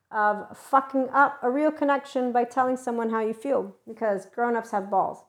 of 0.09 0.57
fucking 0.57 1.09
up 1.13 1.37
a 1.43 1.51
real 1.51 1.71
connection 1.71 2.31
by 2.31 2.45
telling 2.45 2.77
someone 2.77 3.11
how 3.11 3.19
you 3.19 3.33
feel 3.33 3.75
because 3.87 4.25
grown-ups 4.25 4.71
have 4.71 4.89
balls. 4.89 5.23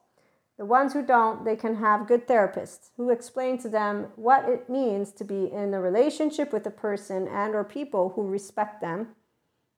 The 0.59 0.65
ones 0.65 0.91
who 0.91 1.01
don't, 1.01 1.45
they 1.45 1.55
can 1.55 1.77
have 1.77 2.05
good 2.05 2.27
therapists 2.27 2.89
who 2.97 3.11
explain 3.11 3.57
to 3.59 3.69
them 3.69 4.07
what 4.17 4.43
it 4.49 4.69
means 4.69 5.13
to 5.13 5.23
be 5.23 5.49
in 5.49 5.73
a 5.73 5.79
relationship 5.79 6.51
with 6.51 6.65
a 6.65 6.71
person 6.71 7.29
and 7.29 7.55
or 7.55 7.63
people 7.63 8.09
who 8.09 8.27
respect 8.27 8.81
them 8.81 9.15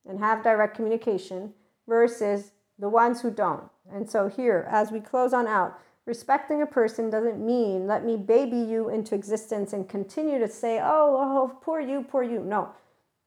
and 0.10 0.18
have 0.18 0.44
direct 0.44 0.76
communication 0.76 1.54
versus 1.88 2.54
the 2.80 2.90
ones 2.90 3.22
who 3.22 3.30
don't. 3.30 3.70
And 3.94 4.10
so 4.10 4.28
here, 4.28 4.68
as 4.72 4.92
we 4.92 5.00
close 5.00 5.34
on 5.34 5.46
out, 5.46 5.80
respecting 6.08 6.64
a 6.64 6.66
person 6.66 7.12
doesn't 7.12 7.46
mean 7.46 7.86
let 7.86 8.04
me 8.04 8.18
baby 8.18 8.58
you 8.58 8.90
into 8.90 9.14
existence 9.14 9.74
and 9.74 9.88
continue 9.88 10.40
to 10.40 10.48
say, 10.48 10.80
"Oh, 10.82 11.16
oh, 11.16 11.60
poor 11.62 11.80
you, 11.80 12.04
poor 12.10 12.24
you." 12.24 12.40
No. 12.40 12.70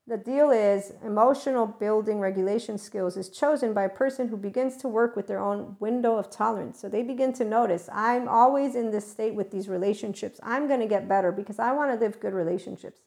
The 0.07 0.19
deal 0.19 0.51
is 0.51 0.93
emotional 1.03 1.67
building 1.67 2.21
regulation 2.21 2.77
skills 2.77 3.17
is 3.17 3.31
chosen 3.31 3.73
by 3.73 3.85
a 3.85 3.89
person 3.89 4.29
who 4.29 4.37
begins 4.37 4.77
to 4.79 4.89
work 4.89 5.17
with 5.17 5.27
their 5.27 5.39
own 5.39 5.77
window 5.81 6.17
of 6.17 6.29
tolerance. 6.29 6.79
So 6.79 6.91
they 6.91 7.03
begin 7.03 7.33
to 7.35 7.45
notice 7.45 7.89
I'm 7.91 8.29
always 8.29 8.75
in 8.75 8.91
this 8.91 9.11
state 9.11 9.35
with 9.35 9.51
these 9.51 9.67
relationships. 9.67 10.39
I'm 10.43 10.69
going 10.69 10.81
to 10.81 10.87
get 10.87 11.09
better 11.09 11.33
because 11.33 11.59
I 11.59 11.73
want 11.73 11.91
to 11.91 12.05
live 12.05 12.21
good 12.21 12.35
relationships. 12.35 13.01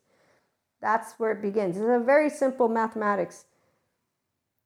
That's 0.82 1.14
where 1.20 1.32
it 1.32 1.41
begins. 1.41 1.78
It's 1.78 1.86
a 1.86 2.04
very 2.04 2.32
simple 2.32 2.68
mathematics. 2.68 3.45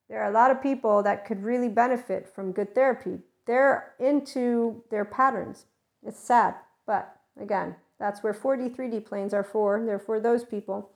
There 0.08 0.22
are 0.22 0.30
a 0.30 0.34
lot 0.34 0.52
of 0.52 0.64
people 0.64 1.04
that 1.04 1.26
could 1.26 1.44
really 1.44 1.70
benefit 1.70 2.30
from 2.34 2.54
good 2.54 2.74
therapy. 2.74 3.20
They're 3.46 3.94
into 4.00 4.84
their 4.90 5.06
patterns. 5.06 5.66
It's 6.02 6.20
sad, 6.20 6.56
but 6.86 7.18
again, 7.38 7.76
that's 8.00 8.24
where 8.24 8.34
4D, 8.34 8.76
3D 8.76 9.06
planes 9.06 9.34
are 9.34 9.44
for. 9.44 9.84
They're 9.86 10.00
for 10.00 10.20
those 10.20 10.46
people 10.46 10.92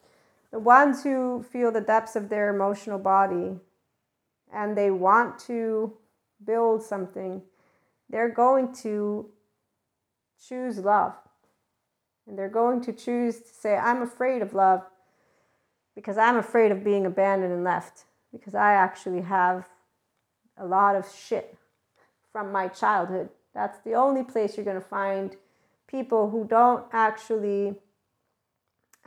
the 0.55 0.61
ones 0.61 1.03
who 1.03 1.43
feel 1.43 1.69
the 1.69 1.81
depths 1.81 2.15
of 2.15 2.29
their 2.29 2.47
emotional 2.47 2.97
body 2.97 3.59
and 4.53 4.77
they 4.77 4.89
want 4.89 5.37
to 5.37 5.91
build 6.45 6.81
something, 6.81 7.41
they're 8.09 8.29
going 8.29 8.73
to 8.73 9.29
choose 10.47 10.79
love. 10.79 11.13
And 12.25 12.39
they're 12.39 12.47
going 12.47 12.79
to 12.83 12.93
choose 12.93 13.41
to 13.41 13.49
say, 13.49 13.75
I'm 13.75 14.01
afraid 14.01 14.41
of 14.41 14.53
love. 14.53 14.83
because 15.93 16.17
I'm 16.17 16.37
afraid 16.37 16.71
of 16.71 16.85
being 16.85 17.05
abandoned 17.05 17.51
and 17.51 17.65
left 17.65 18.05
because 18.31 18.55
I 18.55 18.75
actually 18.75 19.23
have 19.23 19.67
a 20.57 20.65
lot 20.65 20.95
of 20.95 21.05
shit 21.13 21.57
from 22.31 22.53
my 22.53 22.69
childhood. 22.69 23.27
That's 23.53 23.79
the 23.79 23.95
only 23.95 24.23
place 24.23 24.55
you're 24.55 24.65
going 24.65 24.81
to 24.81 24.87
find 24.87 25.35
people 25.85 26.29
who 26.29 26.45
don't 26.45 26.85
actually 26.93 27.75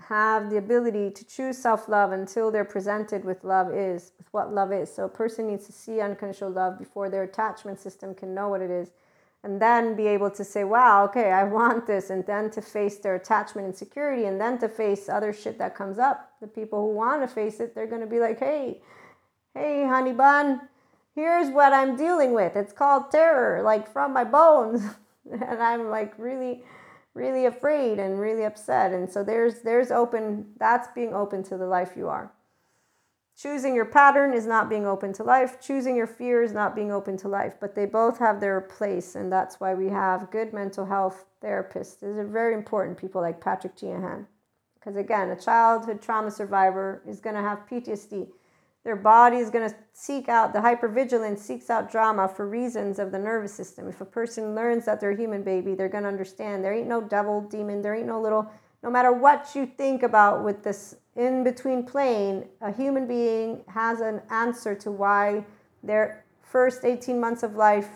have 0.07 0.51
the 0.51 0.57
ability 0.57 1.11
to 1.11 1.24
choose 1.24 1.59
self 1.59 1.88
love 1.88 2.12
until 2.12 2.51
they're 2.51 2.64
presented 2.64 3.24
with 3.24 3.44
love 3.44 3.72
is, 3.74 4.12
with 4.18 4.28
what 4.30 4.53
love 4.53 4.72
is. 4.72 4.92
So 4.92 5.05
a 5.05 5.09
person 5.09 5.46
needs 5.46 5.66
to 5.66 5.72
see 5.72 6.01
unconditional 6.01 6.51
love 6.51 6.78
before 6.78 7.11
their 7.11 7.24
attachment 7.24 7.80
system 7.80 8.14
can 8.14 8.34
know 8.34 8.49
what 8.49 8.62
it 8.62 8.70
is. 8.70 8.90
And 9.44 9.62
then 9.62 9.94
be 9.94 10.07
able 10.07 10.30
to 10.32 10.44
say, 10.44 10.64
wow, 10.64 11.05
okay, 11.05 11.30
I 11.30 11.44
want 11.44 11.86
this. 11.86 12.11
And 12.11 12.26
then 12.26 12.51
to 12.51 12.62
face 12.62 12.99
their 12.99 13.14
attachment 13.14 13.66
and 13.66 13.76
security, 13.76 14.24
and 14.24 14.40
then 14.40 14.59
to 14.59 14.68
face 14.68 15.09
other 15.09 15.32
shit 15.32 15.59
that 15.59 15.76
comes 15.76 15.99
up. 15.99 16.32
The 16.40 16.49
people 16.49 16.80
who 16.80 16.94
want 16.94 17.22
to 17.22 17.28
face 17.28 17.61
it, 17.61 17.74
they're 17.74 17.86
going 17.86 18.01
to 18.01 18.07
be 18.07 18.18
like, 18.18 18.38
hey, 18.40 18.80
hey, 19.55 19.86
honey 19.86 20.12
bun, 20.12 20.61
here's 21.14 21.51
what 21.51 21.72
I'm 21.72 21.96
dealing 21.96 22.32
with. 22.32 22.57
It's 22.57 22.72
called 22.72 23.11
terror, 23.11 23.62
like 23.62 23.92
from 23.92 24.12
my 24.12 24.24
bones. 24.24 24.82
and 25.30 25.62
I'm 25.62 25.88
like 25.88 26.14
really 26.18 26.62
really 27.18 27.44
afraid 27.44 27.98
and 27.98 28.20
really 28.20 28.44
upset. 28.44 28.92
And 28.92 29.10
so 29.10 29.22
there's 29.24 29.60
there's 29.60 29.90
open 29.90 30.46
that's 30.58 30.88
being 30.94 31.12
open 31.12 31.42
to 31.44 31.58
the 31.58 31.66
life 31.66 31.92
you 31.96 32.08
are. 32.08 32.32
Choosing 33.36 33.74
your 33.74 33.84
pattern 33.84 34.32
is 34.32 34.46
not 34.46 34.68
being 34.68 34.86
open 34.86 35.12
to 35.14 35.24
life. 35.24 35.60
Choosing 35.60 35.94
your 35.96 36.06
fear 36.06 36.42
is 36.42 36.52
not 36.52 36.74
being 36.74 36.92
open 36.92 37.16
to 37.18 37.28
life 37.28 37.54
but 37.60 37.74
they 37.74 37.86
both 37.86 38.18
have 38.18 38.40
their 38.40 38.60
place 38.60 39.16
and 39.16 39.30
that's 39.30 39.60
why 39.60 39.74
we 39.74 39.88
have 39.88 40.30
good 40.30 40.52
mental 40.52 40.86
health 40.86 41.26
therapists. 41.42 42.00
These 42.00 42.16
are 42.16 42.26
very 42.26 42.54
important 42.54 42.96
people 42.96 43.20
like 43.20 43.40
patrick 43.40 43.76
Teahan 43.76 44.26
because 44.78 44.96
again 44.96 45.30
a 45.30 45.36
childhood 45.36 46.00
trauma 46.00 46.30
survivor 46.30 47.02
is 47.06 47.20
going 47.20 47.36
to 47.36 47.42
have 47.42 47.66
ptsd 47.70 48.28
their 48.89 48.97
body 48.97 49.36
is 49.36 49.51
going 49.51 49.68
to 49.68 49.76
seek 49.93 50.30
out 50.30 50.55
the 50.55 50.59
hypervigilance 50.59 51.41
seeks 51.41 51.68
out 51.68 51.93
drama 51.93 52.26
for 52.26 52.49
reasons 52.49 52.99
of 52.99 53.12
the 53.12 53.18
nervous 53.18 53.53
system. 53.53 53.86
If 53.86 54.01
a 54.01 54.07
person 54.07 54.55
learns 54.55 54.86
that 54.86 54.99
they're 54.99 55.11
a 55.11 55.16
human 55.16 55.43
baby, 55.43 55.74
they're 55.74 55.91
going 55.91 56.05
to 56.05 56.09
understand 56.09 56.64
there 56.64 56.72
ain't 56.72 56.89
no 56.89 57.03
devil, 57.03 57.43
demon, 57.43 57.82
there 57.82 57.95
ain't 57.95 58.07
no 58.07 58.18
little, 58.18 58.51
no 58.82 58.89
matter 58.89 59.12
what 59.12 59.55
you 59.55 59.66
think 59.66 60.05
about 60.05 60.43
with 60.43 60.62
this 60.62 60.95
in 61.16 61.45
between 61.45 61.84
plane, 61.84 62.47
a 62.62 62.72
human 62.72 63.07
being 63.07 63.62
has 63.68 64.01
an 64.01 64.22
answer 64.30 64.74
to 64.76 64.91
why 64.91 65.45
their 65.82 66.24
first 66.41 66.86
18 66.86 67.20
months 67.20 67.43
of 67.43 67.57
life 67.57 67.91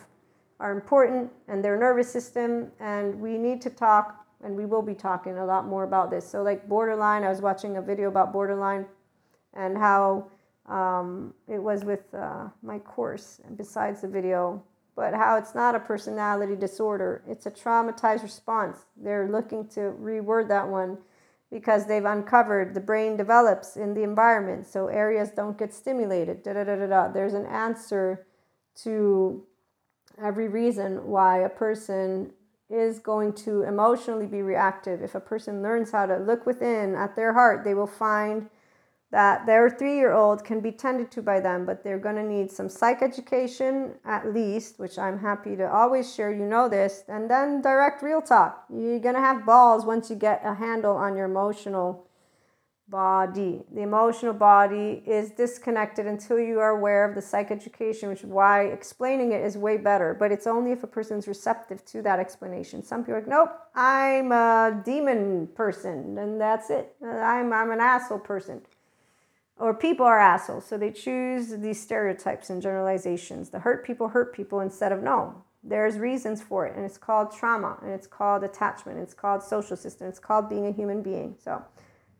are 0.61 0.73
important 0.73 1.33
and 1.49 1.65
their 1.65 1.79
nervous 1.79 2.13
system. 2.13 2.71
And 2.81 3.19
we 3.19 3.39
need 3.39 3.63
to 3.63 3.71
talk, 3.71 4.27
and 4.45 4.55
we 4.55 4.67
will 4.67 4.83
be 4.83 4.95
talking 4.95 5.39
a 5.39 5.47
lot 5.47 5.67
more 5.67 5.85
about 5.85 6.11
this. 6.11 6.29
So, 6.29 6.43
like 6.43 6.69
borderline, 6.69 7.25
I 7.25 7.31
was 7.31 7.41
watching 7.41 7.79
a 7.79 7.81
video 7.81 8.09
about 8.09 8.31
borderline 8.31 8.85
and 9.55 9.79
how 9.79 10.29
um, 10.73 11.35
it 11.49 11.63
was 11.63 11.85
with 11.85 12.15
uh, 12.15 12.49
my 12.63 12.79
course, 12.79 13.41
besides 13.57 14.01
the 14.01 14.09
video, 14.09 14.63
but 14.97 15.13
how 15.13 15.37
it's 15.37 15.55
not 15.55 15.75
a 15.75 15.81
personality 15.81 16.57
disorder, 16.57 17.23
it's 17.29 17.45
a 17.45 17.51
traumatized 17.51 18.23
response. 18.23 18.79
They're 18.97 19.29
looking 19.29 19.69
to 19.69 19.81
reword 20.01 20.49
that 20.49 20.67
one 20.67 20.97
because 21.51 21.87
they've 21.87 22.05
uncovered 22.07 22.73
the 22.73 22.81
brain 22.81 23.19
develops 23.19 23.77
in 23.77 23.93
the 23.93 24.03
environment, 24.03 24.67
so 24.67 24.87
areas 24.87 25.31
don't 25.31 25.59
get 25.59 25.75
stimulated. 25.75 26.43
Da, 26.43 26.55
da, 26.55 26.65
da, 26.65 26.77
da, 26.77 26.87
da. 26.87 27.09
There's 27.09 27.35
an 27.35 27.45
answer 27.45 28.27
to 28.85 29.45
every 30.23 30.49
reason 30.49 31.07
why 31.07 31.41
a 31.41 31.51
person 31.51 32.33
is 32.71 32.99
going 32.99 33.35
to 33.35 33.63
emotionally 33.65 34.27
be 34.27 34.41
reactive. 34.41 35.03
If 35.03 35.15
a 35.15 35.21
person 35.21 35.61
learns 35.61 35.93
how 35.93 36.07
to 36.07 36.17
look 36.17 36.47
within 36.47 36.95
at 36.95 37.15
their 37.15 37.35
heart, 37.35 37.65
they 37.65 37.75
will 37.75 37.87
find 37.87 38.49
that 39.13 39.45
their 39.45 39.69
three 39.69 39.97
year 39.97 40.13
old 40.13 40.43
can 40.43 40.61
be 40.61 40.73
tended 40.73 41.11
to 41.13 41.23
by 41.23 41.39
them, 41.39 41.67
but 41.67 41.85
they're 41.85 41.99
going 41.99 42.17
to 42.17 42.23
need 42.23 42.51
some 42.51 42.69
psych 42.69 43.03
education 43.03 43.93
at 44.07 44.33
least, 44.33 44.79
which 44.79 44.99
I'm 44.99 45.19
happy 45.19 45.55
to 45.57 45.71
always 45.71 46.13
share. 46.13 46.33
You 46.33 46.47
know 46.47 46.67
this. 46.69 47.05
And 47.09 47.31
then 47.31 47.61
direct 47.61 48.03
real 48.03 48.23
talk. 48.23 48.65
You're 48.73 48.99
going 48.99 49.15
to 49.15 49.21
have 49.21 49.45
balls 49.45 49.85
once 49.85 50.09
you 50.09 50.17
get 50.17 50.41
a 50.45 50.55
handle 50.55 50.97
on 50.97 51.15
your 51.15 51.27
emotional 51.27 52.09
body. 52.89 53.63
The 53.71 53.83
emotional 53.83 54.33
body 54.33 55.03
is 55.07 55.31
disconnected 55.31 56.07
until 56.07 56.39
you 56.39 56.59
are 56.61 56.71
aware 56.71 57.05
of 57.07 57.15
the 57.15 57.21
psych 57.21 57.51
education, 57.51 58.09
which 58.09 58.21
is 58.21 58.27
why 58.27 58.65
explaining 58.65 59.33
it 59.33 59.45
is 59.45 59.59
way 59.59 59.77
better. 59.77 60.17
But 60.19 60.33
it's 60.33 60.47
only 60.47 60.73
if 60.73 60.83
a 60.85 60.87
person's 60.87 61.29
receptive 61.29 61.85
to 61.87 62.01
that 62.03 62.19
explanation. 62.19 62.83
Some 62.83 63.03
people 63.03 63.15
are 63.15 63.21
like, 63.21 63.29
nope, 63.29 63.51
I'm 63.75 64.33
a 64.33 64.83
demon 64.85 65.49
person, 65.55 66.17
and 66.19 66.41
that's 66.41 66.71
it. 66.71 66.95
I'm, 67.05 67.53
I'm 67.53 67.71
an 67.71 67.81
asshole 67.81 68.19
person 68.19 68.63
or 69.63 69.73
people 69.73 70.05
are 70.05 70.19
assholes. 70.19 70.67
So 70.67 70.77
they 70.77 70.91
choose 70.91 71.51
these 71.51 71.81
stereotypes 71.81 72.51
and 72.51 72.61
generalizations. 72.61 73.51
The 73.51 73.61
hurt 73.61 73.87
people 73.87 74.09
hurt 74.09 74.35
people 74.35 74.59
instead 74.59 74.91
of 74.91 75.05
no. 75.05 75.45
There's 75.63 75.99
reasons 75.99 76.43
for 76.43 76.67
it, 76.67 76.75
and 76.75 76.85
it's 76.85 76.99
called 76.99 77.33
trauma, 77.33 77.79
and 77.81 77.93
it's 77.93 78.09
called 78.09 78.43
attachment, 78.43 78.99
it's 78.99 79.15
called 79.15 79.41
social 79.41 79.77
system, 79.77 80.09
it's 80.09 80.19
called 80.19 80.49
being 80.49 80.67
a 80.67 80.73
human 80.73 81.01
being. 81.01 81.37
So 81.39 81.63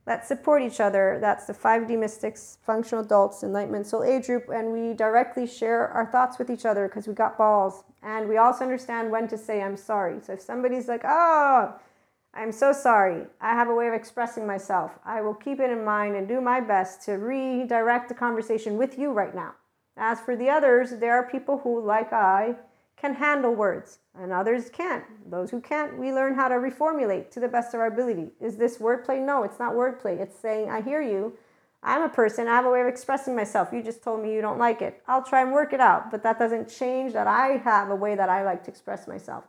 let's 0.07 0.29
support 0.29 0.63
each 0.63 0.79
other. 0.79 1.19
That's 1.21 1.47
the 1.47 1.53
5D 1.53 1.99
Mystics, 1.99 2.59
Functional 2.65 3.03
Adults, 3.05 3.43
Enlightenment 3.43 3.89
Soul 3.89 4.05
Age 4.05 4.27
Group, 4.27 4.49
and 4.49 4.71
we 4.71 4.95
directly 4.95 5.49
share 5.49 5.89
our 5.89 6.07
thoughts 6.07 6.39
with 6.39 6.49
each 6.49 6.65
other 6.65 6.87
because 6.87 7.09
we 7.09 7.15
got 7.15 7.37
balls. 7.37 7.83
And 8.05 8.29
we 8.29 8.37
also 8.37 8.63
understand 8.63 9.11
when 9.11 9.27
to 9.27 9.37
say, 9.37 9.61
I'm 9.61 9.77
sorry. 9.77 10.21
So 10.25 10.35
if 10.35 10.41
somebody's 10.41 10.87
like, 10.87 11.03
oh, 11.05 11.75
I'm 12.35 12.53
so 12.53 12.73
sorry. 12.73 13.27
I 13.41 13.53
have 13.53 13.69
a 13.69 13.75
way 13.75 13.89
of 13.89 13.95
expressing 13.95 14.47
myself. 14.47 14.93
I 15.05 15.21
will 15.21 15.35
keep 15.35 15.61
it 15.61 15.71
in 15.71 15.85
mind 15.85 16.17
and 16.17 16.27
do 16.27 16.41
my 16.41 16.61
best 16.61 17.03
to 17.03 17.13
redirect 17.13 18.09
the 18.09 18.15
conversation 18.15 18.79
with 18.79 18.99
you 18.99 19.13
right 19.13 19.35
now. 19.35 19.55
As 19.99 20.19
for 20.21 20.35
the 20.35 20.49
others, 20.49 20.93
there 20.93 21.13
are 21.13 21.29
people 21.29 21.59
who, 21.59 21.85
like 21.85 22.13
I, 22.13 22.57
can 22.97 23.15
handle 23.15 23.55
words 23.55 23.99
and 24.15 24.33
others 24.33 24.71
can't. 24.71 25.05
Those 25.29 25.51
who 25.51 25.61
can't, 25.61 25.99
we 25.99 26.13
learn 26.13 26.35
how 26.35 26.49
to 26.49 26.55
reformulate 26.55 27.31
to 27.33 27.41
the 27.41 27.49
best 27.49 27.75
of 27.75 27.81
our 27.81 27.87
ability. 27.87 28.31
Is 28.41 28.57
this 28.57 28.79
wordplay? 28.79 29.21
No, 29.21 29.43
it's 29.43 29.59
not 29.59 29.75
wordplay. 29.75 30.19
It's 30.19 30.39
saying, 30.39 30.71
I 30.71 30.81
hear 30.81 31.03
you. 31.03 31.35
I'm 31.83 32.03
a 32.03 32.09
person. 32.09 32.47
I 32.47 32.55
have 32.55 32.65
a 32.65 32.71
way 32.71 32.81
of 32.81 32.87
expressing 32.87 33.35
myself. 33.37 33.71
You 33.73 33.83
just 33.83 34.03
told 34.03 34.23
me 34.23 34.33
you 34.33 34.41
don't 34.41 34.59
like 34.59 34.81
it. 34.81 35.03
I'll 35.07 35.25
try 35.25 35.43
and 35.43 35.53
work 35.53 35.73
it 35.73 35.81
out, 35.81 36.11
but 36.11 36.23
that 36.23 36.39
doesn't 36.39 36.71
change 36.71 37.13
that 37.13 37.27
I 37.27 37.61
have 37.65 37.91
a 37.91 37.97
way 37.97 38.15
that 38.15 38.29
I 38.29 38.45
like 38.45 38.63
to 38.65 38.71
express 38.71 39.07
myself. 39.07 39.45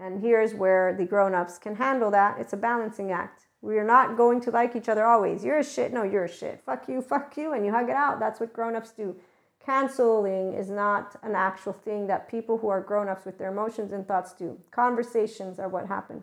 And 0.00 0.20
here's 0.20 0.54
where 0.54 0.94
the 0.94 1.04
grown 1.04 1.34
ups 1.34 1.58
can 1.58 1.76
handle 1.76 2.10
that. 2.10 2.38
It's 2.38 2.52
a 2.52 2.56
balancing 2.56 3.12
act. 3.12 3.46
We 3.60 3.78
are 3.78 3.84
not 3.84 4.16
going 4.16 4.40
to 4.42 4.50
like 4.50 4.76
each 4.76 4.88
other 4.88 5.06
always. 5.06 5.44
You're 5.44 5.58
a 5.58 5.64
shit. 5.64 5.92
No, 5.92 6.02
you're 6.02 6.24
a 6.24 6.28
shit. 6.28 6.62
Fuck 6.66 6.88
you, 6.88 7.00
fuck 7.00 7.36
you. 7.36 7.52
And 7.52 7.64
you 7.64 7.72
hug 7.72 7.88
it 7.88 7.96
out. 7.96 8.20
That's 8.20 8.40
what 8.40 8.52
grown 8.52 8.76
ups 8.76 8.90
do. 8.90 9.16
Canceling 9.64 10.52
is 10.52 10.68
not 10.68 11.16
an 11.22 11.34
actual 11.34 11.72
thing 11.72 12.06
that 12.08 12.28
people 12.28 12.58
who 12.58 12.68
are 12.68 12.82
grown 12.82 13.08
ups 13.08 13.24
with 13.24 13.38
their 13.38 13.50
emotions 13.50 13.92
and 13.92 14.06
thoughts 14.06 14.34
do. 14.34 14.58
Conversations 14.70 15.58
are 15.58 15.68
what 15.68 15.86
happen. 15.86 16.22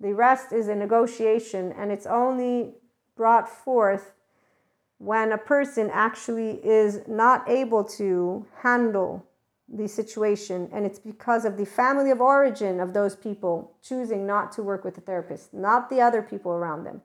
The 0.00 0.12
rest 0.12 0.52
is 0.52 0.68
a 0.68 0.74
negotiation, 0.74 1.72
and 1.72 1.90
it's 1.90 2.04
only 2.04 2.74
brought 3.16 3.48
forth 3.48 4.12
when 4.98 5.32
a 5.32 5.38
person 5.38 5.88
actually 5.90 6.60
is 6.66 7.00
not 7.06 7.48
able 7.48 7.84
to 7.84 8.46
handle 8.62 9.26
the 9.76 9.88
situation 9.88 10.68
and 10.72 10.86
it's 10.86 11.00
because 11.00 11.44
of 11.44 11.56
the 11.56 11.66
family 11.66 12.10
of 12.10 12.20
origin 12.20 12.78
of 12.78 12.94
those 12.94 13.16
people 13.16 13.72
choosing 13.82 14.26
not 14.26 14.52
to 14.52 14.62
work 14.62 14.84
with 14.84 14.94
the 14.94 15.00
therapist 15.00 15.52
not 15.52 15.90
the 15.90 16.00
other 16.00 16.22
people 16.22 16.52
around 16.52 16.84
them. 16.84 17.02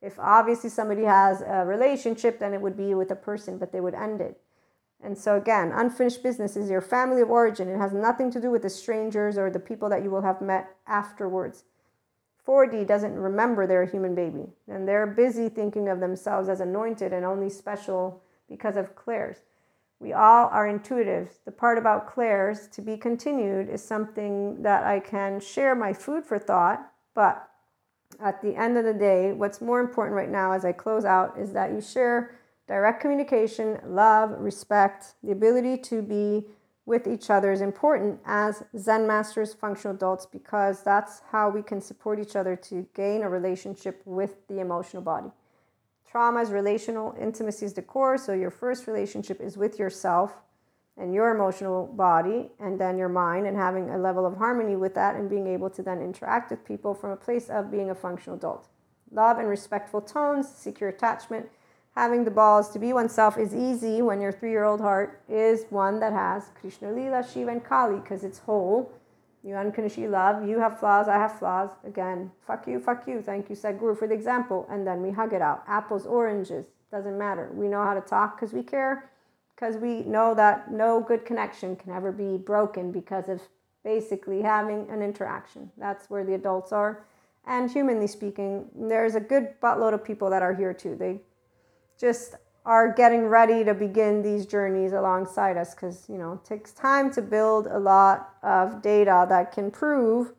If 0.00 0.18
obviously 0.18 0.70
somebody 0.70 1.02
has 1.02 1.42
a 1.42 1.64
relationship 1.64 2.38
then 2.38 2.54
it 2.54 2.60
would 2.60 2.76
be 2.76 2.94
with 2.94 3.10
a 3.10 3.16
person 3.16 3.58
but 3.58 3.72
they 3.72 3.80
would 3.80 3.94
end 3.94 4.20
it. 4.20 4.40
And 5.02 5.18
so 5.18 5.36
again 5.36 5.72
unfinished 5.74 6.22
business 6.22 6.56
is 6.56 6.70
your 6.70 6.80
family 6.80 7.22
of 7.22 7.30
origin. 7.30 7.68
It 7.68 7.78
has 7.78 7.92
nothing 7.92 8.30
to 8.32 8.40
do 8.40 8.50
with 8.50 8.62
the 8.62 8.70
strangers 8.70 9.36
or 9.36 9.50
the 9.50 9.58
people 9.58 9.88
that 9.88 10.04
you 10.04 10.10
will 10.10 10.22
have 10.22 10.40
met 10.40 10.76
afterwards. 10.86 11.64
4d 12.46 12.86
doesn't 12.86 13.16
remember 13.16 13.66
they're 13.66 13.82
a 13.82 13.90
human 13.90 14.14
baby 14.14 14.46
and 14.68 14.86
they're 14.86 15.08
busy 15.08 15.48
thinking 15.48 15.88
of 15.88 15.98
themselves 15.98 16.48
as 16.48 16.60
anointed 16.60 17.12
and 17.12 17.24
only 17.24 17.50
special 17.50 18.22
because 18.48 18.76
of 18.76 18.94
clairs 18.94 19.38
we 19.98 20.12
all 20.12 20.48
are 20.48 20.68
intuitive. 20.68 21.38
The 21.44 21.52
part 21.52 21.78
about 21.78 22.06
clairs 22.06 22.68
to 22.72 22.82
be 22.82 22.96
continued 22.96 23.70
is 23.70 23.82
something 23.82 24.62
that 24.62 24.84
I 24.84 25.00
can 25.00 25.40
share 25.40 25.74
my 25.74 25.92
food 25.92 26.24
for 26.24 26.38
thought, 26.38 26.92
but 27.14 27.48
at 28.20 28.42
the 28.42 28.54
end 28.54 28.76
of 28.76 28.84
the 28.84 28.94
day, 28.94 29.32
what's 29.32 29.60
more 29.60 29.80
important 29.80 30.14
right 30.14 30.30
now 30.30 30.52
as 30.52 30.64
I 30.64 30.72
close 30.72 31.04
out 31.04 31.38
is 31.38 31.52
that 31.52 31.72
you 31.72 31.80
share 31.80 32.38
direct 32.68 33.00
communication, 33.00 33.80
love, 33.86 34.30
respect, 34.38 35.14
the 35.22 35.32
ability 35.32 35.78
to 35.78 36.02
be 36.02 36.46
with 36.84 37.06
each 37.08 37.30
other 37.30 37.50
is 37.50 37.60
important 37.60 38.20
as 38.24 38.62
Zen 38.78 39.06
masters, 39.06 39.52
functional 39.52 39.96
adults, 39.96 40.24
because 40.24 40.82
that's 40.84 41.20
how 41.30 41.50
we 41.50 41.62
can 41.62 41.80
support 41.80 42.20
each 42.20 42.36
other 42.36 42.54
to 42.54 42.86
gain 42.94 43.22
a 43.22 43.28
relationship 43.28 44.00
with 44.04 44.46
the 44.46 44.60
emotional 44.60 45.02
body. 45.02 45.30
Trauma 46.10 46.40
is 46.40 46.50
relational, 46.50 47.14
intimacy 47.20 47.66
is 47.66 47.72
the 47.72 47.82
core. 47.82 48.16
So 48.16 48.32
your 48.32 48.50
first 48.50 48.86
relationship 48.86 49.40
is 49.40 49.56
with 49.56 49.78
yourself 49.78 50.36
and 50.98 51.12
your 51.12 51.34
emotional 51.34 51.86
body, 51.86 52.50
and 52.58 52.80
then 52.80 52.96
your 52.96 53.08
mind, 53.08 53.46
and 53.46 53.56
having 53.56 53.90
a 53.90 53.98
level 53.98 54.24
of 54.24 54.36
harmony 54.38 54.76
with 54.76 54.94
that, 54.94 55.14
and 55.14 55.28
being 55.28 55.46
able 55.46 55.68
to 55.68 55.82
then 55.82 56.00
interact 56.00 56.50
with 56.50 56.64
people 56.64 56.94
from 56.94 57.10
a 57.10 57.16
place 57.16 57.50
of 57.50 57.70
being 57.70 57.90
a 57.90 57.94
functional 57.94 58.38
adult. 58.38 58.68
Love 59.12 59.38
and 59.38 59.48
respectful 59.48 60.00
tones, 60.00 60.48
secure 60.48 60.88
attachment, 60.88 61.50
having 61.94 62.24
the 62.24 62.30
balls 62.30 62.70
to 62.70 62.78
be 62.78 62.92
oneself 62.92 63.36
is 63.36 63.54
easy 63.54 64.00
when 64.00 64.20
your 64.20 64.32
three 64.32 64.50
year 64.50 64.64
old 64.64 64.80
heart 64.80 65.20
is 65.28 65.66
one 65.70 66.00
that 66.00 66.12
has 66.12 66.50
Krishna 66.60 66.88
Leela, 66.88 67.30
Shiva, 67.30 67.50
and 67.50 67.64
Kali 67.64 68.00
because 68.00 68.24
it's 68.24 68.38
whole. 68.38 68.90
You 69.46 69.54
unconditionally 69.54 70.08
love. 70.08 70.48
You 70.48 70.58
have 70.58 70.80
flaws. 70.80 71.06
I 71.06 71.14
have 71.14 71.38
flaws. 71.38 71.70
Again, 71.84 72.32
fuck 72.44 72.66
you, 72.66 72.80
fuck 72.80 73.06
you. 73.06 73.22
Thank 73.22 73.48
you, 73.48 73.54
Sadhguru, 73.54 73.96
for 73.96 74.08
the 74.08 74.14
example. 74.14 74.66
And 74.68 74.84
then 74.84 75.02
we 75.02 75.12
hug 75.12 75.32
it 75.32 75.40
out. 75.40 75.62
Apples, 75.68 76.04
oranges, 76.04 76.66
doesn't 76.90 77.16
matter. 77.16 77.48
We 77.52 77.68
know 77.68 77.84
how 77.84 77.94
to 77.94 78.00
talk 78.00 78.34
because 78.34 78.52
we 78.52 78.64
care, 78.64 79.08
because 79.54 79.76
we 79.76 80.00
know 80.00 80.34
that 80.34 80.72
no 80.72 81.00
good 81.00 81.24
connection 81.24 81.76
can 81.76 81.92
ever 81.92 82.10
be 82.10 82.36
broken 82.36 82.90
because 82.90 83.28
of 83.28 83.40
basically 83.84 84.42
having 84.42 84.90
an 84.90 85.00
interaction. 85.00 85.70
That's 85.78 86.10
where 86.10 86.24
the 86.24 86.34
adults 86.34 86.72
are. 86.72 87.04
And 87.46 87.70
humanly 87.70 88.08
speaking, 88.08 88.68
there's 88.74 89.14
a 89.14 89.20
good 89.20 89.60
buttload 89.62 89.94
of 89.94 90.02
people 90.02 90.28
that 90.30 90.42
are 90.42 90.54
here 90.54 90.74
too. 90.74 90.96
They 90.96 91.20
just 92.00 92.34
are 92.66 92.92
getting 92.92 93.26
ready 93.26 93.64
to 93.64 93.72
begin 93.72 94.22
these 94.22 94.44
journeys 94.44 94.92
alongside 94.92 95.56
us 95.56 95.72
because 95.72 96.08
you 96.08 96.18
know 96.18 96.32
it 96.32 96.44
takes 96.44 96.72
time 96.72 97.12
to 97.12 97.22
build 97.22 97.68
a 97.68 97.78
lot 97.78 98.30
of 98.42 98.82
data 98.82 99.24
that 99.28 99.52
can 99.52 99.70
prove 99.70 100.32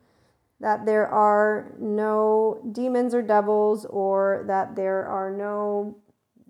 that 0.60 0.84
there 0.84 1.08
are 1.08 1.72
no 1.78 2.60
demons 2.72 3.14
or 3.14 3.22
devils 3.22 3.86
or 3.86 4.44
that 4.46 4.76
there 4.76 5.06
are 5.06 5.30
no 5.30 5.96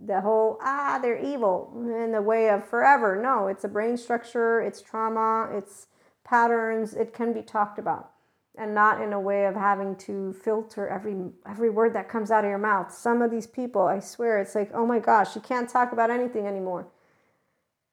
the 0.04 0.20
whole 0.20 0.58
ah 0.62 0.98
they're 1.00 1.24
evil 1.24 1.72
in 1.76 2.12
the 2.12 2.22
way 2.22 2.48
of 2.50 2.68
forever. 2.68 3.20
No 3.20 3.46
it's 3.46 3.64
a 3.64 3.68
brain 3.68 3.96
structure 3.96 4.60
it's 4.60 4.82
trauma 4.82 5.48
it's 5.52 5.86
patterns 6.24 6.92
it 6.92 7.12
can 7.14 7.32
be 7.32 7.42
talked 7.42 7.78
about 7.78 8.10
and 8.58 8.74
not 8.74 9.00
in 9.00 9.12
a 9.12 9.20
way 9.20 9.46
of 9.46 9.54
having 9.54 9.96
to 9.96 10.32
filter 10.32 10.88
every 10.88 11.16
every 11.48 11.70
word 11.70 11.94
that 11.94 12.08
comes 12.08 12.30
out 12.30 12.44
of 12.44 12.50
your 12.50 12.58
mouth. 12.58 12.92
Some 12.92 13.22
of 13.22 13.30
these 13.30 13.46
people, 13.46 13.82
I 13.82 14.00
swear, 14.00 14.40
it's 14.40 14.54
like, 14.54 14.70
oh 14.74 14.84
my 14.84 14.98
gosh, 14.98 15.34
you 15.34 15.40
can't 15.40 15.68
talk 15.68 15.92
about 15.92 16.10
anything 16.10 16.46
anymore. 16.46 16.88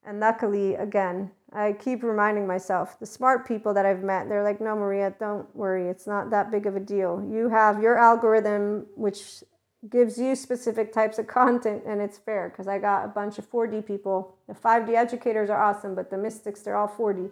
And 0.06 0.20
luckily, 0.20 0.76
again, 0.76 1.32
I 1.52 1.74
keep 1.74 2.04
reminding 2.04 2.46
myself, 2.46 3.00
the 3.00 3.06
smart 3.06 3.48
people 3.48 3.74
that 3.74 3.86
I've 3.86 4.04
met, 4.04 4.30
they're 4.30 4.44
like, 4.44 4.62
no, 4.62 4.76
Maria, 4.76 5.14
don't 5.20 5.54
worry, 5.56 5.88
it's 5.88 6.06
not 6.06 6.30
that 6.32 6.52
big 6.52 6.66
of 6.66 6.76
a 6.76 6.80
deal. 6.80 7.28
You 7.28 7.50
have 7.50 7.82
your 7.82 7.98
algorithm, 7.98 8.86
which 8.96 9.44
gives 9.90 10.18
you 10.18 10.36
specific 10.36 10.92
types 10.94 11.18
of 11.18 11.28
content, 11.28 11.84
and 11.88 12.02
it's 12.02 12.18
fair 12.18 12.50
because 12.50 12.68
I 12.68 12.78
got 12.78 13.06
a 13.06 13.08
bunch 13.08 13.38
of 13.40 13.50
4D 13.50 13.86
people. 13.86 14.36
The 14.48 14.54
5D 14.54 14.96
educators 14.96 15.50
are 15.50 15.62
awesome, 15.62 15.96
but 15.96 16.10
the 16.10 16.18
mystics, 16.18 16.62
they're 16.62 16.78
all 16.78 16.88
4D 16.88 17.30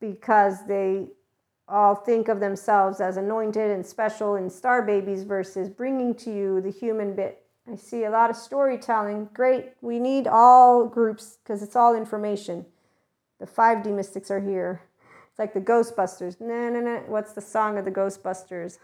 because 0.00 0.66
they 0.66 1.08
all 1.68 1.94
think 1.94 2.28
of 2.28 2.40
themselves 2.40 3.00
as 3.00 3.16
anointed 3.16 3.70
and 3.70 3.84
special 3.84 4.36
and 4.36 4.50
star 4.50 4.82
babies 4.82 5.24
versus 5.24 5.68
bringing 5.68 6.14
to 6.14 6.32
you 6.32 6.60
the 6.60 6.70
human 6.70 7.14
bit. 7.14 7.42
I 7.70 7.76
see 7.76 8.04
a 8.04 8.10
lot 8.10 8.30
of 8.30 8.36
storytelling. 8.36 9.30
Great. 9.34 9.72
We 9.80 9.98
need 9.98 10.28
all 10.28 10.86
groups 10.86 11.38
because 11.42 11.62
it's 11.62 11.74
all 11.74 11.96
information. 11.96 12.64
The 13.40 13.46
5D 13.46 13.86
mystics 13.86 14.30
are 14.30 14.40
here. 14.40 14.82
It's 15.28 15.38
like 15.38 15.52
the 15.52 15.60
Ghostbusters. 15.60 16.40
No, 16.40 16.70
no, 16.70 16.80
no. 16.80 17.02
What's 17.08 17.32
the 17.32 17.40
song 17.40 17.76
of 17.76 17.84
the 17.84 17.90
Ghostbusters? 17.90 18.78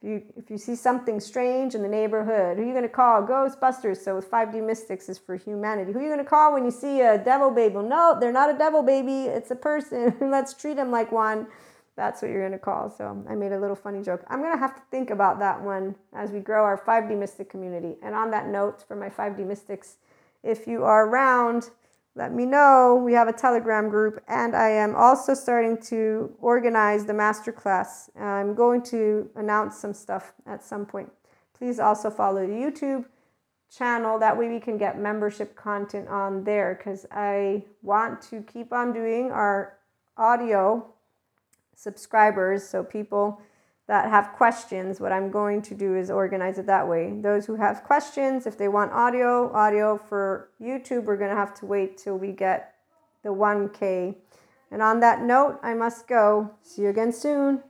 If 0.00 0.08
you, 0.08 0.22
if 0.36 0.48
you 0.48 0.58
see 0.58 0.76
something 0.76 1.18
strange 1.18 1.74
in 1.74 1.82
the 1.82 1.88
neighborhood, 1.88 2.56
who 2.56 2.62
are 2.62 2.66
you 2.66 2.72
going 2.72 2.84
to 2.84 2.88
call? 2.88 3.22
Ghostbusters. 3.22 3.96
So 3.96 4.20
5D 4.20 4.64
mystics 4.64 5.08
is 5.08 5.18
for 5.18 5.34
humanity. 5.34 5.92
Who 5.92 5.98
are 5.98 6.02
you 6.02 6.08
going 6.08 6.20
to 6.20 6.24
call 6.24 6.54
when 6.54 6.64
you 6.64 6.70
see 6.70 7.00
a 7.00 7.18
devil 7.18 7.50
baby? 7.50 7.74
No, 7.74 8.16
they're 8.18 8.32
not 8.32 8.54
a 8.54 8.56
devil 8.56 8.84
baby. 8.84 9.24
It's 9.24 9.50
a 9.50 9.56
person. 9.56 10.16
Let's 10.20 10.54
treat 10.54 10.76
them 10.76 10.92
like 10.92 11.10
one 11.10 11.48
that's 11.98 12.22
what 12.22 12.30
you're 12.30 12.40
going 12.40 12.52
to 12.52 12.58
call. 12.58 12.88
So 12.88 13.24
I 13.28 13.34
made 13.34 13.50
a 13.50 13.58
little 13.58 13.74
funny 13.74 14.02
joke. 14.02 14.22
I'm 14.28 14.38
going 14.38 14.52
to 14.52 14.58
have 14.58 14.76
to 14.76 14.82
think 14.88 15.10
about 15.10 15.40
that 15.40 15.60
one 15.60 15.96
as 16.14 16.30
we 16.30 16.38
grow 16.38 16.62
our 16.62 16.78
5D 16.78 17.18
Mystic 17.18 17.50
community. 17.50 17.96
And 18.02 18.14
on 18.14 18.30
that 18.30 18.46
note, 18.46 18.84
for 18.86 18.94
my 18.94 19.10
5D 19.10 19.44
Mystics, 19.44 19.96
if 20.44 20.68
you 20.68 20.84
are 20.84 21.08
around, 21.08 21.70
let 22.14 22.32
me 22.32 22.46
know. 22.46 23.00
We 23.04 23.14
have 23.14 23.26
a 23.26 23.32
Telegram 23.32 23.88
group, 23.88 24.22
and 24.28 24.54
I 24.54 24.68
am 24.68 24.94
also 24.94 25.34
starting 25.34 25.76
to 25.88 26.32
organize 26.40 27.04
the 27.04 27.12
masterclass. 27.12 28.08
I'm 28.16 28.54
going 28.54 28.82
to 28.84 29.28
announce 29.34 29.76
some 29.76 29.92
stuff 29.92 30.32
at 30.46 30.62
some 30.62 30.86
point. 30.86 31.10
Please 31.52 31.80
also 31.80 32.10
follow 32.10 32.46
the 32.46 32.52
YouTube 32.52 33.06
channel. 33.76 34.20
That 34.20 34.38
way, 34.38 34.48
we 34.48 34.60
can 34.60 34.78
get 34.78 35.00
membership 35.00 35.56
content 35.56 36.06
on 36.06 36.44
there 36.44 36.76
because 36.78 37.06
I 37.10 37.64
want 37.82 38.22
to 38.30 38.42
keep 38.42 38.72
on 38.72 38.92
doing 38.92 39.32
our 39.32 39.78
audio 40.16 40.94
subscribers, 41.78 42.68
so 42.68 42.82
people 42.82 43.40
that 43.86 44.10
have 44.10 44.32
questions, 44.32 45.00
what 45.00 45.12
I'm 45.12 45.30
going 45.30 45.62
to 45.62 45.74
do 45.74 45.96
is 45.96 46.10
organize 46.10 46.58
it 46.58 46.66
that 46.66 46.86
way. 46.86 47.18
Those 47.22 47.46
who 47.46 47.54
have 47.54 47.84
questions, 47.84 48.46
if 48.46 48.58
they 48.58 48.68
want 48.68 48.92
audio, 48.92 49.50
audio 49.54 49.96
for 49.96 50.50
YouTube, 50.60 51.04
we're 51.04 51.16
going 51.16 51.30
to 51.30 51.36
have 51.36 51.54
to 51.60 51.66
wait 51.66 51.96
till 51.96 52.18
we 52.18 52.32
get 52.32 52.74
the 53.22 53.30
1K. 53.30 54.16
And 54.70 54.82
on 54.82 55.00
that 55.00 55.22
note, 55.22 55.58
I 55.62 55.72
must 55.74 56.06
go. 56.06 56.50
See 56.62 56.82
you 56.82 56.90
again 56.90 57.12
soon. 57.12 57.62